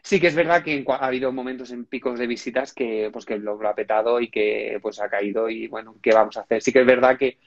sí 0.02 0.20
que 0.20 0.28
es 0.28 0.34
verdad 0.34 0.62
que 0.62 0.84
ha 0.88 1.06
habido 1.06 1.32
momentos 1.32 1.70
en 1.70 1.84
picos 1.84 2.18
de 2.18 2.26
visitas 2.26 2.72
que 2.72 3.10
pues 3.12 3.24
que 3.24 3.34
el 3.34 3.40
blog 3.40 3.62
lo 3.62 3.68
ha 3.68 3.74
petado 3.74 4.20
y 4.20 4.30
que 4.30 4.78
pues 4.82 5.00
ha 5.00 5.08
caído 5.08 5.48
y 5.48 5.68
bueno, 5.68 5.96
¿qué 6.02 6.12
vamos 6.12 6.36
a 6.36 6.40
hacer? 6.40 6.62
Sí 6.62 6.72
que 6.72 6.80
es 6.80 6.86
verdad 6.86 7.18
que 7.18 7.38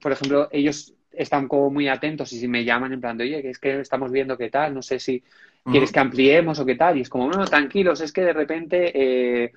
por 0.00 0.12
ejemplo, 0.12 0.48
ellos 0.50 0.94
están 1.12 1.48
como 1.48 1.70
muy 1.70 1.88
atentos 1.88 2.32
y 2.32 2.38
si 2.38 2.48
me 2.48 2.64
llaman 2.64 2.92
en 2.92 3.00
plan 3.00 3.16
de, 3.16 3.24
oye, 3.24 3.42
que 3.42 3.50
es 3.50 3.58
que 3.58 3.80
estamos 3.80 4.10
viendo 4.10 4.38
qué 4.38 4.50
tal, 4.50 4.74
no 4.74 4.82
sé 4.82 4.98
si 4.98 5.22
quieres 5.64 5.92
que 5.92 6.00
ampliemos 6.00 6.58
o 6.58 6.66
qué 6.66 6.76
tal. 6.76 6.96
Y 6.96 7.02
es 7.02 7.08
como, 7.08 7.28
no, 7.28 7.44
tranquilos, 7.44 8.00
es 8.00 8.12
que 8.12 8.22
de 8.22 8.32
repente, 8.32 8.92
eh, 8.94 9.52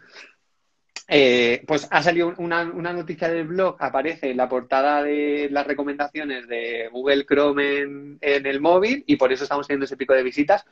eh, 1.07 1.63
pues 1.67 1.87
ha 1.91 2.01
salido 2.01 2.33
una, 2.37 2.63
una, 2.63 2.93
noticia 2.93 3.29
del 3.29 3.47
blog, 3.47 3.75
aparece 3.79 4.31
en 4.31 4.37
la 4.37 4.49
portada 4.49 5.03
de 5.03 5.49
las 5.51 5.67
recomendaciones 5.67 6.47
de 6.47 6.89
Google 6.91 7.25
Chrome 7.25 7.79
en, 7.79 8.17
en 8.21 8.45
el 8.45 8.59
móvil 8.59 9.03
y 9.07 9.15
por 9.17 9.31
eso 9.31 9.43
estamos 9.43 9.67
teniendo 9.67 9.85
ese 9.85 9.97
pico 9.97 10.13
de 10.13 10.23
visitas 10.23 10.65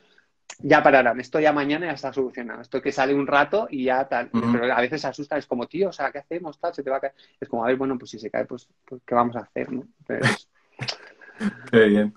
ya 0.58 0.82
pararán, 0.82 1.20
esto 1.20 1.40
ya 1.40 1.52
mañana 1.52 1.86
ya 1.86 1.92
está 1.92 2.12
solucionado, 2.12 2.60
esto 2.60 2.82
que 2.82 2.92
sale 2.92 3.14
un 3.14 3.26
rato 3.26 3.66
y 3.70 3.84
ya 3.84 4.08
tal, 4.08 4.30
uh 4.32 4.38
-huh. 4.38 4.52
pero 4.52 4.74
a 4.74 4.80
veces 4.80 5.00
se 5.00 5.08
asusta, 5.08 5.36
es 5.36 5.46
como, 5.46 5.66
tío, 5.66 5.88
o 5.88 5.92
sea, 5.92 6.10
¿qué 6.10 6.18
hacemos? 6.18 6.58
Tal, 6.58 6.74
se 6.74 6.82
te 6.82 6.90
va 6.90 6.96
a 6.96 7.00
caer. 7.00 7.14
Es 7.40 7.48
como, 7.48 7.64
a 7.64 7.68
ver, 7.68 7.76
bueno, 7.76 7.98
pues 7.98 8.10
si 8.10 8.18
se 8.18 8.30
cae, 8.30 8.44
pues, 8.44 8.68
pues 8.84 9.02
¿qué 9.06 9.14
vamos 9.14 9.36
a 9.36 9.40
hacer? 9.40 9.72
¿no? 9.72 9.84
Qué 11.70 11.84
bien. 11.86 12.14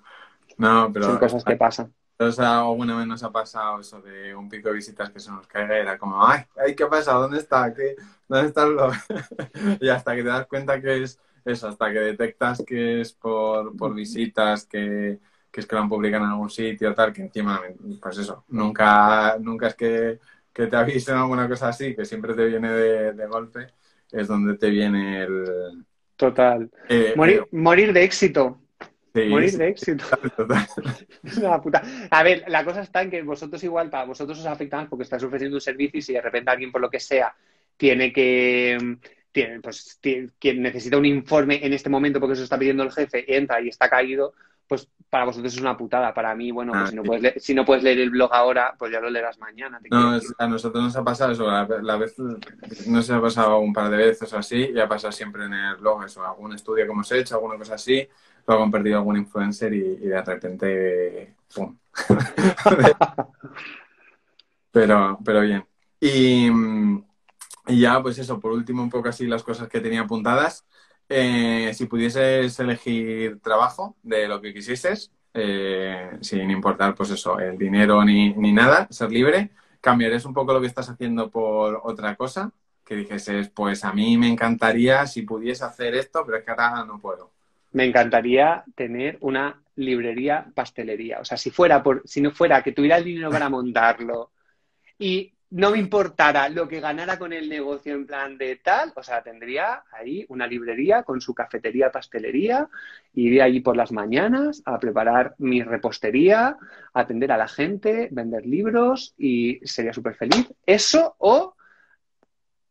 No, 0.57 0.91
pero... 0.91 1.05
Son 1.05 1.17
cosas 1.17 1.43
que 1.43 1.55
pasan. 1.55 1.93
O 2.19 2.31
sea, 2.31 2.59
alguna 2.59 2.97
vez 2.97 3.07
nos 3.07 3.23
ha 3.23 3.31
pasado 3.31 3.79
eso 3.79 4.01
de 4.01 4.35
un 4.35 4.47
pico 4.47 4.69
de 4.69 4.75
visitas 4.75 5.09
que 5.09 5.19
se 5.19 5.31
nos 5.31 5.47
caiga 5.47 5.77
y 5.77 5.81
era 5.81 5.97
como, 5.97 6.25
ay, 6.25 6.43
ay 6.57 6.75
¿qué 6.75 6.85
pasa? 6.85 7.13
¿Dónde 7.13 7.39
está? 7.39 7.73
¿Qué? 7.73 7.95
¿Dónde 8.27 8.47
está 8.47 8.63
el 8.63 8.73
blog? 8.73 8.93
y 9.81 9.89
hasta 9.89 10.15
que 10.15 10.21
te 10.21 10.29
das 10.29 10.47
cuenta 10.47 10.79
que 10.79 11.03
es 11.03 11.19
eso, 11.43 11.67
hasta 11.67 11.91
que 11.91 11.99
detectas 11.99 12.63
que 12.65 13.01
es 13.01 13.13
por, 13.13 13.75
por 13.75 13.93
visitas, 13.93 14.65
que 14.65 15.19
que 15.53 15.59
es 15.59 15.67
que 15.67 15.75
lo 15.75 15.83
han 15.83 15.89
publicado 15.89 16.25
en 16.25 16.31
algún 16.31 16.49
sitio, 16.49 16.95
tal, 16.95 17.13
que 17.13 17.21
encima, 17.21 17.61
pues 18.01 18.17
eso, 18.17 18.43
nunca, 18.47 19.37
nunca 19.39 19.67
es 19.67 19.75
que, 19.75 20.19
que 20.51 20.65
te 20.65 20.75
avisen 20.75 21.15
alguna 21.15 21.47
cosa 21.47 21.67
así, 21.67 21.95
que 21.95 22.05
siempre 22.05 22.33
te 22.33 22.47
viene 22.47 22.71
de, 22.71 23.13
de 23.13 23.27
golpe, 23.27 23.67
es 24.11 24.27
donde 24.27 24.57
te 24.57 24.71
viene 24.71 25.21
el... 25.21 25.85
Total. 26.15 26.71
Eh, 26.89 27.13
morir, 27.15 27.41
eh, 27.43 27.47
morir 27.51 27.93
de 27.93 28.03
éxito. 28.03 28.61
sí, 29.13 29.25
morir 29.25 29.51
sí, 29.51 29.57
de 29.57 29.67
éxito. 29.67 30.05
total. 30.35 30.65
Es 31.23 31.37
una 31.37 31.61
puta. 31.61 31.83
A 32.09 32.23
ver, 32.23 32.45
la 32.47 32.65
cosa 32.65 32.81
está 32.81 33.03
en 33.03 33.11
que 33.11 33.21
vosotros 33.21 33.63
igual, 33.63 33.91
para 33.91 34.05
vosotros 34.05 34.39
os 34.39 34.47
afecta 34.47 34.77
más 34.77 34.87
porque 34.87 35.03
estáis 35.03 35.23
ofreciendo 35.23 35.57
un 35.57 35.61
servicio 35.61 35.99
y 35.99 36.01
si 36.01 36.13
de 36.13 36.21
repente 36.21 36.49
alguien 36.49 36.71
por 36.71 36.81
lo 36.81 36.89
que 36.89 36.99
sea 36.99 37.35
tiene 37.77 38.11
que 38.11 38.97
tiene, 39.31 39.59
pues, 39.59 39.99
tiene, 40.01 40.29
que 40.39 40.53
necesita 40.55 40.97
un 40.97 41.05
informe 41.05 41.59
en 41.63 41.73
este 41.73 41.89
momento 41.89 42.19
porque 42.19 42.35
se 42.35 42.43
está 42.43 42.57
pidiendo 42.57 42.83
el 42.83 42.91
jefe, 42.91 43.35
entra 43.35 43.61
y 43.61 43.67
está 43.67 43.89
caído, 43.89 44.33
pues 44.67 44.89
para 45.09 45.25
vosotros 45.25 45.53
es 45.53 45.61
una 45.61 45.77
putada. 45.77 46.13
Para 46.13 46.33
mí, 46.35 46.51
bueno, 46.51 46.75
pues 46.75 46.85
Ah, 46.85 46.89
si, 46.89 46.95
no 46.95 47.01
sí. 47.03 47.07
puedes 47.07 47.23
leer, 47.23 47.41
si 47.41 47.53
no 47.53 47.65
puedes 47.65 47.83
leer 47.83 47.99
el 47.99 48.09
blog 48.09 48.33
ahora, 48.33 48.73
pues 48.77 48.91
ya 48.91 48.99
lo 48.99 49.09
leerás 49.09 49.37
mañana. 49.39 49.79
te 49.79 49.89
No, 49.89 50.15
es- 50.15 50.33
a 50.39 50.47
nosotros 50.47 50.83
nos 50.83 50.95
ha 50.95 51.03
pasado 51.03 51.31
eso, 51.31 51.45
la, 51.45 51.67
la 51.81 51.97
vez, 51.97 52.15
no 52.87 53.01
se 53.01 53.13
ha 53.13 53.21
pasado 53.21 53.59
un 53.59 53.73
par 53.73 53.89
de 53.91 53.97
veces 53.97 54.31
o 54.33 54.37
así, 54.37 54.71
y 54.73 54.79
ha 54.79 54.87
pasado 54.87 55.11
siempre 55.11 55.45
en 55.45 55.53
el 55.53 55.75
blog 55.75 56.05
eso, 56.05 56.25
algún 56.25 56.53
estudio 56.53 56.85
que 56.85 56.91
hemos 56.91 57.11
hecho, 57.11 57.35
alguna 57.35 57.57
cosa 57.57 57.75
así, 57.75 58.07
luego 58.47 58.63
han 58.63 58.71
perdido 58.71 58.97
algún 58.97 59.17
influencer 59.17 59.73
y, 59.73 59.79
y 60.01 60.07
de 60.07 60.21
repente, 60.21 61.35
¡pum! 61.53 61.77
pero, 64.71 65.19
pero 65.23 65.41
bien. 65.41 65.65
Y, 65.99 66.49
y 67.67 67.79
ya, 67.79 68.01
pues 68.01 68.17
eso, 68.19 68.39
por 68.39 68.51
último, 68.51 68.83
un 68.83 68.89
poco 68.89 69.09
así 69.09 69.25
las 69.27 69.43
cosas 69.43 69.69
que 69.69 69.79
tenía 69.79 70.01
apuntadas. 70.01 70.65
Eh, 71.09 71.71
si 71.73 71.85
pudieses 71.85 72.59
elegir 72.59 73.39
trabajo 73.41 73.95
de 74.03 74.27
lo 74.27 74.41
que 74.41 74.53
quisieses, 74.53 75.11
eh, 75.33 76.11
sin 76.21 76.49
importar, 76.49 76.95
pues 76.95 77.11
eso, 77.11 77.39
el 77.39 77.57
dinero 77.57 78.03
ni, 78.03 78.33
ni 78.33 78.53
nada, 78.53 78.87
ser 78.89 79.11
libre, 79.11 79.49
¿cambiarías 79.81 80.25
un 80.25 80.33
poco 80.33 80.53
lo 80.53 80.61
que 80.61 80.67
estás 80.67 80.89
haciendo 80.89 81.29
por 81.29 81.81
otra 81.83 82.15
cosa? 82.15 82.51
Que 82.85 82.95
dijeses, 82.95 83.49
pues 83.49 83.83
a 83.83 83.93
mí 83.93 84.17
me 84.17 84.27
encantaría 84.27 85.05
si 85.07 85.23
pudiese 85.23 85.65
hacer 85.65 85.95
esto, 85.95 86.23
pero 86.25 86.37
es 86.37 86.43
que 86.43 86.51
ahora 86.51 86.85
no 86.85 86.99
puedo. 86.99 87.31
Me 87.71 87.85
encantaría 87.85 88.63
tener 88.75 89.17
una 89.21 89.61
librería 89.75 90.45
pastelería. 90.53 91.19
O 91.19 91.25
sea, 91.25 91.37
si 91.37 91.49
fuera 91.49 91.81
por, 91.81 92.03
si 92.05 92.21
no 92.21 92.31
fuera 92.31 92.61
que 92.61 92.71
tuviera 92.71 92.97
el 92.97 93.03
dinero 93.03 93.31
para 93.31 93.49
montarlo 93.49 94.31
y 94.99 95.33
no 95.53 95.69
me 95.69 95.77
importara 95.77 96.49
lo 96.49 96.67
que 96.67 96.79
ganara 96.79 97.19
con 97.19 97.31
el 97.31 97.47
negocio 97.47 97.93
en 97.93 98.07
plan 98.07 98.39
de 98.39 98.55
tal, 98.55 98.91
o 98.95 99.03
sea, 99.03 99.21
tendría 99.21 99.83
ahí 99.91 100.25
una 100.29 100.47
librería 100.47 101.03
con 101.03 101.21
su 101.21 101.35
cafetería, 101.35 101.91
pastelería, 101.91 102.69
iría 103.13 103.43
allí 103.43 103.59
por 103.59 103.77
las 103.77 103.91
mañanas 103.91 104.63
a 104.65 104.79
preparar 104.79 105.35
mi 105.37 105.61
repostería, 105.61 106.57
a 106.93 106.99
atender 106.99 107.31
a 107.31 107.37
la 107.37 107.47
gente, 107.47 108.09
vender 108.11 108.47
libros 108.47 109.13
y 109.15 109.59
sería 109.63 109.93
súper 109.93 110.15
feliz. 110.15 110.51
Eso 110.65 111.15
o 111.19 111.55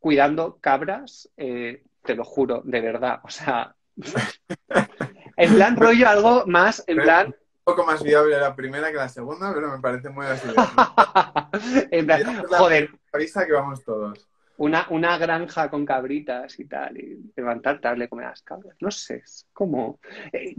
cuidando 0.00 0.58
cabras, 0.60 1.30
eh, 1.36 1.84
te 2.02 2.16
lo 2.16 2.24
juro, 2.24 2.62
de 2.64 2.80
verdad. 2.80 3.20
O 3.22 3.30
sea, 3.30 3.76
en 5.36 5.54
plan 5.54 5.76
rollo 5.76 6.08
algo 6.08 6.46
más, 6.48 6.82
en 6.88 6.96
plan, 6.96 7.36
poco 7.64 7.84
más 7.84 8.02
viable 8.02 8.38
la 8.38 8.54
primera 8.54 8.90
que 8.90 8.96
la 8.96 9.08
segunda, 9.08 9.52
pero 9.54 9.70
me 9.70 9.80
parece 9.80 10.08
muy 10.10 10.26
así. 10.26 10.48
en 11.90 12.06
plan, 12.06 12.22
joder, 12.48 12.90
Avisa 13.12 13.46
que 13.46 13.52
vamos 13.52 13.84
todos. 13.84 14.28
una, 14.56 14.86
una 14.90 15.18
granja 15.18 15.70
con 15.70 15.84
cabritas 15.86 16.58
y 16.58 16.64
tal, 16.66 16.96
y 16.98 17.32
levantarte, 17.36 17.88
darle 17.88 18.08
comer 18.08 18.26
a 18.26 18.30
las 18.30 18.42
cabras. 18.42 18.76
No 18.80 18.90
sé, 18.90 19.16
es 19.24 19.46
como. 19.52 20.00
eh, 20.32 20.54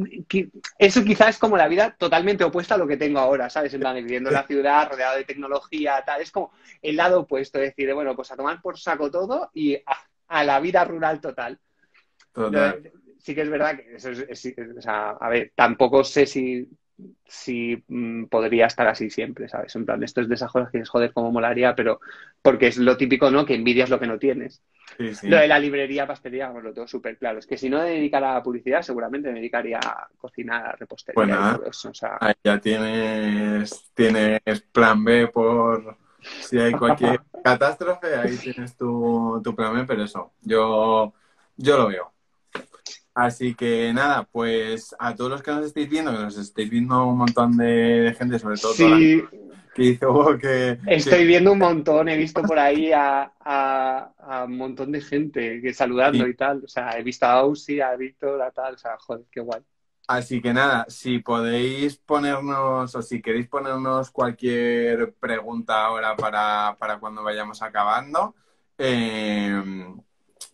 eso 0.77 1.03
quizás 1.03 1.29
es 1.29 1.39
como 1.39 1.57
la 1.57 1.67
vida 1.67 1.95
totalmente 1.97 2.43
opuesta 2.43 2.75
a 2.75 2.77
lo 2.77 2.87
que 2.87 2.97
tengo 2.97 3.19
ahora, 3.19 3.49
¿sabes? 3.49 3.73
En 3.73 3.79
plan, 3.81 3.95
viviendo 3.95 4.29
en 4.29 4.35
la 4.35 4.47
ciudad, 4.47 4.89
rodeado 4.89 5.17
de 5.17 5.23
tecnología, 5.25 6.03
tal. 6.05 6.21
Es 6.21 6.31
como 6.31 6.51
el 6.81 6.95
lado 6.95 7.21
opuesto, 7.21 7.59
es 7.59 7.69
decir, 7.71 7.87
de, 7.87 7.93
bueno, 7.93 8.15
pues 8.15 8.31
a 8.31 8.35
tomar 8.37 8.61
por 8.61 8.77
saco 8.79 9.09
todo 9.11 9.49
y 9.53 9.75
a, 9.75 9.83
a 10.27 10.43
la 10.43 10.59
vida 10.59 10.83
rural 10.85 11.19
total. 11.21 11.59
Total. 12.31 12.91
Sí 13.19 13.33
que 13.33 13.41
es 13.41 13.49
verdad 13.49 13.77
que 13.77 13.95
eso 13.95 14.09
es, 14.11 14.19
es- 14.27 14.45
es- 14.45 14.77
o 14.77 14.81
sea, 14.81 15.11
a 15.11 15.29
ver, 15.29 15.53
tampoco 15.55 16.03
sé 16.03 16.25
si, 16.25 16.67
si 17.33 17.83
mm, 17.87 18.25
podría 18.25 18.67
estar 18.67 18.87
así 18.87 19.09
siempre, 19.09 19.49
¿sabes? 19.49 19.75
En 19.75 19.85
plan, 19.85 20.03
esto 20.03 20.21
es 20.21 20.29
de 20.29 20.35
esas 20.35 20.51
cosas 20.51 20.69
que 20.71 20.77
es 20.77 20.89
joder 20.89 21.11
como 21.13 21.31
molaría, 21.31 21.73
pero 21.73 21.99
porque 22.43 22.67
es 22.67 22.77
lo 22.77 22.95
típico, 22.95 23.31
¿no? 23.31 23.43
Que 23.43 23.55
envidias 23.55 23.89
lo 23.89 23.99
que 23.99 24.05
no 24.05 24.19
tienes. 24.19 24.61
Sí, 24.97 25.15
sí. 25.15 25.27
Lo 25.27 25.37
de 25.37 25.47
la 25.47 25.57
librería, 25.57 26.05
pastelería, 26.05 26.51
pues 26.51 26.63
lo 26.63 26.73
tengo 26.73 26.87
súper 26.87 27.17
claro. 27.17 27.39
Es 27.39 27.47
que 27.47 27.57
si 27.57 27.71
no 27.71 27.79
me 27.79 27.89
dedicara 27.89 28.31
a 28.31 28.33
la 28.35 28.43
publicidad, 28.43 28.83
seguramente 28.83 29.29
me 29.29 29.39
dedicaría 29.39 29.79
a 29.79 30.07
cocinar, 30.15 30.67
a 30.67 30.71
repostería 30.73 31.25
Pues 31.25 31.57
todo 31.57 31.65
eso. 31.65 31.89
O 31.89 31.93
sea, 31.95 32.17
Ahí 32.21 32.33
ya 32.43 32.61
tienes, 32.61 33.91
tienes 33.95 34.61
plan 34.71 35.03
B 35.03 35.27
por 35.29 35.97
si 36.21 36.59
hay 36.59 36.73
cualquier 36.73 37.19
catástrofe, 37.43 38.15
ahí 38.15 38.37
tienes 38.37 38.77
tu, 38.77 39.41
tu 39.43 39.55
plan 39.55 39.73
B, 39.73 39.85
pero 39.85 40.03
eso, 40.03 40.33
yo, 40.41 41.13
yo 41.57 41.77
lo 41.77 41.87
veo. 41.87 42.12
Así 43.15 43.53
que 43.53 43.93
nada, 43.93 44.23
pues 44.31 44.95
a 44.97 45.13
todos 45.13 45.29
los 45.29 45.43
que 45.43 45.51
nos 45.51 45.65
estéis 45.65 45.89
viendo, 45.89 46.11
que 46.11 46.17
nos 46.23 46.37
estéis 46.37 46.69
viendo 46.69 47.05
un 47.05 47.17
montón 47.19 47.55
de 47.57 48.15
gente, 48.17 48.39
sobre 48.39 48.57
todo 48.57 48.73
toda 48.73 48.89
la 48.89 48.97
sí, 48.97 49.23
que 49.75 49.99
Hugo 50.05 50.37
que, 50.37 50.79
estoy 50.87 51.19
que- 51.19 51.25
viendo 51.25 51.51
un 51.51 51.59
montón, 51.59 52.09
he 52.09 52.17
visto 52.17 52.41
por 52.41 52.57
ahí 52.57 52.91
a, 52.91 53.31
a- 53.39 54.11
a 54.17 54.43
un 54.45 54.57
montón 54.57 54.91
de 54.91 55.01
gente 55.01 55.61
que 55.61 55.73
saludando 55.73 56.23
Sí. 56.23 56.31
y 56.31 56.33
tal. 56.35 56.63
O 56.63 56.67
sea, 56.67 56.97
he 56.97 57.03
visto 57.03 57.25
a 57.27 57.33
Ausi, 57.33 57.81
a 57.81 57.95
Víctor, 57.95 58.41
a 58.41 58.49
tal. 58.51 58.73
O 58.75 58.77
sea, 58.77 58.97
joder, 58.99 59.25
qué 59.31 59.41
guay. 59.41 59.61
Así 60.07 60.41
que 60.41 60.51
nada, 60.53 60.85
si 60.89 61.19
podéis 61.19 61.97
ponernos 61.97 62.93
o 62.95 63.01
si 63.01 63.21
queréis 63.21 63.47
ponernos 63.47 64.11
cualquier 64.11 65.13
pregunta 65.13 65.85
ahora 65.85 66.15
para, 66.15 66.75
para 66.77 66.99
cuando 66.99 67.23
vayamos 67.23 67.61
acabando, 67.61 68.35
eh, 68.77 69.61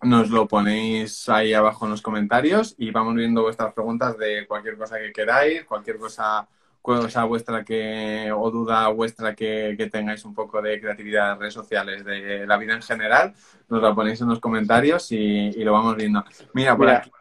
nos 0.02 0.30
lo 0.30 0.48
ponéis 0.48 1.28
ahí 1.30 1.54
abajo 1.54 1.86
en 1.86 1.92
los 1.92 2.02
comentarios 2.02 2.76
y 2.78 2.92
vamos 2.92 3.16
viendo 3.16 3.42
vuestras 3.44 3.74
preguntas 3.74 4.18
de 4.18 4.46
cualquier 4.48 4.78
cosa 4.78 4.98
que 4.98 5.12
queráis, 5.12 5.66
cualquier 5.66 5.98
cosa, 5.98 6.48
cosa 6.82 7.24
vuestra 7.26 7.64
que, 7.66 8.32
o 8.36 8.50
duda 8.50 8.88
vuestra 8.90 9.36
que, 9.36 9.76
que 9.78 9.90
tengáis 9.90 10.24
un 10.26 10.34
poco 10.34 10.62
de 10.62 10.80
creatividad 10.80 11.34
en 11.34 11.40
redes 11.40 11.54
sociales, 11.54 12.06
de 12.06 12.48
la 12.48 12.58
vida 12.58 12.74
en 12.76 12.82
general, 12.82 13.34
nos 13.68 13.82
lo 13.82 13.94
ponéis 13.94 14.22
en 14.22 14.30
los 14.30 14.40
comentarios 14.40 15.12
y, 15.12 15.18
y 15.18 15.64
lo 15.64 15.74
vamos 15.74 15.96
viendo. 15.98 16.24
Mira, 16.54 16.78
por 16.78 16.86
Mira. 16.88 17.00
aquí 17.00 17.12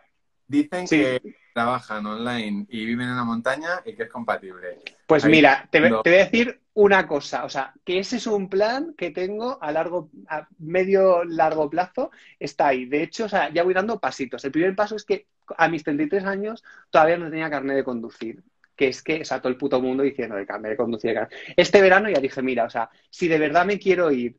dicen 0.46 0.86
Sí. 0.86 0.96
que 0.98 1.20
trabajan 1.52 2.06
online 2.06 2.66
y 2.70 2.86
viven 2.86 3.08
en 3.08 3.16
la 3.16 3.24
montaña 3.24 3.82
y 3.84 3.94
que 3.94 4.04
es 4.04 4.08
compatible. 4.10 4.78
Pues 5.06 5.24
Ahí 5.24 5.30
mira, 5.32 5.66
te, 5.70 5.80
te 5.80 5.88
voy 5.88 6.00
a 6.04 6.24
decir 6.24 6.60
una 6.78 7.08
cosa, 7.08 7.44
o 7.44 7.48
sea, 7.48 7.74
que 7.84 7.98
ese 7.98 8.18
es 8.18 8.28
un 8.28 8.48
plan 8.48 8.94
que 8.96 9.10
tengo 9.10 9.58
a 9.60 9.72
largo, 9.72 10.10
a 10.28 10.46
medio 10.60 11.24
largo 11.24 11.68
plazo, 11.68 12.12
está 12.38 12.68
ahí. 12.68 12.84
De 12.84 13.02
hecho, 13.02 13.24
o 13.24 13.28
sea, 13.28 13.52
ya 13.52 13.64
voy 13.64 13.74
dando 13.74 13.98
pasitos. 13.98 14.44
El 14.44 14.52
primer 14.52 14.76
paso 14.76 14.94
es 14.94 15.04
que 15.04 15.26
a 15.56 15.68
mis 15.68 15.82
33 15.82 16.24
años 16.24 16.62
todavía 16.88 17.16
no 17.16 17.30
tenía 17.30 17.50
carnet 17.50 17.78
de 17.78 17.82
conducir. 17.82 18.44
Que 18.76 18.86
es 18.88 19.02
que, 19.02 19.22
o 19.22 19.24
sea, 19.24 19.40
todo 19.40 19.48
el 19.48 19.58
puto 19.58 19.80
mundo 19.80 20.04
diciendo 20.04 20.36
de 20.36 20.46
carnet 20.46 20.70
de 20.70 20.76
conducir. 20.76 21.14
de. 21.14 21.26
Este 21.56 21.82
verano 21.82 22.10
ya 22.10 22.20
dije, 22.20 22.42
mira, 22.42 22.66
o 22.66 22.70
sea, 22.70 22.88
si 23.10 23.26
de 23.26 23.40
verdad 23.40 23.66
me 23.66 23.80
quiero 23.80 24.12
ir 24.12 24.36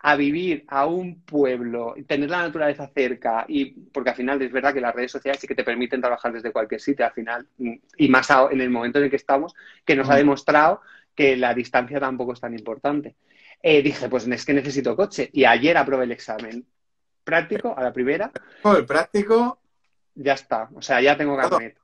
a 0.00 0.16
vivir 0.16 0.64
a 0.66 0.86
un 0.86 1.22
pueblo, 1.22 1.94
tener 2.08 2.30
la 2.30 2.42
naturaleza 2.42 2.90
cerca, 2.92 3.44
y 3.46 3.66
porque 3.66 4.10
al 4.10 4.16
final 4.16 4.42
es 4.42 4.50
verdad 4.50 4.72
que 4.72 4.80
las 4.80 4.94
redes 4.94 5.12
sociales 5.12 5.40
sí 5.40 5.46
que 5.46 5.54
te 5.54 5.62
permiten 5.62 6.00
trabajar 6.00 6.32
desde 6.32 6.52
cualquier 6.52 6.80
sitio, 6.80 7.04
al 7.04 7.12
final, 7.12 7.46
mm, 7.58 7.74
y 7.98 8.08
más 8.08 8.28
en 8.50 8.60
el 8.60 8.70
momento 8.70 8.98
en 8.98 9.04
el 9.04 9.10
que 9.10 9.16
estamos, 9.16 9.54
que 9.84 9.94
nos 9.94 10.08
ha 10.08 10.16
demostrado 10.16 10.80
que 11.14 11.36
la 11.36 11.54
distancia 11.54 12.00
tampoco 12.00 12.32
es 12.32 12.40
tan 12.40 12.54
importante. 12.54 13.16
Eh, 13.62 13.82
dije, 13.82 14.08
pues 14.08 14.26
es 14.26 14.44
que 14.44 14.54
necesito 14.54 14.96
coche, 14.96 15.28
y 15.32 15.44
ayer 15.44 15.76
aprobé 15.76 16.04
el 16.04 16.12
examen 16.12 16.66
práctico 17.24 17.74
a 17.76 17.82
la 17.82 17.92
primera, 17.92 18.32
El 18.64 18.86
práctico, 18.86 19.60
ya 20.14 20.34
está, 20.34 20.68
o 20.74 20.82
sea, 20.82 21.00
ya 21.00 21.16
tengo 21.16 21.36
Todo. 21.36 21.50
carnet. 21.50 21.78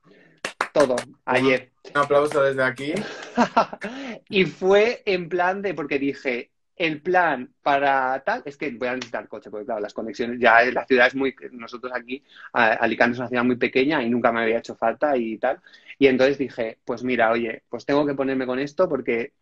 Todo, 0.73 0.97
ayer. 1.25 1.73
un 1.95 2.03
aplauso 2.03 2.43
desde 2.43 2.63
aquí. 2.63 2.93
y 4.29 4.45
fue 4.45 5.03
en 5.07 5.29
plan 5.29 5.63
de, 5.63 5.75
porque 5.75 5.99
dije, 5.99 6.51
el 6.77 7.01
plan 7.01 7.51
para 7.63 8.23
tal 8.25 8.43
es 8.45 8.57
que 8.57 8.71
voy 8.71 8.89
a 8.89 8.95
necesitar 8.95 9.29
coche, 9.29 9.51
porque 9.51 9.67
claro, 9.67 9.81
las 9.81 9.95
conexiones, 9.95 10.39
ya 10.39 10.63
la 10.65 10.85
ciudad 10.87 11.07
es 11.07 11.15
muy, 11.15 11.35
nosotros 11.53 11.93
aquí, 11.95 12.23
Alicante 12.53 13.15
es 13.15 13.19
una 13.19 13.29
ciudad 13.29 13.45
muy 13.45 13.57
pequeña 13.57 14.03
y 14.03 14.11
nunca 14.11 14.31
me 14.31 14.43
había 14.43 14.59
hecho 14.59 14.77
falta 14.77 15.17
y 15.17 15.39
tal. 15.39 15.61
Y 15.99 16.07
entonces 16.07 16.39
dije, 16.39 16.79
pues 16.85 17.03
mira, 17.03 17.31
oye, 17.31 17.63
pues 17.69 17.87
tengo 17.87 18.07
que 18.07 18.15
ponerme 18.15 18.47
con 18.47 18.59
esto 18.59 18.89
porque 18.89 19.33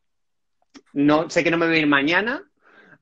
no, 0.92 1.28
sé 1.28 1.42
que 1.44 1.50
no 1.50 1.58
me 1.58 1.66
voy 1.66 1.76
a 1.76 1.80
ir 1.80 1.86
mañana 1.86 2.42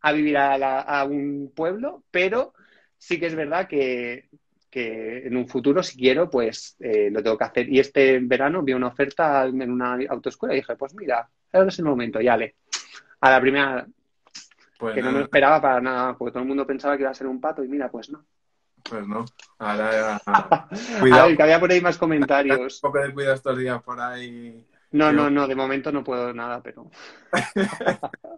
a 0.01 0.12
vivir 0.12 0.37
a 0.39 1.05
un 1.05 1.53
pueblo, 1.55 2.03
pero 2.11 2.55
sí 2.99 3.20
que 3.20 3.26
es 3.26 3.35
verdad 3.35 3.68
que, 3.68 4.28
que 4.72 5.26
en 5.26 5.37
un 5.37 5.47
futuro, 5.47 5.83
si 5.83 5.99
quiero, 5.99 6.30
pues 6.30 6.76
eh, 6.80 7.11
lo 7.12 7.22
tengo 7.22 7.37
que 7.37 7.45
hacer. 7.45 7.68
Y 7.68 7.78
este 7.78 8.18
verano 8.20 8.62
vi 8.62 8.72
una 8.72 8.87
oferta 8.89 9.45
en 9.45 9.70
una 9.70 9.99
autoescuela 10.09 10.55
y 10.55 10.61
dije, 10.61 10.76
pues 10.76 10.95
mira, 10.95 11.28
ahora 11.53 11.68
es 11.68 11.78
el 11.78 11.85
momento, 11.85 12.22
ya 12.22 12.39
le. 12.39 12.55
A 13.20 13.30
la 13.30 13.41
primera, 13.41 13.87
Pues, 14.83 14.95
que 14.95 15.03
no 15.03 15.12
me 15.12 15.22
esperaba 15.22 15.61
para 15.61 15.80
nada, 15.80 16.16
porque 16.16 16.33
todo 16.33 16.43
el 16.43 16.49
mundo 16.49 16.66
pensaba 16.66 16.97
que 16.97 17.03
iba 17.03 17.11
a 17.11 17.14
ser 17.14 17.26
un 17.28 17.41
pato 17.41 17.62
y 17.64 17.68
mira, 17.68 17.91
pues 17.91 18.11
no. 18.11 18.24
pues 18.83 19.07
no. 19.07 19.24
Ahora, 19.59 20.20
cuidado. 21.01 21.28
ver, 21.28 21.37
que 21.37 21.43
había 21.43 21.61
por 21.61 21.70
ahí 21.70 21.80
más 21.80 21.97
Un 21.97 22.01
comentarios. 22.01 22.80
poco 22.80 22.99
de 22.99 23.12
cuidado 23.14 23.35
estos 23.35 23.57
días 23.59 23.83
por 23.83 24.01
ahí. 24.01 24.66
No, 24.91 25.07
Yo- 25.11 25.12
no, 25.12 25.30
no, 25.30 25.47
de 25.49 25.55
momento 25.55 25.91
no 25.93 26.05
puedo 26.05 26.33
nada, 26.35 26.62
pero... 26.62 26.91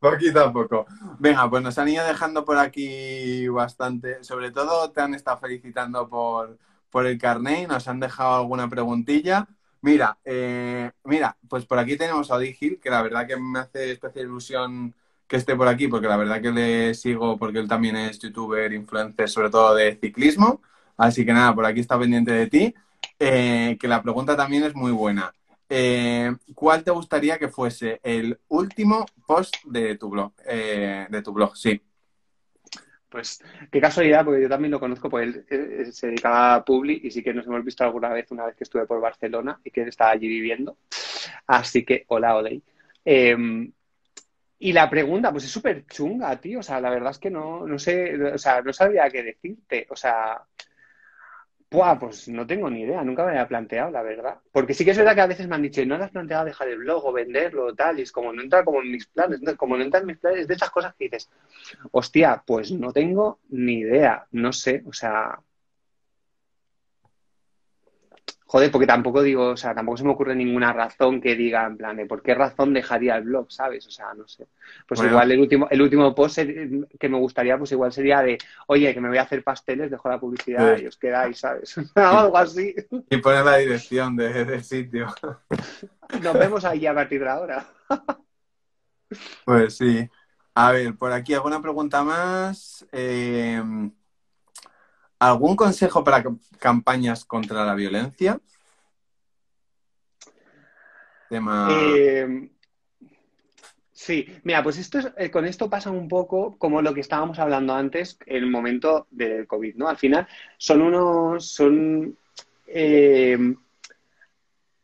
Poquito 0.00 0.40
a 0.44 0.52
poco. 0.52 0.86
Venga, 1.18 1.48
pues 1.48 1.62
nos 1.62 1.78
han 1.78 1.88
ido 1.88 2.04
dejando 2.06 2.44
por 2.44 2.58
aquí 2.58 3.46
bastante. 3.48 4.22
Sobre 4.24 4.50
todo 4.50 4.90
te 4.90 5.00
han 5.00 5.14
estado 5.14 5.38
felicitando 5.38 6.08
por, 6.08 6.58
por 6.90 7.06
el 7.06 7.18
carnet 7.18 7.64
y 7.64 7.66
nos 7.66 7.86
han 7.88 8.00
dejado 8.00 8.36
alguna 8.36 8.68
preguntilla. 8.68 9.46
Mira, 9.82 10.18
eh, 10.24 10.90
mira, 11.04 11.36
pues 11.48 11.64
por 11.64 11.78
aquí 11.78 11.96
tenemos 11.96 12.30
a 12.30 12.36
Odi 12.36 12.52
Gil, 12.54 12.80
que 12.80 12.90
la 12.90 13.02
verdad 13.02 13.26
que 13.26 13.36
me 13.36 13.60
hace 13.60 13.92
especial 13.92 14.24
ilusión 14.26 14.94
que 15.28 15.36
esté 15.36 15.54
por 15.56 15.68
aquí, 15.68 15.86
porque 15.88 16.08
la 16.08 16.16
verdad 16.16 16.40
que 16.42 16.50
le 16.50 16.94
sigo, 16.94 17.38
porque 17.38 17.58
él 17.58 17.68
también 17.68 17.96
es 17.96 18.18
youtuber, 18.18 18.72
influencer, 18.72 19.28
sobre 19.28 19.50
todo 19.50 19.74
de 19.74 19.96
ciclismo. 20.00 20.60
Así 20.96 21.24
que 21.24 21.32
nada, 21.32 21.54
por 21.54 21.66
aquí 21.66 21.80
está 21.80 21.98
pendiente 21.98 22.32
de 22.32 22.46
ti. 22.48 22.74
Eh, 23.18 23.76
que 23.80 23.88
la 23.88 24.02
pregunta 24.02 24.36
también 24.36 24.64
es 24.64 24.74
muy 24.74 24.92
buena. 24.92 25.32
Eh, 25.68 26.34
¿Cuál 26.54 26.82
te 26.84 26.90
gustaría 26.90 27.38
que 27.38 27.48
fuese 27.48 28.00
el 28.02 28.38
último 28.48 29.06
post 29.26 29.54
de 29.64 29.96
tu 29.96 30.10
blog? 30.10 30.32
Eh, 30.46 31.06
de 31.10 31.22
tu 31.22 31.32
blog, 31.32 31.56
sí. 31.56 31.80
Pues 33.08 33.42
qué 33.70 33.80
casualidad, 33.80 34.24
porque 34.24 34.42
yo 34.42 34.48
también 34.48 34.72
lo 34.72 34.80
conozco, 34.80 35.08
porque 35.08 35.26
él 35.26 35.46
eh, 35.48 35.92
se 35.92 36.08
dedicaba 36.08 36.56
a 36.56 36.64
Publi 36.64 37.00
y 37.04 37.10
sí 37.10 37.22
que 37.22 37.32
nos 37.32 37.46
hemos 37.46 37.64
visto 37.64 37.84
alguna 37.84 38.08
vez, 38.08 38.30
una 38.32 38.46
vez 38.46 38.56
que 38.56 38.64
estuve 38.64 38.84
por 38.86 39.00
Barcelona 39.00 39.60
y 39.64 39.70
que 39.70 39.82
él 39.82 39.88
estaba 39.88 40.10
allí 40.10 40.28
viviendo. 40.28 40.76
Así 41.46 41.84
que, 41.84 42.04
hola, 42.08 42.36
Oley. 42.36 42.62
Eh, 43.04 43.36
y 44.58 44.72
la 44.72 44.88
pregunta, 44.88 45.30
pues 45.30 45.44
es 45.44 45.50
súper 45.50 45.86
chunga, 45.86 46.34
tío. 46.40 46.60
O 46.60 46.62
sea, 46.62 46.80
la 46.80 46.90
verdad 46.90 47.10
es 47.10 47.18
que 47.18 47.30
no, 47.30 47.66
no 47.66 47.78
sé, 47.78 48.16
o 48.32 48.38
sea, 48.38 48.62
no 48.62 48.72
sabría 48.72 49.10
qué 49.10 49.22
decirte. 49.22 49.86
O 49.90 49.96
sea, 49.96 50.42
buah, 51.70 51.98
pues 51.98 52.28
no 52.28 52.46
tengo 52.46 52.70
ni 52.70 52.82
idea, 52.82 53.02
nunca 53.02 53.24
me 53.24 53.30
había 53.30 53.48
planteado, 53.48 53.90
la 53.90 54.02
verdad. 54.02 54.38
Porque 54.52 54.74
sí 54.74 54.84
que 54.84 54.92
es 54.92 54.98
verdad 54.98 55.14
que 55.14 55.20
a 55.20 55.26
veces 55.26 55.48
me 55.48 55.56
han 55.56 55.62
dicho, 55.62 55.84
no 55.84 55.96
has 55.96 56.10
planteado 56.10 56.44
dejar 56.44 56.68
el 56.68 56.78
blog 56.78 57.04
o 57.06 57.12
venderlo 57.12 57.66
o 57.66 57.74
tal, 57.74 57.98
y 57.98 58.02
es 58.02 58.12
como 58.12 58.32
no 58.32 58.42
entra 58.42 58.64
como 58.64 58.82
en 58.82 58.90
mis 58.90 59.06
planes. 59.06 59.40
Como 59.56 59.76
no 59.76 59.84
entra 59.84 60.00
en 60.00 60.06
mis 60.06 60.18
planes, 60.18 60.40
es 60.40 60.48
de 60.48 60.54
esas 60.54 60.70
cosas 60.70 60.94
que 60.94 61.04
dices, 61.04 61.30
hostia, 61.92 62.42
pues 62.46 62.72
no 62.72 62.92
tengo 62.92 63.40
ni 63.50 63.80
idea, 63.80 64.26
no 64.32 64.52
sé, 64.52 64.82
o 64.86 64.92
sea. 64.92 65.38
Joder, 68.48 68.70
porque 68.70 68.86
tampoco 68.86 69.22
digo, 69.22 69.48
o 69.48 69.56
sea, 69.56 69.74
tampoco 69.74 69.96
se 69.98 70.04
me 70.04 70.10
ocurre 70.12 70.36
ninguna 70.36 70.72
razón 70.72 71.20
que 71.20 71.34
diga, 71.34 71.66
en 71.66 71.76
plan, 71.76 71.96
de 71.96 72.06
por 72.06 72.22
qué 72.22 72.32
razón 72.32 72.72
dejaría 72.72 73.16
el 73.16 73.24
blog, 73.24 73.50
¿sabes? 73.50 73.84
O 73.88 73.90
sea, 73.90 74.14
no 74.14 74.28
sé. 74.28 74.46
Pues 74.86 75.00
Bueno. 75.00 75.12
igual 75.14 75.32
el 75.32 75.40
último, 75.40 75.66
el 75.68 75.82
último 75.82 76.14
post 76.14 76.38
que 76.38 77.08
me 77.08 77.18
gustaría, 77.18 77.58
pues 77.58 77.72
igual 77.72 77.92
sería 77.92 78.22
de, 78.22 78.38
oye, 78.68 78.94
que 78.94 79.00
me 79.00 79.08
voy 79.08 79.18
a 79.18 79.22
hacer 79.22 79.42
pasteles, 79.42 79.90
dejo 79.90 80.08
la 80.08 80.20
publicidad 80.20 80.76
Sí. 80.76 80.84
y 80.84 80.86
os 80.86 80.96
quedáis, 80.96 81.38
¿sabes? 81.38 81.74
Algo 81.96 82.38
así. 82.38 82.72
Y 83.10 83.16
poner 83.16 83.44
la 83.44 83.56
dirección 83.56 84.14
de- 84.14 84.44
del 84.44 84.62
sitio. 84.62 85.12
Nos 86.22 86.34
vemos 86.38 86.64
ahí 86.64 86.86
a 86.86 86.94
partir 86.94 87.22
de 87.22 87.28
ahora. 87.28 87.66
Pues 89.44 89.76
sí. 89.76 90.08
A 90.54 90.72
ver, 90.72 90.96
por 90.96 91.12
aquí 91.12 91.34
alguna 91.34 91.60
pregunta 91.60 92.02
más. 92.02 92.86
Eh, 92.92 93.60
¿Algún 95.18 95.56
consejo 95.56 96.04
para 96.04 96.24
campañas 96.58 97.24
contra 97.24 97.64
la 97.64 97.74
violencia? 97.74 98.38
Eh, 101.30 102.50
sí, 103.92 104.26
mira, 104.44 104.62
pues 104.62 104.78
esto 104.78 104.98
es, 104.98 105.08
eh, 105.16 105.30
con 105.30 105.46
esto 105.46 105.70
pasa 105.70 105.90
un 105.90 106.08
poco 106.08 106.56
como 106.58 106.82
lo 106.82 106.94
que 106.94 107.00
estábamos 107.00 107.38
hablando 107.38 107.74
antes, 107.74 108.18
el 108.26 108.46
momento 108.48 109.06
del 109.10 109.46
COVID, 109.46 109.76
¿no? 109.76 109.88
Al 109.88 109.96
final 109.96 110.28
son 110.58 110.82
unos, 110.82 111.46
son 111.46 112.16
eh, 112.66 113.38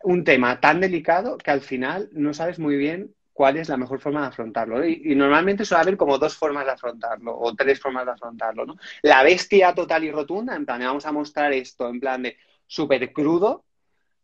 un 0.02 0.24
tema 0.24 0.60
tan 0.60 0.80
delicado 0.80 1.38
que 1.38 1.50
al 1.50 1.60
final 1.60 2.08
no 2.12 2.32
sabes 2.34 2.58
muy 2.58 2.76
bien 2.76 3.14
cuál 3.32 3.56
es 3.56 3.68
la 3.68 3.76
mejor 3.76 4.00
forma 4.00 4.22
de 4.22 4.26
afrontarlo. 4.28 4.84
Y, 4.86 5.02
y 5.12 5.14
normalmente 5.14 5.64
suele 5.64 5.82
haber 5.82 5.96
como 5.96 6.18
dos 6.18 6.36
formas 6.36 6.64
de 6.66 6.72
afrontarlo 6.72 7.36
o 7.38 7.54
tres 7.54 7.80
formas 7.80 8.04
de 8.06 8.12
afrontarlo, 8.12 8.66
¿no? 8.66 8.76
La 9.02 9.22
bestia 9.22 9.74
total 9.74 10.04
y 10.04 10.10
rotunda, 10.10 10.54
en 10.56 10.66
plan, 10.66 10.80
vamos 10.80 11.06
a 11.06 11.12
mostrar 11.12 11.52
esto 11.52 11.88
en 11.88 12.00
plan 12.00 12.22
de 12.22 12.36
súper 12.66 13.12
crudo, 13.12 13.64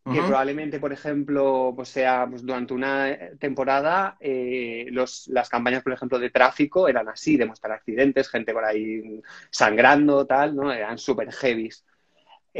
que 0.09 0.23
Ujú. 0.23 0.27
probablemente, 0.27 0.79
por 0.79 0.91
ejemplo, 0.91 1.73
pues 1.75 1.89
sea 1.89 2.25
pues, 2.29 2.43
durante 2.43 2.73
una 2.73 3.15
temporada 3.39 4.17
eh, 4.19 4.87
los, 4.91 5.27
las 5.27 5.49
campañas, 5.49 5.83
por 5.83 5.93
ejemplo, 5.93 6.17
de 6.17 6.31
tráfico 6.31 6.87
eran 6.87 7.07
así, 7.09 7.37
de 7.37 7.45
mostrar 7.45 7.73
accidentes, 7.73 8.29
gente 8.29 8.53
por 8.53 8.65
ahí 8.65 9.21
sangrando, 9.51 10.25
tal, 10.25 10.55
¿no? 10.55 10.71
Eran 10.73 10.97
súper 10.97 11.31
heavies. 11.31 11.85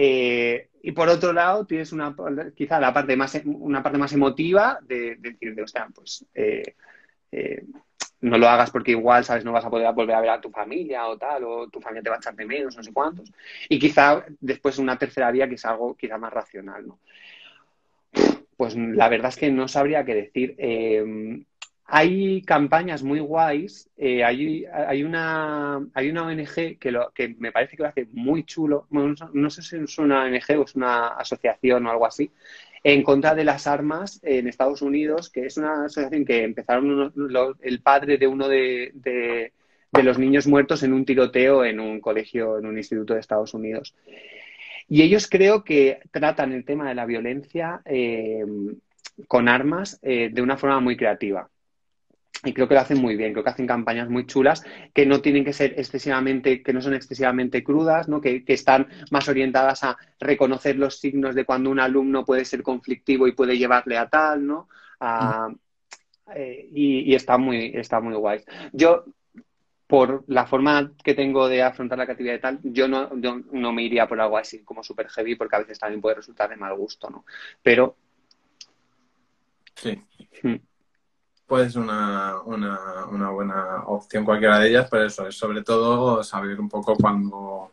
Eh, 0.02 0.70
y 0.82 0.94
por 0.94 1.10
otro 1.10 1.34
lado, 1.34 1.66
tienes 1.66 1.92
una 1.92 2.16
quizá 2.56 2.80
la 2.80 2.94
parte 2.94 3.18
más, 3.18 3.38
una 3.44 3.84
parte 3.84 3.98
más 3.98 4.14
emotiva 4.14 4.80
de, 4.82 5.18
de 5.18 5.32
decir, 5.32 5.54
de, 5.54 5.64
o 5.64 5.68
sea, 5.68 5.90
pues 5.94 6.26
eh, 6.34 6.76
eh, 7.34 7.66
no 8.22 8.38
lo 8.38 8.48
hagas 8.48 8.72
porque 8.72 8.92
igual, 8.92 9.26
¿sabes? 9.26 9.44
No 9.44 9.52
vas 9.52 9.66
a 9.66 9.70
poder 9.70 9.92
volver 9.94 10.16
a 10.16 10.22
ver 10.22 10.30
a 10.30 10.40
tu 10.40 10.52
familia 10.52 11.06
o 11.06 11.18
tal, 11.18 11.44
o 11.44 11.68
tu 11.68 11.82
familia 11.82 12.02
te 12.02 12.10
va 12.10 12.16
a 12.16 12.20
echar 12.20 12.34
de 12.34 12.46
menos, 12.46 12.78
no 12.78 12.84
sé 12.84 12.94
cuántos. 12.94 13.30
Y 13.68 13.78
quizá 13.78 14.24
después 14.40 14.78
una 14.78 14.98
tercera 14.98 15.32
vía 15.32 15.50
que 15.50 15.56
es 15.56 15.66
algo 15.66 15.94
quizá 15.98 16.18
más 16.18 16.32
racional, 16.32 16.88
¿no? 16.88 17.00
Pues 18.56 18.78
la 18.78 19.10
verdad 19.10 19.30
es 19.30 19.36
que 19.36 19.52
no 19.52 19.68
sabría 19.68 20.06
qué 20.06 20.16
decir. 20.16 20.56
Hay 21.90 22.42
campañas 22.44 23.04
muy 23.04 23.20
guays. 23.20 23.90
eh, 23.98 24.24
hay, 24.24 24.66
hay, 24.66 25.04
una, 25.04 25.86
hay 25.94 26.10
una 26.10 26.24
ONG 26.28 26.78
que, 26.80 26.92
lo, 26.92 27.12
que 27.12 27.36
me 27.40 27.52
parece 27.52 27.76
que 27.76 27.84
lo 27.84 27.90
hace 27.90 28.08
muy 28.12 28.44
chulo. 28.44 28.88
No, 28.92 29.50
sé 29.50 29.62
si 29.62 29.78
es 29.78 29.98
una 29.98 30.24
ONG 30.24 30.60
o 30.60 30.64
es 30.64 30.76
una 30.76 31.10
asociación 31.10 31.86
o 31.86 31.92
algo 31.92 32.06
así. 32.06 32.32
En 32.84 33.04
contra 33.04 33.36
de 33.36 33.44
las 33.44 33.68
armas 33.68 34.20
en 34.24 34.48
Estados 34.48 34.82
Unidos, 34.82 35.30
que 35.30 35.48
es 35.48 35.58
una 35.58 35.86
asociación 35.86 36.26
que 36.26 36.44
empezaron 36.44 37.12
el 37.62 37.82
padre 37.82 38.18
de 38.18 38.28
uno 38.28 38.48
de 38.48 39.52
los 39.92 40.18
niños 40.18 40.48
muertos 40.48 40.84
en 40.84 40.94
un 40.94 41.06
tiroteo 41.06 41.66
en 41.66 41.80
un 41.80 42.00
colegio, 42.00 42.58
en 42.60 42.66
un 42.68 42.78
instituto 42.78 43.16
de 43.16 43.20
Estados 43.20 43.54
Unidos. 43.54 43.96
Y 44.90 45.04
ellos 45.04 45.28
creo 45.30 45.64
que 45.64 46.00
tratan 46.12 46.52
el 46.52 46.66
tema 46.66 46.90
de 46.90 46.96
la 46.96 47.06
violencia 47.06 47.82
eh, 47.86 48.44
con 49.28 49.48
armas 49.48 50.00
eh, 50.02 50.30
de 50.32 50.42
una 50.42 50.58
forma 50.58 50.80
muy 50.80 50.98
creativa. 50.98 51.50
Y 52.46 52.54
creo 52.54 52.70
que 52.70 52.74
lo 52.74 52.80
hacen 52.80 53.00
muy 53.02 53.18
bien, 53.18 53.34
creo 53.34 53.44
que 53.44 53.50
hacen 53.50 53.68
campañas 53.68 54.10
muy 54.10 54.26
chulas 54.26 54.64
que 54.94 55.06
no 55.06 55.20
tienen 55.22 55.44
que 55.44 55.52
ser 55.52 55.74
excesivamente, 55.78 56.64
que 56.64 56.72
no 56.72 56.82
son 56.82 56.94
excesivamente 56.94 57.64
crudas, 57.66 58.08
¿no? 58.08 58.22
Que, 58.22 58.46
que 58.46 58.54
están 58.54 58.88
más 59.12 59.28
orientadas 59.28 59.84
a 59.84 59.98
reconocer 60.22 60.78
los 60.78 61.00
signos 61.00 61.36
de 61.36 61.44
cuando 61.46 61.70
un 61.70 61.82
alumno 61.82 62.24
puede 62.24 62.46
ser 62.46 62.64
conflictivo 62.64 63.28
y 63.28 63.34
puede 63.34 63.58
llevarle 63.58 63.98
a 63.98 64.08
tal, 64.10 64.48
¿no? 64.48 64.70
A- 65.02 65.50
eh, 66.36 66.70
y, 66.74 67.12
y 67.12 67.16
está 67.16 67.38
muy, 67.38 67.72
está 67.76 68.00
muy 68.02 68.16
guay. 68.16 68.44
Yo, 68.74 69.06
por 69.88 70.24
la 70.28 70.46
forma 70.48 70.94
que 71.04 71.16
tengo 71.16 71.48
de 71.50 71.64
afrontar 71.64 71.98
la 71.98 72.06
creatividad 72.06 72.36
y 72.36 72.42
tal, 72.42 72.60
yo 72.64 72.88
no, 72.88 73.20
yo 73.20 73.42
no 73.52 73.74
me 73.74 73.84
iría 73.84 74.08
por 74.08 74.22
algo 74.22 74.38
así 74.38 74.64
como 74.64 74.84
super 74.84 75.10
heavy 75.10 75.36
porque 75.36 75.56
a 75.58 75.60
veces 75.60 75.80
también 75.80 76.02
puede 76.02 76.16
resultar 76.18 76.50
de 76.50 76.58
mal 76.58 76.76
gusto, 76.78 77.10
¿no? 77.10 77.26
Pero 77.64 77.98
Sí. 79.76 80.00
mm, 80.44 80.56
Puede 81.50 81.70
ser 81.72 81.82
una, 81.82 82.42
una, 82.46 83.06
una 83.12 83.30
buena 83.32 83.84
opción 83.88 84.24
cualquiera 84.24 84.60
de 84.60 84.70
ellas, 84.70 84.88
pero 84.90 85.06
eso 85.06 85.28
es 85.28 85.36
sobre 85.36 85.64
todo 85.64 86.24
saber 86.24 86.60
un 86.60 86.70
poco 86.70 86.96
cuándo, 86.96 87.72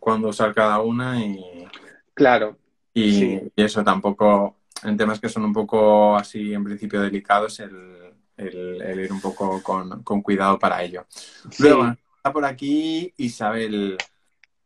cuándo 0.00 0.28
usar 0.28 0.54
cada 0.54 0.80
una 0.80 1.22
y, 1.24 1.66
claro, 2.14 2.56
y, 2.94 3.12
Sí. 3.12 3.52
y 3.54 3.62
eso 3.62 3.84
tampoco, 3.84 4.56
en 4.82 4.96
temas 4.96 5.20
que 5.20 5.28
son 5.28 5.44
un 5.44 5.52
poco 5.52 6.16
así 6.16 6.54
en 6.54 6.64
principio 6.64 7.02
delicados, 7.02 7.60
el, 7.60 8.14
el- 8.38 8.80
el 8.80 9.00
ir 9.00 9.12
un 9.12 9.20
poco 9.20 9.62
con, 9.62 10.02
con 10.02 10.22
cuidado 10.22 10.58
para 10.58 10.82
ello. 10.82 11.04
sí. 11.10 11.64
Luego, 11.64 11.84
está 12.16 12.32
por 12.32 12.46
aquí 12.46 13.12
Isabel, 13.18 13.98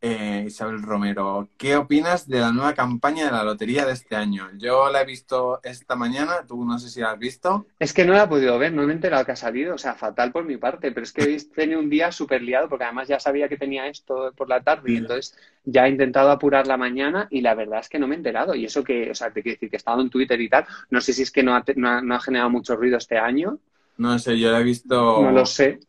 eh, 0.02 0.44
Isabel 0.46 0.82
Romero. 0.82 1.48
¿Qué 1.56 1.76
opinas 1.76 2.28
de 2.28 2.40
la 2.40 2.52
nueva 2.52 2.74
campaña 2.74 3.26
de 3.26 3.32
la 3.32 3.44
lotería 3.44 3.86
de 3.86 3.92
este 3.92 4.16
año? 4.16 4.50
Yo 4.58 4.90
la 4.90 5.00
he 5.02 5.06
visto 5.06 5.60
esta 5.62 5.96
mañana, 5.96 6.44
tú 6.46 6.64
no 6.64 6.78
sé 6.78 6.90
si 6.90 7.00
la 7.00 7.12
has 7.12 7.18
visto. 7.18 7.66
Es 7.78 7.92
que 7.94 8.04
no 8.04 8.12
la 8.12 8.24
he 8.24 8.28
podido 8.28 8.58
ver, 8.58 8.72
no 8.72 8.82
me 8.82 8.92
he 8.92 8.94
enterado 8.96 9.24
que 9.24 9.32
ha 9.32 9.36
salido, 9.36 9.74
o 9.74 9.78
sea, 9.78 9.94
fatal 9.94 10.32
por 10.32 10.44
mi 10.44 10.56
parte, 10.56 10.92
pero 10.92 11.04
es 11.04 11.12
que 11.12 11.22
he 11.22 11.40
tenido 11.44 11.80
un 11.80 11.88
día 11.90 12.12
súper 12.12 12.42
liado 12.42 12.68
porque 12.68 12.84
además 12.84 13.08
ya 13.08 13.18
sabía 13.20 13.48
que 13.48 13.56
tenía 13.56 13.86
esto 13.86 14.32
por 14.36 14.48
la 14.48 14.62
tarde 14.62 14.92
y 14.92 14.96
entonces 14.96 15.36
ya 15.64 15.86
he 15.86 15.90
intentado 15.90 16.30
apurar 16.30 16.66
la 16.66 16.76
mañana 16.76 17.28
y 17.30 17.40
la 17.40 17.54
verdad 17.54 17.80
es 17.80 17.88
que 17.88 17.98
no 17.98 18.06
me 18.08 18.14
he 18.14 18.18
enterado. 18.18 18.54
Y 18.54 18.64
eso 18.64 18.84
que, 18.84 19.10
o 19.10 19.14
sea, 19.14 19.32
te 19.32 19.42
quiero 19.42 19.54
decir 19.56 19.70
que 19.70 19.76
he 19.76 19.78
estado 19.78 20.00
en 20.00 20.10
Twitter 20.10 20.40
y 20.40 20.48
tal, 20.48 20.66
no 20.90 21.00
sé 21.00 21.12
si 21.12 21.22
es 21.22 21.30
que 21.30 21.42
no 21.42 21.54
ha, 21.54 21.64
no 21.76 21.88
ha- 21.88 22.02
no 22.02 22.14
ha 22.14 22.20
generado 22.20 22.50
mucho 22.50 22.76
ruido 22.76 22.98
este 22.98 23.18
año, 23.18 23.58
No 23.96 24.18
sé, 24.18 24.38
yo 24.38 24.50
la 24.52 24.60
he 24.60 24.64
visto 24.64 25.22
no 25.22 25.30
lo 25.32 25.44
sé, 25.46 25.80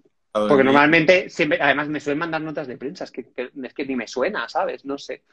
porque 0.46 0.64
normalmente 0.64 1.30
siempre, 1.30 1.60
además 1.62 1.88
me 1.90 2.00
suelen 2.00 2.20
mandar 2.20 2.42
notas 2.42 2.68
de 2.68 2.78
prensa, 2.78 3.04
es 3.06 3.12
que, 3.12 3.24
que- 3.32 3.52
es 3.64 3.74
que 3.74 3.86
ni 3.86 3.96
me 3.96 4.08
suena, 4.08 4.48
¿sabes? 4.50 4.86
No 4.86 4.98
sé, 4.98 5.24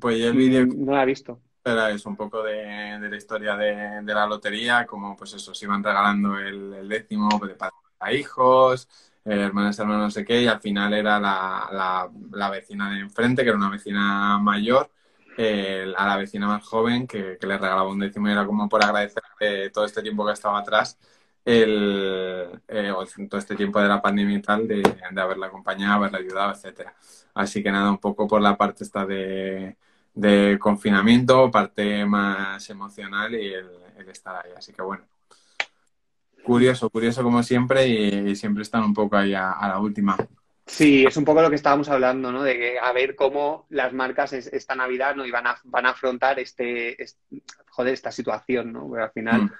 Pues 0.00 0.18
yo 0.18 0.28
el 0.28 0.36
vídeo 0.36 0.66
no 0.66 0.92
la 0.92 1.02
he 1.02 1.06
visto. 1.06 1.40
era 1.64 1.90
eso, 1.90 2.08
un 2.08 2.16
poco 2.16 2.42
de, 2.42 2.54
de 3.00 3.08
la 3.10 3.16
historia 3.16 3.56
de, 3.56 4.02
de 4.02 4.14
la 4.14 4.26
lotería, 4.26 4.86
como 4.86 5.16
pues 5.16 5.34
eso, 5.34 5.54
se 5.54 5.64
iban 5.64 5.82
regalando 5.82 6.38
el, 6.38 6.74
el 6.74 6.88
décimo 6.88 7.28
pues, 7.38 7.50
de 7.52 7.56
padres 7.56 7.74
a 7.98 8.12
hijos, 8.12 8.88
hermanas, 9.24 9.78
hermanos, 9.78 10.02
no 10.04 10.10
sé 10.10 10.24
qué, 10.24 10.42
y 10.42 10.46
al 10.46 10.60
final 10.60 10.94
era 10.94 11.18
la, 11.18 11.68
la, 11.72 12.10
la 12.32 12.50
vecina 12.50 12.90
de 12.94 13.00
enfrente, 13.00 13.42
que 13.42 13.48
era 13.48 13.58
una 13.58 13.70
vecina 13.70 14.38
mayor, 14.38 14.90
eh, 15.36 15.92
a 15.96 16.06
la 16.06 16.16
vecina 16.16 16.46
más 16.46 16.64
joven, 16.64 17.06
que, 17.06 17.36
que 17.40 17.46
le 17.46 17.58
regalaba 17.58 17.88
un 17.88 17.98
décimo 17.98 18.28
y 18.28 18.32
era 18.32 18.46
como 18.46 18.68
por 18.68 18.84
agradecer 18.84 19.22
eh, 19.40 19.70
todo 19.72 19.84
este 19.86 20.02
tiempo 20.02 20.24
que 20.26 20.32
estaba 20.34 20.58
atrás, 20.60 20.98
el, 21.46 22.60
eh, 22.66 22.92
todo 23.30 23.38
este 23.38 23.54
tiempo 23.54 23.80
de 23.80 23.86
la 23.88 24.02
pandemia 24.02 24.36
y 24.38 24.42
tal, 24.42 24.66
de, 24.66 24.82
de 24.82 25.20
haberla 25.20 25.46
acompañado, 25.46 25.94
haberla 25.94 26.18
ayudado, 26.18 26.52
etcétera. 26.52 26.92
Así 27.34 27.62
que 27.62 27.70
nada, 27.70 27.88
un 27.90 27.98
poco 27.98 28.26
por 28.26 28.42
la 28.42 28.56
parte 28.56 28.82
esta 28.82 29.06
de, 29.06 29.76
de 30.12 30.58
confinamiento, 30.58 31.48
parte 31.50 32.04
más 32.04 32.68
emocional 32.68 33.32
y 33.36 33.54
el, 33.54 33.70
el 33.96 34.08
estar 34.08 34.44
ahí. 34.44 34.50
Así 34.56 34.72
que 34.72 34.82
bueno, 34.82 35.04
curioso, 36.42 36.90
curioso 36.90 37.22
como 37.22 37.42
siempre 37.44 37.86
y, 37.86 38.30
y 38.30 38.36
siempre 38.36 38.62
están 38.62 38.82
un 38.82 38.94
poco 38.94 39.16
ahí 39.16 39.32
a, 39.32 39.52
a 39.52 39.68
la 39.68 39.78
última. 39.78 40.16
Sí, 40.66 41.04
es 41.06 41.16
un 41.16 41.24
poco 41.24 41.42
lo 41.42 41.48
que 41.48 41.54
estábamos 41.54 41.88
hablando, 41.88 42.32
¿no? 42.32 42.42
De 42.42 42.56
que 42.58 42.78
a 42.80 42.90
ver 42.92 43.14
cómo 43.14 43.66
las 43.70 43.92
marcas 43.92 44.32
es- 44.32 44.48
esta 44.48 44.74
Navidad 44.74 45.14
¿no? 45.14 45.24
y 45.24 45.30
van 45.30 45.46
a, 45.46 45.56
van 45.62 45.86
a 45.86 45.90
afrontar 45.90 46.40
este, 46.40 47.00
es- 47.00 47.16
joder, 47.70 47.94
esta 47.94 48.10
situación, 48.10 48.72
¿no? 48.72 48.88
Porque 48.88 49.04
al 49.04 49.12
final 49.12 49.42
Mm. 49.42 49.52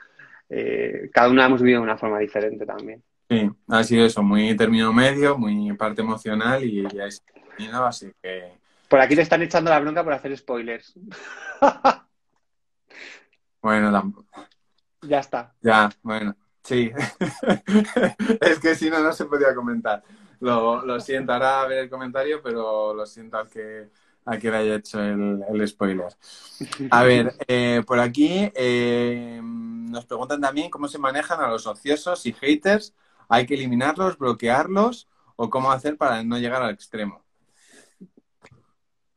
Eh, 0.48 1.10
cada 1.12 1.28
una 1.30 1.46
hemos 1.46 1.60
vivido 1.60 1.80
de 1.80 1.84
una 1.84 1.98
forma 1.98 2.18
diferente 2.18 2.64
también. 2.66 3.02
Sí, 3.28 3.50
ha 3.68 3.82
sido 3.82 4.06
eso, 4.06 4.22
muy 4.22 4.56
término 4.56 4.92
medio, 4.92 5.36
muy 5.36 5.72
parte 5.76 6.00
emocional 6.00 6.62
y 6.62 6.82
ya 6.94 7.06
es 7.06 7.22
así 7.72 8.12
que 8.22 8.52
Por 8.88 9.00
aquí 9.00 9.16
te 9.16 9.22
están 9.22 9.42
echando 9.42 9.70
la 9.70 9.80
bronca 9.80 10.04
por 10.04 10.12
hacer 10.12 10.36
spoilers. 10.36 10.94
bueno, 13.62 13.90
tam- 13.90 14.24
Ya 15.02 15.18
está. 15.20 15.54
ya, 15.60 15.90
bueno, 16.02 16.36
sí. 16.62 16.92
es 18.40 18.58
que 18.60 18.74
si 18.74 18.90
no, 18.90 19.00
no 19.00 19.12
se 19.12 19.24
podía 19.24 19.54
comentar. 19.54 20.02
Lo, 20.40 20.84
lo 20.84 21.00
siento, 21.00 21.32
ahora 21.32 21.62
a 21.62 21.66
ver 21.66 21.78
el 21.78 21.90
comentario, 21.90 22.40
pero 22.42 22.94
lo 22.94 23.06
siento 23.06 23.38
al 23.38 23.48
que, 23.48 23.88
a 24.26 24.38
que 24.38 24.50
le 24.50 24.56
haya 24.56 24.74
hecho 24.76 25.00
el, 25.00 25.42
el 25.48 25.68
spoiler. 25.68 26.08
A 26.90 27.04
ver, 27.04 27.34
eh, 27.48 27.82
por 27.86 28.00
aquí 28.00 28.50
eh, 28.54 29.40
nos 29.42 30.04
preguntan 30.06 30.40
también 30.40 30.68
cómo 30.70 30.88
se 30.88 30.98
manejan 30.98 31.40
a 31.40 31.48
los 31.48 31.66
ociosos 31.66 32.26
y 32.26 32.32
haters. 32.32 32.94
¿Hay 33.28 33.46
que 33.46 33.54
eliminarlos, 33.54 34.18
bloquearlos 34.18 35.08
o 35.36 35.48
cómo 35.50 35.70
hacer 35.72 35.96
para 35.96 36.22
no 36.22 36.38
llegar 36.38 36.62
al 36.62 36.74
extremo? 36.74 37.24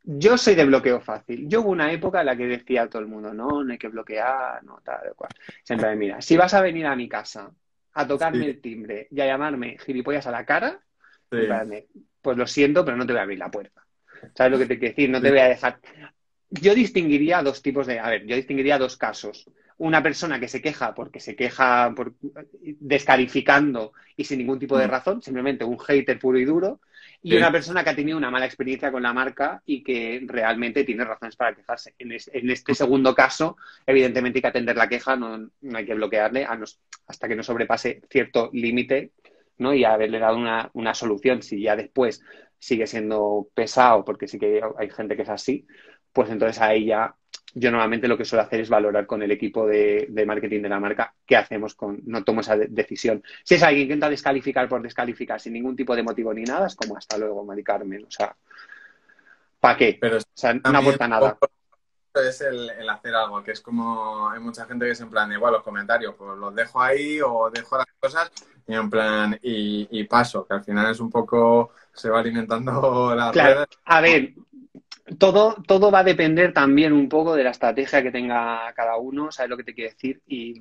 Yo 0.04 0.38
soy 0.38 0.56
de 0.56 0.66
bloqueo 0.66 1.02
fácil. 1.02 1.48
Yo 1.48 1.62
hubo 1.62 1.70
una 1.70 1.92
época 1.92 2.22
en 2.22 2.26
la 2.26 2.36
que 2.36 2.48
decía 2.48 2.84
a 2.84 2.90
todo 2.90 3.02
el 3.02 3.08
mundo, 3.08 3.34
no, 3.34 3.64
no 3.64 3.72
hay 3.72 3.78
que 3.78 3.90
bloquear, 3.90 4.64
no, 4.64 4.80
tal, 4.84 5.14
cual. 5.16 5.30
Siempre, 5.64 5.96
mira, 5.96 6.22
si 6.22 6.36
vas 6.36 6.54
a 6.54 6.62
venir 6.62 6.88
a 6.88 6.96
mi 6.96 7.08
casa 7.08 7.52
a 7.94 8.08
tocarme 8.08 8.40
Sí. 8.46 8.50
el 8.50 8.62
timbre 8.62 9.08
y 9.12 9.22
a 9.22 9.26
llamarme 9.28 9.78
gilipollas 9.78 10.26
a 10.28 10.32
la 10.32 10.46
cara, 10.46 10.80
Sí. 11.32 11.38
Pues 12.22 12.38
lo 12.38 12.48
siento, 12.48 12.84
pero 12.84 12.98
no 12.98 13.06
te 13.06 13.14
voy 13.14 13.20
a 13.20 13.24
abrir 13.24 13.38
la 13.40 13.52
puerta. 13.52 13.86
¿Sabes 14.36 14.52
lo 14.52 14.58
que 14.60 14.66
te 14.66 14.80
quiero 14.80 14.92
decir? 14.94 15.10
No 15.10 15.22
te 15.22 15.30
voy 15.30 15.40
a 15.40 15.50
dejar. 15.50 15.80
Yo 16.50 16.74
distinguiría 16.74 17.42
dos 17.44 17.62
tipos 17.62 17.86
de. 17.88 18.00
A 18.00 18.10
ver, 18.10 18.26
yo 18.26 18.36
distinguiría 18.36 18.78
dos 18.78 18.98
casos. 18.98 19.46
Una 19.78 20.04
persona 20.04 20.40
que 20.40 20.48
se 20.48 20.62
queja 20.62 20.94
porque 20.94 21.20
se 21.20 21.36
queja 21.36 21.94
por, 21.96 22.14
descalificando 22.62 23.94
y 24.18 24.24
sin 24.26 24.40
ningún 24.40 24.60
tipo 24.60 24.78
de 24.78 24.88
Mm. 24.88 24.90
razón, 24.90 25.22
simplemente 25.22 25.64
un 25.64 25.78
hater 25.80 26.20
puro 26.20 26.38
y 26.40 26.46
duro. 26.46 26.82
Y 27.22 27.32
Sí. 27.32 27.38
una 27.38 27.52
persona 27.52 27.84
que 27.84 27.90
ha 27.92 27.96
tenido 27.96 28.18
una 28.18 28.32
mala 28.32 28.46
experiencia 28.46 28.92
con 28.92 29.04
la 29.04 29.14
marca 29.14 29.62
y 29.66 29.84
que 29.84 30.22
realmente 30.26 30.84
tiene 30.84 31.04
razones 31.06 31.36
para 31.36 31.56
quejarse. 31.56 31.94
En, 32.00 32.12
es- 32.14 32.30
en 32.34 32.50
este 32.50 32.74
segundo 32.76 33.14
caso, 33.14 33.58
evidentemente 33.86 34.38
hay 34.40 34.42
que 34.42 34.48
atender 34.48 34.76
la 34.78 34.88
queja, 34.90 35.16
no, 35.16 35.38
no 35.62 35.78
hay 35.78 35.86
que 35.86 35.94
bloquearle 35.94 36.46
a 36.46 36.56
nos- 36.56 36.80
hasta 37.08 37.28
que 37.28 37.36
no 37.36 37.44
sobrepase 37.44 38.02
cierto 38.10 38.50
límite 38.54 39.12
¿no? 39.58 39.74
y 39.74 39.84
haberle 39.84 40.20
dado 40.20 40.38
una, 40.38 40.70
una 40.74 40.94
solución. 40.94 41.42
Si 41.42 41.62
ya 41.62 41.76
después 41.76 42.22
sigue 42.60 42.88
siendo 42.88 43.48
pesado, 43.54 44.06
porque 44.06 44.28
sí 44.28 44.38
que 44.38 44.62
hay 44.78 44.90
gente 44.90 45.16
que 45.16 45.24
es 45.24 45.30
así, 45.30 45.66
pues 46.14 46.30
entonces 46.30 46.62
ahí 46.62 46.86
ya 46.86 47.16
yo 47.56 47.72
normalmente 47.72 48.08
lo 48.08 48.18
que 48.18 48.26
suelo 48.26 48.44
hacer 48.44 48.60
es 48.60 48.70
valorar 48.70 49.08
con 49.08 49.24
el 49.24 49.32
equipo 49.32 49.66
de, 49.66 50.06
de 50.10 50.26
marketing 50.26 50.62
de 50.62 50.70
la 50.70 50.80
marca 50.80 51.16
qué 51.26 51.36
hacemos 51.36 51.74
con, 51.74 52.00
no 52.06 52.24
tomo 52.24 52.42
esa 52.42 52.56
de- 52.56 52.68
decisión. 52.68 53.24
Si 53.44 53.56
es 53.56 53.64
alguien 53.64 53.88
que 53.88 53.94
intenta 53.94 54.10
descalificar 54.10 54.70
por 54.70 54.82
descalificar 54.84 55.40
sin 55.40 55.54
ningún 55.54 55.76
tipo 55.76 55.96
de 55.96 56.04
motivo 56.04 56.32
ni 56.34 56.44
nada, 56.44 56.68
es 56.68 56.76
como 56.76 56.96
hasta 56.96 57.18
luego, 57.18 57.44
Mari 57.44 57.64
Carmen. 57.64 58.06
O 58.06 58.12
sea, 58.12 58.36
¿para 59.60 59.78
qué? 59.78 59.98
Pero 60.00 60.18
O 60.18 60.22
sea, 60.34 60.54
no 60.54 60.78
aporta 60.78 61.08
nada. 61.08 61.38
Es 62.14 62.42
el, 62.42 62.70
el 62.72 62.90
hacer 62.90 63.16
algo, 63.16 63.44
que 63.44 63.52
es 63.52 63.62
como 63.62 64.30
hay 64.30 64.40
mucha 64.40 64.66
gente 64.66 64.86
que 64.86 64.92
es 64.92 65.00
en 65.02 65.10
plan, 65.10 65.32
igual 65.32 65.54
los 65.54 65.64
comentarios, 65.64 66.16
pues 66.18 66.38
los 66.38 66.54
dejo 66.54 66.82
ahí 66.82 67.20
o 67.22 67.50
dejo 67.50 67.78
las 67.78 67.88
cosas 68.00 68.32
y 68.70 68.76
en 68.76 68.90
plan, 68.90 69.40
y, 69.42 69.88
y 69.92 70.04
paso, 70.06 70.46
que 70.46 70.54
al 70.54 70.64
final 70.64 70.92
es 70.92 71.00
un 71.00 71.10
poco, 71.10 71.72
se 71.94 72.10
va 72.10 72.20
alimentando 72.20 73.16
la 73.16 73.32
Claro, 73.32 73.66
a 73.86 74.02
ver, 74.02 74.34
todo, 75.18 75.56
todo 75.68 75.92
va 75.92 76.00
a 76.00 76.04
depender 76.04 76.54
también 76.54 76.94
un 76.94 77.10
poco 77.10 77.36
de 77.36 77.44
la 77.44 77.52
estrategia 77.52 78.04
que 78.04 78.12
tenga 78.12 78.72
cada 78.76 78.98
uno, 78.98 79.32
¿sabes 79.32 79.50
lo 79.50 79.58
que 79.58 79.64
te 79.64 79.74
quiero 79.74 79.92
decir? 79.92 80.22
Y, 80.28 80.60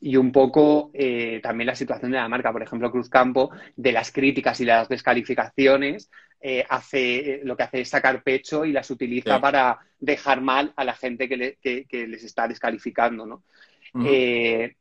y 0.00 0.16
un 0.16 0.32
poco 0.32 0.90
eh, 0.94 1.40
también 1.42 1.66
la 1.68 1.74
situación 1.74 2.10
de 2.12 2.18
la 2.18 2.28
marca. 2.28 2.52
Por 2.52 2.62
ejemplo, 2.62 2.90
Cruzcampo, 2.90 3.50
de 3.76 3.92
las 3.92 4.12
críticas 4.12 4.60
y 4.60 4.64
las 4.64 4.88
descalificaciones, 4.88 6.10
eh, 6.40 6.64
hace, 6.68 7.34
eh, 7.34 7.40
lo 7.44 7.56
que 7.56 7.64
hace 7.64 7.80
es 7.82 7.88
sacar 7.90 8.22
pecho 8.22 8.64
y 8.64 8.72
las 8.72 8.90
utiliza 8.90 9.34
Sí. 9.36 9.40
para 9.40 9.78
dejar 9.98 10.40
mal 10.40 10.72
a 10.76 10.84
la 10.84 10.94
gente 10.94 11.28
que, 11.28 11.36
le- 11.36 11.56
que- 11.60 11.84
que 11.86 12.06
les 12.06 12.24
está 12.24 12.48
descalificando, 12.48 13.26
¿no? 13.26 13.44
Eh, 14.04 14.74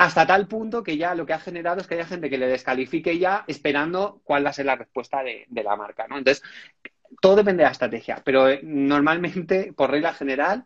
hasta 0.00 0.26
tal 0.26 0.48
punto 0.48 0.82
que 0.82 0.96
ya 0.96 1.14
lo 1.14 1.26
que 1.26 1.34
ha 1.34 1.38
generado 1.38 1.82
es 1.82 1.86
que 1.86 1.94
haya 1.94 2.06
gente 2.06 2.30
que 2.30 2.38
le 2.38 2.48
descalifique 2.48 3.18
ya 3.18 3.44
esperando 3.46 4.22
cuál 4.24 4.46
va 4.46 4.48
a 4.48 4.54
ser 4.54 4.64
la 4.64 4.76
respuesta 4.76 5.22
de, 5.22 5.44
de 5.46 5.62
la 5.62 5.76
marca, 5.76 6.06
¿no? 6.08 6.16
Entonces, 6.16 6.42
todo 7.20 7.36
depende 7.36 7.62
de 7.62 7.66
la 7.66 7.72
estrategia, 7.72 8.22
pero 8.24 8.48
eh, 8.48 8.60
normalmente, 8.62 9.74
por 9.76 9.90
regla 9.90 10.14
general, 10.14 10.64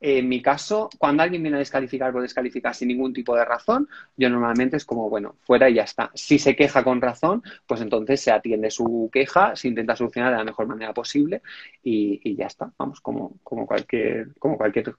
en 0.00 0.28
mi 0.28 0.42
caso, 0.42 0.90
cuando 0.98 1.22
alguien 1.22 1.42
viene 1.42 1.56
a 1.56 1.60
descalificar 1.60 2.12
por 2.12 2.20
descalificar 2.20 2.74
sin 2.74 2.88
ningún 2.88 3.14
tipo 3.14 3.34
de 3.34 3.46
razón, 3.46 3.88
yo 4.18 4.28
normalmente 4.28 4.76
es 4.76 4.84
como, 4.84 5.08
bueno, 5.08 5.36
fuera 5.40 5.70
y 5.70 5.74
ya 5.76 5.84
está. 5.84 6.10
Si 6.12 6.38
se 6.38 6.54
queja 6.54 6.84
con 6.84 7.00
razón, 7.00 7.42
pues 7.66 7.80
entonces 7.80 8.20
se 8.20 8.32
atiende 8.32 8.70
su 8.70 9.08
queja, 9.10 9.56
se 9.56 9.68
intenta 9.68 9.96
solucionar 9.96 10.32
de 10.32 10.36
la 10.36 10.44
mejor 10.44 10.66
manera 10.66 10.92
posible 10.92 11.40
y, 11.82 12.20
y 12.22 12.36
ya 12.36 12.48
está. 12.48 12.70
Vamos, 12.76 13.00
como, 13.00 13.38
como, 13.42 13.66
cualquier, 13.66 14.34
como 14.38 14.58
cualquier 14.58 14.94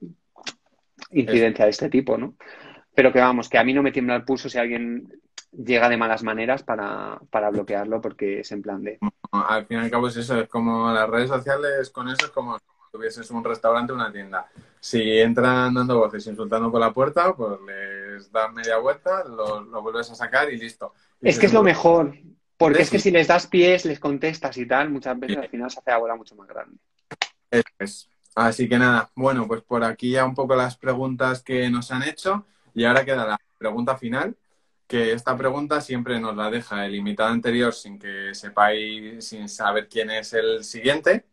incidencia 1.11 1.65
de 1.65 1.71
este 1.71 1.89
tipo, 1.89 2.17
¿no? 2.17 2.33
Pero 2.95 3.11
que 3.11 3.19
vamos, 3.19 3.49
que 3.49 3.57
a 3.57 3.63
mí 3.63 3.73
no 3.73 3.83
me 3.83 3.91
tiembla 3.91 4.15
el 4.15 4.23
pulso 4.23 4.49
si 4.49 4.57
alguien 4.57 5.21
llega 5.51 5.89
de 5.89 5.97
malas 5.97 6.23
maneras 6.23 6.63
para, 6.63 7.19
para 7.29 7.49
bloquearlo 7.49 8.01
porque 8.01 8.39
es 8.39 8.51
en 8.51 8.61
plan 8.61 8.83
de... 8.83 8.99
Al 9.31 9.65
fin 9.65 9.77
y 9.77 9.81
al 9.81 9.91
cabo 9.91 10.07
es 10.07 10.17
eso, 10.17 10.39
es 10.39 10.49
como 10.49 10.91
las 10.91 11.09
redes 11.09 11.29
sociales, 11.29 11.89
con 11.89 12.07
eso 12.07 12.25
es 12.25 12.31
como 12.31 12.57
si 12.57 12.65
tuvieses 12.91 13.29
un 13.31 13.43
restaurante 13.43 13.91
o 13.91 13.95
una 13.95 14.11
tienda. 14.11 14.47
Si 14.79 15.19
entran 15.19 15.73
dando 15.73 15.99
voces, 15.99 16.25
insultando 16.27 16.71
por 16.71 16.79
la 16.79 16.93
puerta, 16.93 17.33
pues 17.33 17.59
les 17.65 18.31
das 18.31 18.53
media 18.53 18.77
vuelta, 18.77 19.23
lo, 19.25 19.61
lo 19.61 19.81
vuelves 19.81 20.11
a 20.11 20.15
sacar 20.15 20.51
y 20.51 20.57
listo. 20.57 20.93
Y 21.21 21.29
Es 21.29 21.39
que 21.39 21.47
es 21.47 21.53
lo 21.53 21.63
mejor, 21.63 22.13
porque 22.57 22.81
es 22.81 22.89
que 22.89 22.99
si 22.99 23.11
les 23.11 23.27
das 23.27 23.47
pies, 23.47 23.85
les 23.85 23.99
contestas 23.99 24.57
y 24.57 24.65
tal, 24.65 24.89
muchas 24.89 25.19
veces 25.19 25.37
al 25.37 25.49
final 25.49 25.69
se 25.69 25.79
hace 25.79 25.91
la 25.91 25.97
bola 25.97 26.15
mucho 26.15 26.35
más 26.35 26.47
grande. 26.47 26.77
Eso 27.51 27.63
es. 27.79 28.09
Así 28.35 28.67
que 28.67 28.77
nada, 28.77 29.09
bueno, 29.15 29.47
pues 29.47 29.61
por 29.61 29.83
aquí 29.83 30.11
ya 30.11 30.25
un 30.25 30.35
poco 30.35 30.55
las 30.55 30.77
preguntas 30.77 31.41
que 31.41 31.69
nos 31.69 31.91
han 31.91 32.03
hecho 32.03 32.45
y 32.75 32.83
ahora 32.85 33.05
queda 33.05 33.25
la 33.25 33.39
pregunta 33.57 33.97
final, 33.97 34.35
que 34.87 35.13
esta 35.13 35.35
pregunta 35.35 35.81
siempre 35.81 36.19
nos 36.19 36.35
la 36.35 36.51
deja 36.51 36.85
el 36.85 36.95
invitado 36.95 37.29
anterior 37.29 37.73
sin 37.73 37.97
que 37.97 38.35
sepáis, 38.35 39.25
sin 39.25 39.49
saber 39.49 39.87
quién 39.89 40.11
es 40.11 40.33
el 40.33 40.63
siguiente. 40.63 41.25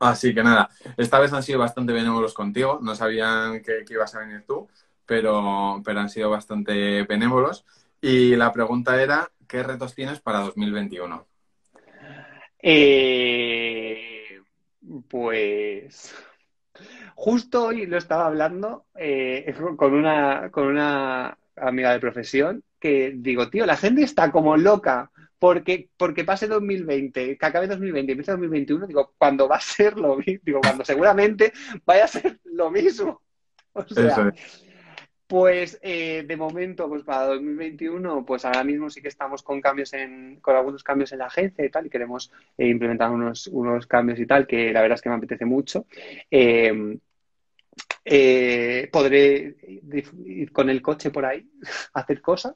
Así 0.00 0.34
que 0.34 0.42
nada, 0.42 0.70
esta 0.96 1.18
vez 1.20 1.32
han 1.32 1.42
sido 1.42 1.58
bastante 1.58 1.92
benévolos 1.92 2.34
contigo, 2.34 2.80
no 2.82 2.94
sabían 2.94 3.62
que, 3.62 3.84
ibas 3.88 4.14
a 4.14 4.20
venir 4.20 4.44
tú, 4.46 4.68
pero, 5.06 5.80
pero 5.84 6.00
han 6.00 6.08
sido 6.08 6.30
bastante 6.30 7.04
benévolos. 7.04 7.64
Y 8.00 8.34
la 8.34 8.52
pregunta 8.52 9.00
era, 9.00 9.30
¿qué 9.46 9.62
retos 9.62 9.94
tienes 9.94 10.20
para 10.20 10.40
2021? 10.40 11.26
Eh, 12.58 14.40
pues 15.08 16.14
justo 17.14 17.66
hoy 17.66 17.86
lo 17.86 17.96
estaba 17.96 18.26
hablando 18.26 18.86
eh, 18.96 19.54
con 19.76 19.94
una, 19.94 20.50
con 20.50 20.66
una 20.66 21.38
amiga 21.56 21.92
de 21.92 22.00
profesión 22.00 22.62
que 22.80 23.14
digo, 23.16 23.48
tío, 23.48 23.64
la 23.66 23.76
gente 23.76 24.02
está 24.02 24.30
como 24.30 24.56
loca 24.56 25.10
porque, 25.38 25.88
porque 25.96 26.24
pase 26.24 26.46
2020, 26.46 27.36
que 27.36 27.46
acabe 27.46 27.66
2020 27.66 28.10
y 28.10 28.12
empiece 28.12 28.32
2021, 28.32 28.86
digo, 28.86 29.14
cuando 29.18 29.48
va 29.48 29.56
a 29.56 29.60
ser 29.60 29.96
lo 29.98 30.16
mismo, 30.16 30.40
digo, 30.42 30.60
cuando 30.60 30.84
seguramente 30.84 31.52
vaya 31.84 32.04
a 32.04 32.08
ser 32.08 32.40
lo 32.44 32.70
mismo. 32.70 33.20
O 33.76 33.84
sea. 33.88 34.32
Pues 35.26 35.78
eh, 35.82 36.24
de 36.26 36.36
momento, 36.36 36.88
pues 36.88 37.02
para 37.02 37.26
2021, 37.26 38.26
pues 38.26 38.44
ahora 38.44 38.62
mismo 38.62 38.90
sí 38.90 39.00
que 39.00 39.08
estamos 39.08 39.42
con 39.42 39.60
cambios 39.60 39.94
en, 39.94 40.38
con 40.40 40.54
algunos 40.54 40.84
cambios 40.84 41.12
en 41.12 41.20
la 41.20 41.26
agencia 41.26 41.64
y 41.64 41.70
tal, 41.70 41.86
y 41.86 41.90
queremos 41.90 42.30
eh, 42.58 42.68
implementar 42.68 43.10
unos, 43.10 43.46
unos 43.46 43.86
cambios 43.86 44.20
y 44.20 44.26
tal, 44.26 44.46
que 44.46 44.72
la 44.72 44.82
verdad 44.82 44.96
es 44.96 45.02
que 45.02 45.08
me 45.08 45.14
apetece 45.14 45.46
mucho. 45.46 45.86
Eh, 48.06 48.88
podré 48.92 49.56
ir 50.26 50.52
con 50.52 50.68
el 50.68 50.82
coche 50.82 51.10
por 51.10 51.24
ahí, 51.24 51.48
hacer 51.94 52.20
cosas. 52.20 52.54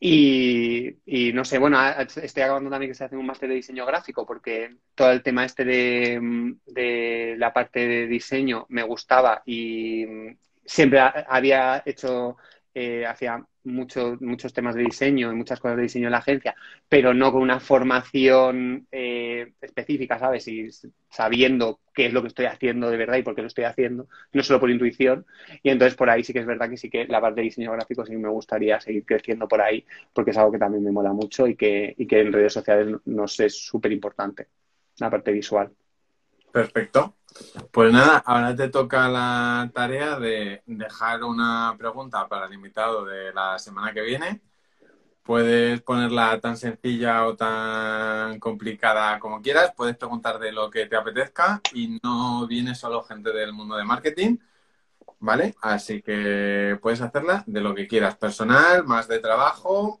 Y, 0.00 0.96
y 1.06 1.32
no 1.32 1.44
sé, 1.44 1.58
bueno, 1.58 1.78
estoy 2.00 2.42
acabando 2.44 2.70
también 2.70 2.90
que 2.90 2.94
se 2.94 3.04
hace 3.04 3.16
un 3.16 3.26
máster 3.26 3.48
de 3.48 3.56
diseño 3.56 3.84
gráfico 3.84 4.24
porque 4.24 4.76
todo 4.94 5.10
el 5.10 5.22
tema 5.24 5.44
este 5.44 5.64
de, 5.64 6.20
de 6.66 7.34
la 7.36 7.52
parte 7.52 7.80
de 7.88 8.06
diseño 8.06 8.66
me 8.68 8.84
gustaba 8.84 9.42
y 9.44 10.06
siempre 10.64 11.00
ha- 11.00 11.26
había 11.28 11.82
hecho, 11.84 12.36
eh, 12.78 13.04
hacía 13.06 13.44
muchos 13.64 14.20
muchos 14.20 14.52
temas 14.52 14.76
de 14.76 14.82
diseño 14.82 15.32
y 15.32 15.34
muchas 15.34 15.58
cosas 15.58 15.76
de 15.76 15.82
diseño 15.82 16.06
en 16.06 16.12
la 16.12 16.18
agencia, 16.18 16.54
pero 16.88 17.12
no 17.12 17.32
con 17.32 17.42
una 17.42 17.58
formación 17.58 18.86
eh, 18.92 19.52
específica, 19.60 20.16
¿sabes? 20.18 20.46
Y 20.46 20.68
sabiendo 21.10 21.80
qué 21.92 22.06
es 22.06 22.12
lo 22.12 22.22
que 22.22 22.28
estoy 22.28 22.46
haciendo 22.46 22.88
de 22.88 22.96
verdad 22.96 23.16
y 23.18 23.22
por 23.24 23.34
qué 23.34 23.42
lo 23.42 23.48
estoy 23.48 23.64
haciendo, 23.64 24.06
no 24.32 24.42
solo 24.44 24.60
por 24.60 24.70
intuición. 24.70 25.26
Y 25.62 25.70
entonces 25.70 25.96
por 25.96 26.08
ahí 26.08 26.22
sí 26.22 26.32
que 26.32 26.38
es 26.38 26.46
verdad 26.46 26.70
que 26.70 26.76
sí 26.76 26.88
que 26.88 27.06
la 27.08 27.20
parte 27.20 27.40
de 27.40 27.46
diseño 27.46 27.72
gráfico 27.72 28.06
sí 28.06 28.16
me 28.16 28.28
gustaría 28.28 28.80
seguir 28.80 29.04
creciendo 29.04 29.48
por 29.48 29.60
ahí, 29.60 29.84
porque 30.12 30.30
es 30.30 30.36
algo 30.38 30.52
que 30.52 30.58
también 30.58 30.84
me 30.84 30.92
mola 30.92 31.12
mucho 31.12 31.46
y 31.48 31.56
que, 31.56 31.94
y 31.98 32.06
que 32.06 32.20
en 32.20 32.32
redes 32.32 32.52
sociales 32.52 32.96
nos 33.06 33.40
es 33.40 33.54
súper 33.66 33.90
importante, 33.92 34.46
la 34.98 35.10
parte 35.10 35.32
visual. 35.32 35.72
Perfecto. 36.52 37.14
Pues 37.70 37.92
nada, 37.92 38.18
ahora 38.26 38.54
te 38.56 38.68
toca 38.68 39.08
la 39.08 39.70
tarea 39.72 40.18
de 40.18 40.62
dejar 40.66 41.22
una 41.22 41.74
pregunta 41.78 42.26
para 42.28 42.46
el 42.46 42.54
invitado 42.54 43.04
de 43.04 43.32
la 43.32 43.58
semana 43.58 43.92
que 43.92 44.02
viene. 44.02 44.40
Puedes 45.22 45.82
ponerla 45.82 46.40
tan 46.40 46.56
sencilla 46.56 47.26
o 47.26 47.36
tan 47.36 48.38
complicada 48.40 49.18
como 49.18 49.42
quieras. 49.42 49.72
Puedes 49.76 49.96
preguntar 49.96 50.38
de 50.38 50.52
lo 50.52 50.70
que 50.70 50.86
te 50.86 50.96
apetezca 50.96 51.60
y 51.74 52.00
no 52.02 52.46
viene 52.46 52.74
solo 52.74 53.02
gente 53.02 53.32
del 53.32 53.52
mundo 53.52 53.76
de 53.76 53.84
marketing, 53.84 54.38
¿vale? 55.20 55.54
Así 55.60 56.02
que 56.02 56.78
puedes 56.82 57.00
hacerla 57.02 57.44
de 57.46 57.60
lo 57.60 57.74
que 57.74 57.86
quieras, 57.86 58.16
personal, 58.16 58.84
más 58.84 59.06
de 59.08 59.18
trabajo. 59.20 60.00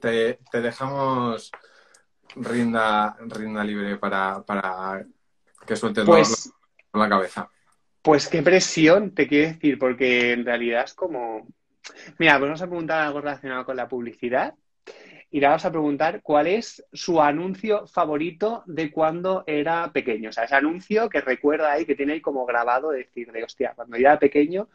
Te, 0.00 0.40
te 0.50 0.60
dejamos 0.60 1.52
rinda, 2.36 3.16
rinda 3.20 3.62
libre 3.64 3.96
para, 3.98 4.42
para 4.42 5.04
que 5.66 5.76
sueltes 5.76 6.04
Pues, 6.04 6.52
con 6.90 7.00
la 7.00 7.08
cabeza. 7.08 7.48
pues 8.02 8.28
qué 8.28 8.42
presión, 8.42 9.14
te 9.14 9.28
quiero 9.28 9.48
decir, 9.52 9.78
porque 9.78 10.32
en 10.32 10.44
realidad 10.44 10.84
es 10.84 10.94
como... 10.94 11.46
Mira, 12.18 12.38
pues 12.38 12.48
vamos 12.48 12.62
a 12.62 12.66
preguntar 12.68 13.00
algo 13.06 13.20
relacionado 13.20 13.64
con 13.64 13.76
la 13.76 13.88
publicidad 13.88 14.54
y 15.30 15.40
le 15.40 15.46
vamos 15.46 15.64
a 15.64 15.70
preguntar 15.70 16.20
cuál 16.22 16.46
es 16.46 16.84
su 16.92 17.20
anuncio 17.20 17.86
favorito 17.86 18.62
de 18.66 18.90
cuando 18.92 19.44
era 19.46 19.90
pequeño. 19.92 20.28
O 20.28 20.32
sea, 20.32 20.44
ese 20.44 20.54
anuncio 20.54 21.08
que 21.08 21.20
recuerda 21.22 21.72
ahí, 21.72 21.86
que 21.86 21.94
tiene 21.94 22.12
ahí 22.14 22.20
como 22.20 22.44
grabado, 22.44 22.90
de 22.90 22.98
decir, 22.98 23.32
de 23.32 23.42
hostia, 23.42 23.72
cuando 23.74 23.96
yo 23.96 24.02
era 24.02 24.18
pequeño, 24.18 24.68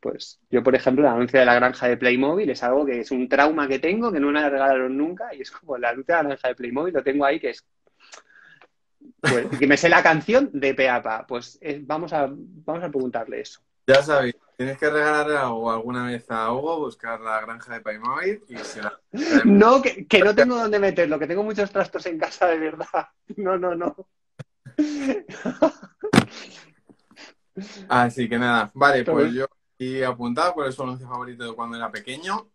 pues 0.00 0.38
yo, 0.50 0.62
por 0.62 0.74
ejemplo, 0.74 1.04
el 1.06 1.12
anuncio 1.14 1.40
de 1.40 1.46
la 1.46 1.54
granja 1.54 1.88
de 1.88 1.96
Playmobil 1.96 2.48
es 2.48 2.62
algo 2.62 2.86
que 2.86 3.00
es 3.00 3.10
un 3.10 3.28
trauma 3.28 3.66
que 3.66 3.78
tengo, 3.80 4.12
que 4.12 4.20
no 4.20 4.28
me 4.28 4.40
la 4.40 4.50
regalaron 4.50 4.96
nunca, 4.96 5.34
y 5.34 5.40
es 5.42 5.50
como 5.50 5.76
el 5.76 5.84
anuncio 5.84 6.14
de 6.14 6.22
la 6.22 6.28
granja 6.28 6.48
de 6.48 6.54
Playmobil, 6.54 6.94
lo 6.94 7.02
tengo 7.02 7.24
ahí, 7.24 7.40
que 7.40 7.50
es 7.50 7.64
pues, 9.28 9.58
que 9.58 9.66
me 9.66 9.76
sé 9.76 9.88
la 9.88 10.02
canción 10.02 10.50
de 10.52 10.74
pe 10.74 10.88
a 10.88 11.02
pa. 11.02 11.26
Pues 11.26 11.58
eh, 11.60 11.80
vamos 11.84 12.12
a, 12.12 12.28
vamos 12.30 12.84
a 12.84 12.88
preguntarle 12.88 13.40
eso. 13.40 13.60
Ya 13.86 14.02
sabéis, 14.02 14.36
tienes 14.56 14.78
que 14.78 14.88
regalar 14.88 15.30
algo 15.30 15.70
alguna 15.70 16.06
vez 16.06 16.30
a 16.30 16.52
Hugo, 16.52 16.78
buscar 16.78 17.20
la 17.20 17.40
granja 17.42 17.74
de 17.74 17.80
Playmobil 17.80 18.42
y 18.48 18.56
se 18.58 18.82
la... 18.82 18.98
No, 19.44 19.82
que, 19.82 20.06
que 20.06 20.20
no 20.20 20.34
tengo 20.34 20.56
dónde 20.56 20.78
meterlo, 20.78 21.18
que 21.18 21.26
tengo 21.26 21.42
muchos 21.42 21.70
trastos 21.70 22.06
en 22.06 22.18
casa 22.18 22.46
de 22.46 22.58
verdad. 22.58 23.08
No, 23.36 23.58
no, 23.58 23.74
no. 23.74 23.94
Así 27.88 28.28
que 28.28 28.38
nada, 28.38 28.70
vale, 28.74 29.04
pues 29.04 29.32
yo 29.32 29.46
he 29.78 30.04
apuntado 30.04 30.54
cuál 30.54 30.68
es 30.68 30.74
su 30.74 30.82
anuncio 30.82 31.06
favorito 31.06 31.44
de 31.44 31.54
cuando 31.54 31.76
era 31.76 31.90
pequeño. 31.90 32.48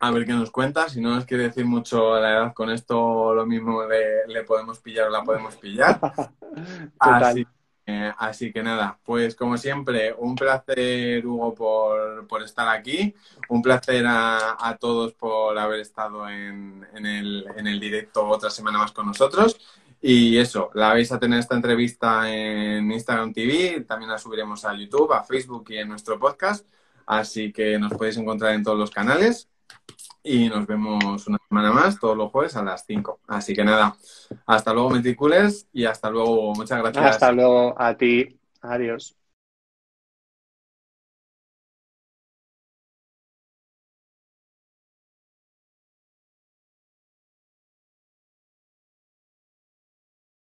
A 0.00 0.10
ver 0.10 0.26
qué 0.26 0.32
nos 0.32 0.50
cuenta. 0.50 0.88
Si 0.88 1.00
no 1.00 1.14
nos 1.14 1.24
quiere 1.24 1.44
decir 1.44 1.64
mucho 1.64 2.18
la 2.20 2.30
edad, 2.30 2.54
con 2.54 2.70
esto 2.70 3.34
lo 3.34 3.46
mismo 3.46 3.84
le, 3.86 4.26
le 4.26 4.44
podemos 4.44 4.78
pillar 4.80 5.08
o 5.08 5.10
la 5.10 5.24
podemos 5.24 5.56
pillar. 5.56 5.98
Así, 6.98 7.46
eh, 7.86 8.12
así 8.16 8.50
que 8.50 8.62
nada, 8.62 8.98
pues 9.04 9.34
como 9.34 9.58
siempre, 9.58 10.14
un 10.16 10.34
placer, 10.34 11.26
Hugo, 11.26 11.54
por, 11.54 12.26
por 12.26 12.42
estar 12.42 12.68
aquí. 12.68 13.14
Un 13.48 13.60
placer 13.62 14.06
a, 14.06 14.56
a 14.58 14.76
todos 14.76 15.12
por 15.14 15.58
haber 15.58 15.80
estado 15.80 16.28
en, 16.28 16.86
en 16.94 17.06
el, 17.06 17.46
en 17.56 17.66
el 17.66 17.78
directo 17.78 18.26
otra 18.26 18.50
semana 18.50 18.78
más 18.78 18.92
con 18.92 19.06
nosotros. 19.06 19.58
Y 20.00 20.36
eso, 20.38 20.70
la 20.74 20.88
vais 20.88 21.10
a 21.12 21.18
tener 21.18 21.38
esta 21.40 21.54
entrevista 21.54 22.30
en 22.30 22.90
Instagram 22.92 23.32
TV, 23.32 23.84
también 23.88 24.10
la 24.10 24.18
subiremos 24.18 24.64
a 24.64 24.74
YouTube, 24.74 25.12
a 25.12 25.24
Facebook 25.24 25.64
y 25.70 25.78
en 25.78 25.88
nuestro 25.88 26.18
podcast. 26.18 26.66
Así 27.06 27.52
que 27.52 27.78
nos 27.78 27.92
podéis 27.92 28.16
encontrar 28.16 28.54
en 28.54 28.62
todos 28.62 28.78
los 28.78 28.90
canales. 28.90 29.48
Y 30.22 30.48
nos 30.48 30.66
vemos 30.66 31.26
una 31.26 31.38
semana 31.48 31.70
más, 31.70 31.98
todos 32.00 32.16
los 32.16 32.30
jueves 32.30 32.56
a 32.56 32.62
las 32.62 32.84
5. 32.86 33.20
Así 33.28 33.54
que 33.54 33.62
nada, 33.62 33.94
hasta 34.46 34.72
luego, 34.72 34.90
Meticulers, 34.90 35.66
y 35.72 35.84
hasta 35.84 36.08
luego. 36.08 36.54
Muchas 36.54 36.78
gracias. 36.80 37.04
Hasta 37.04 37.32
luego 37.32 37.74
a 37.80 37.94
ti. 37.94 38.38
Adiós. 38.62 39.14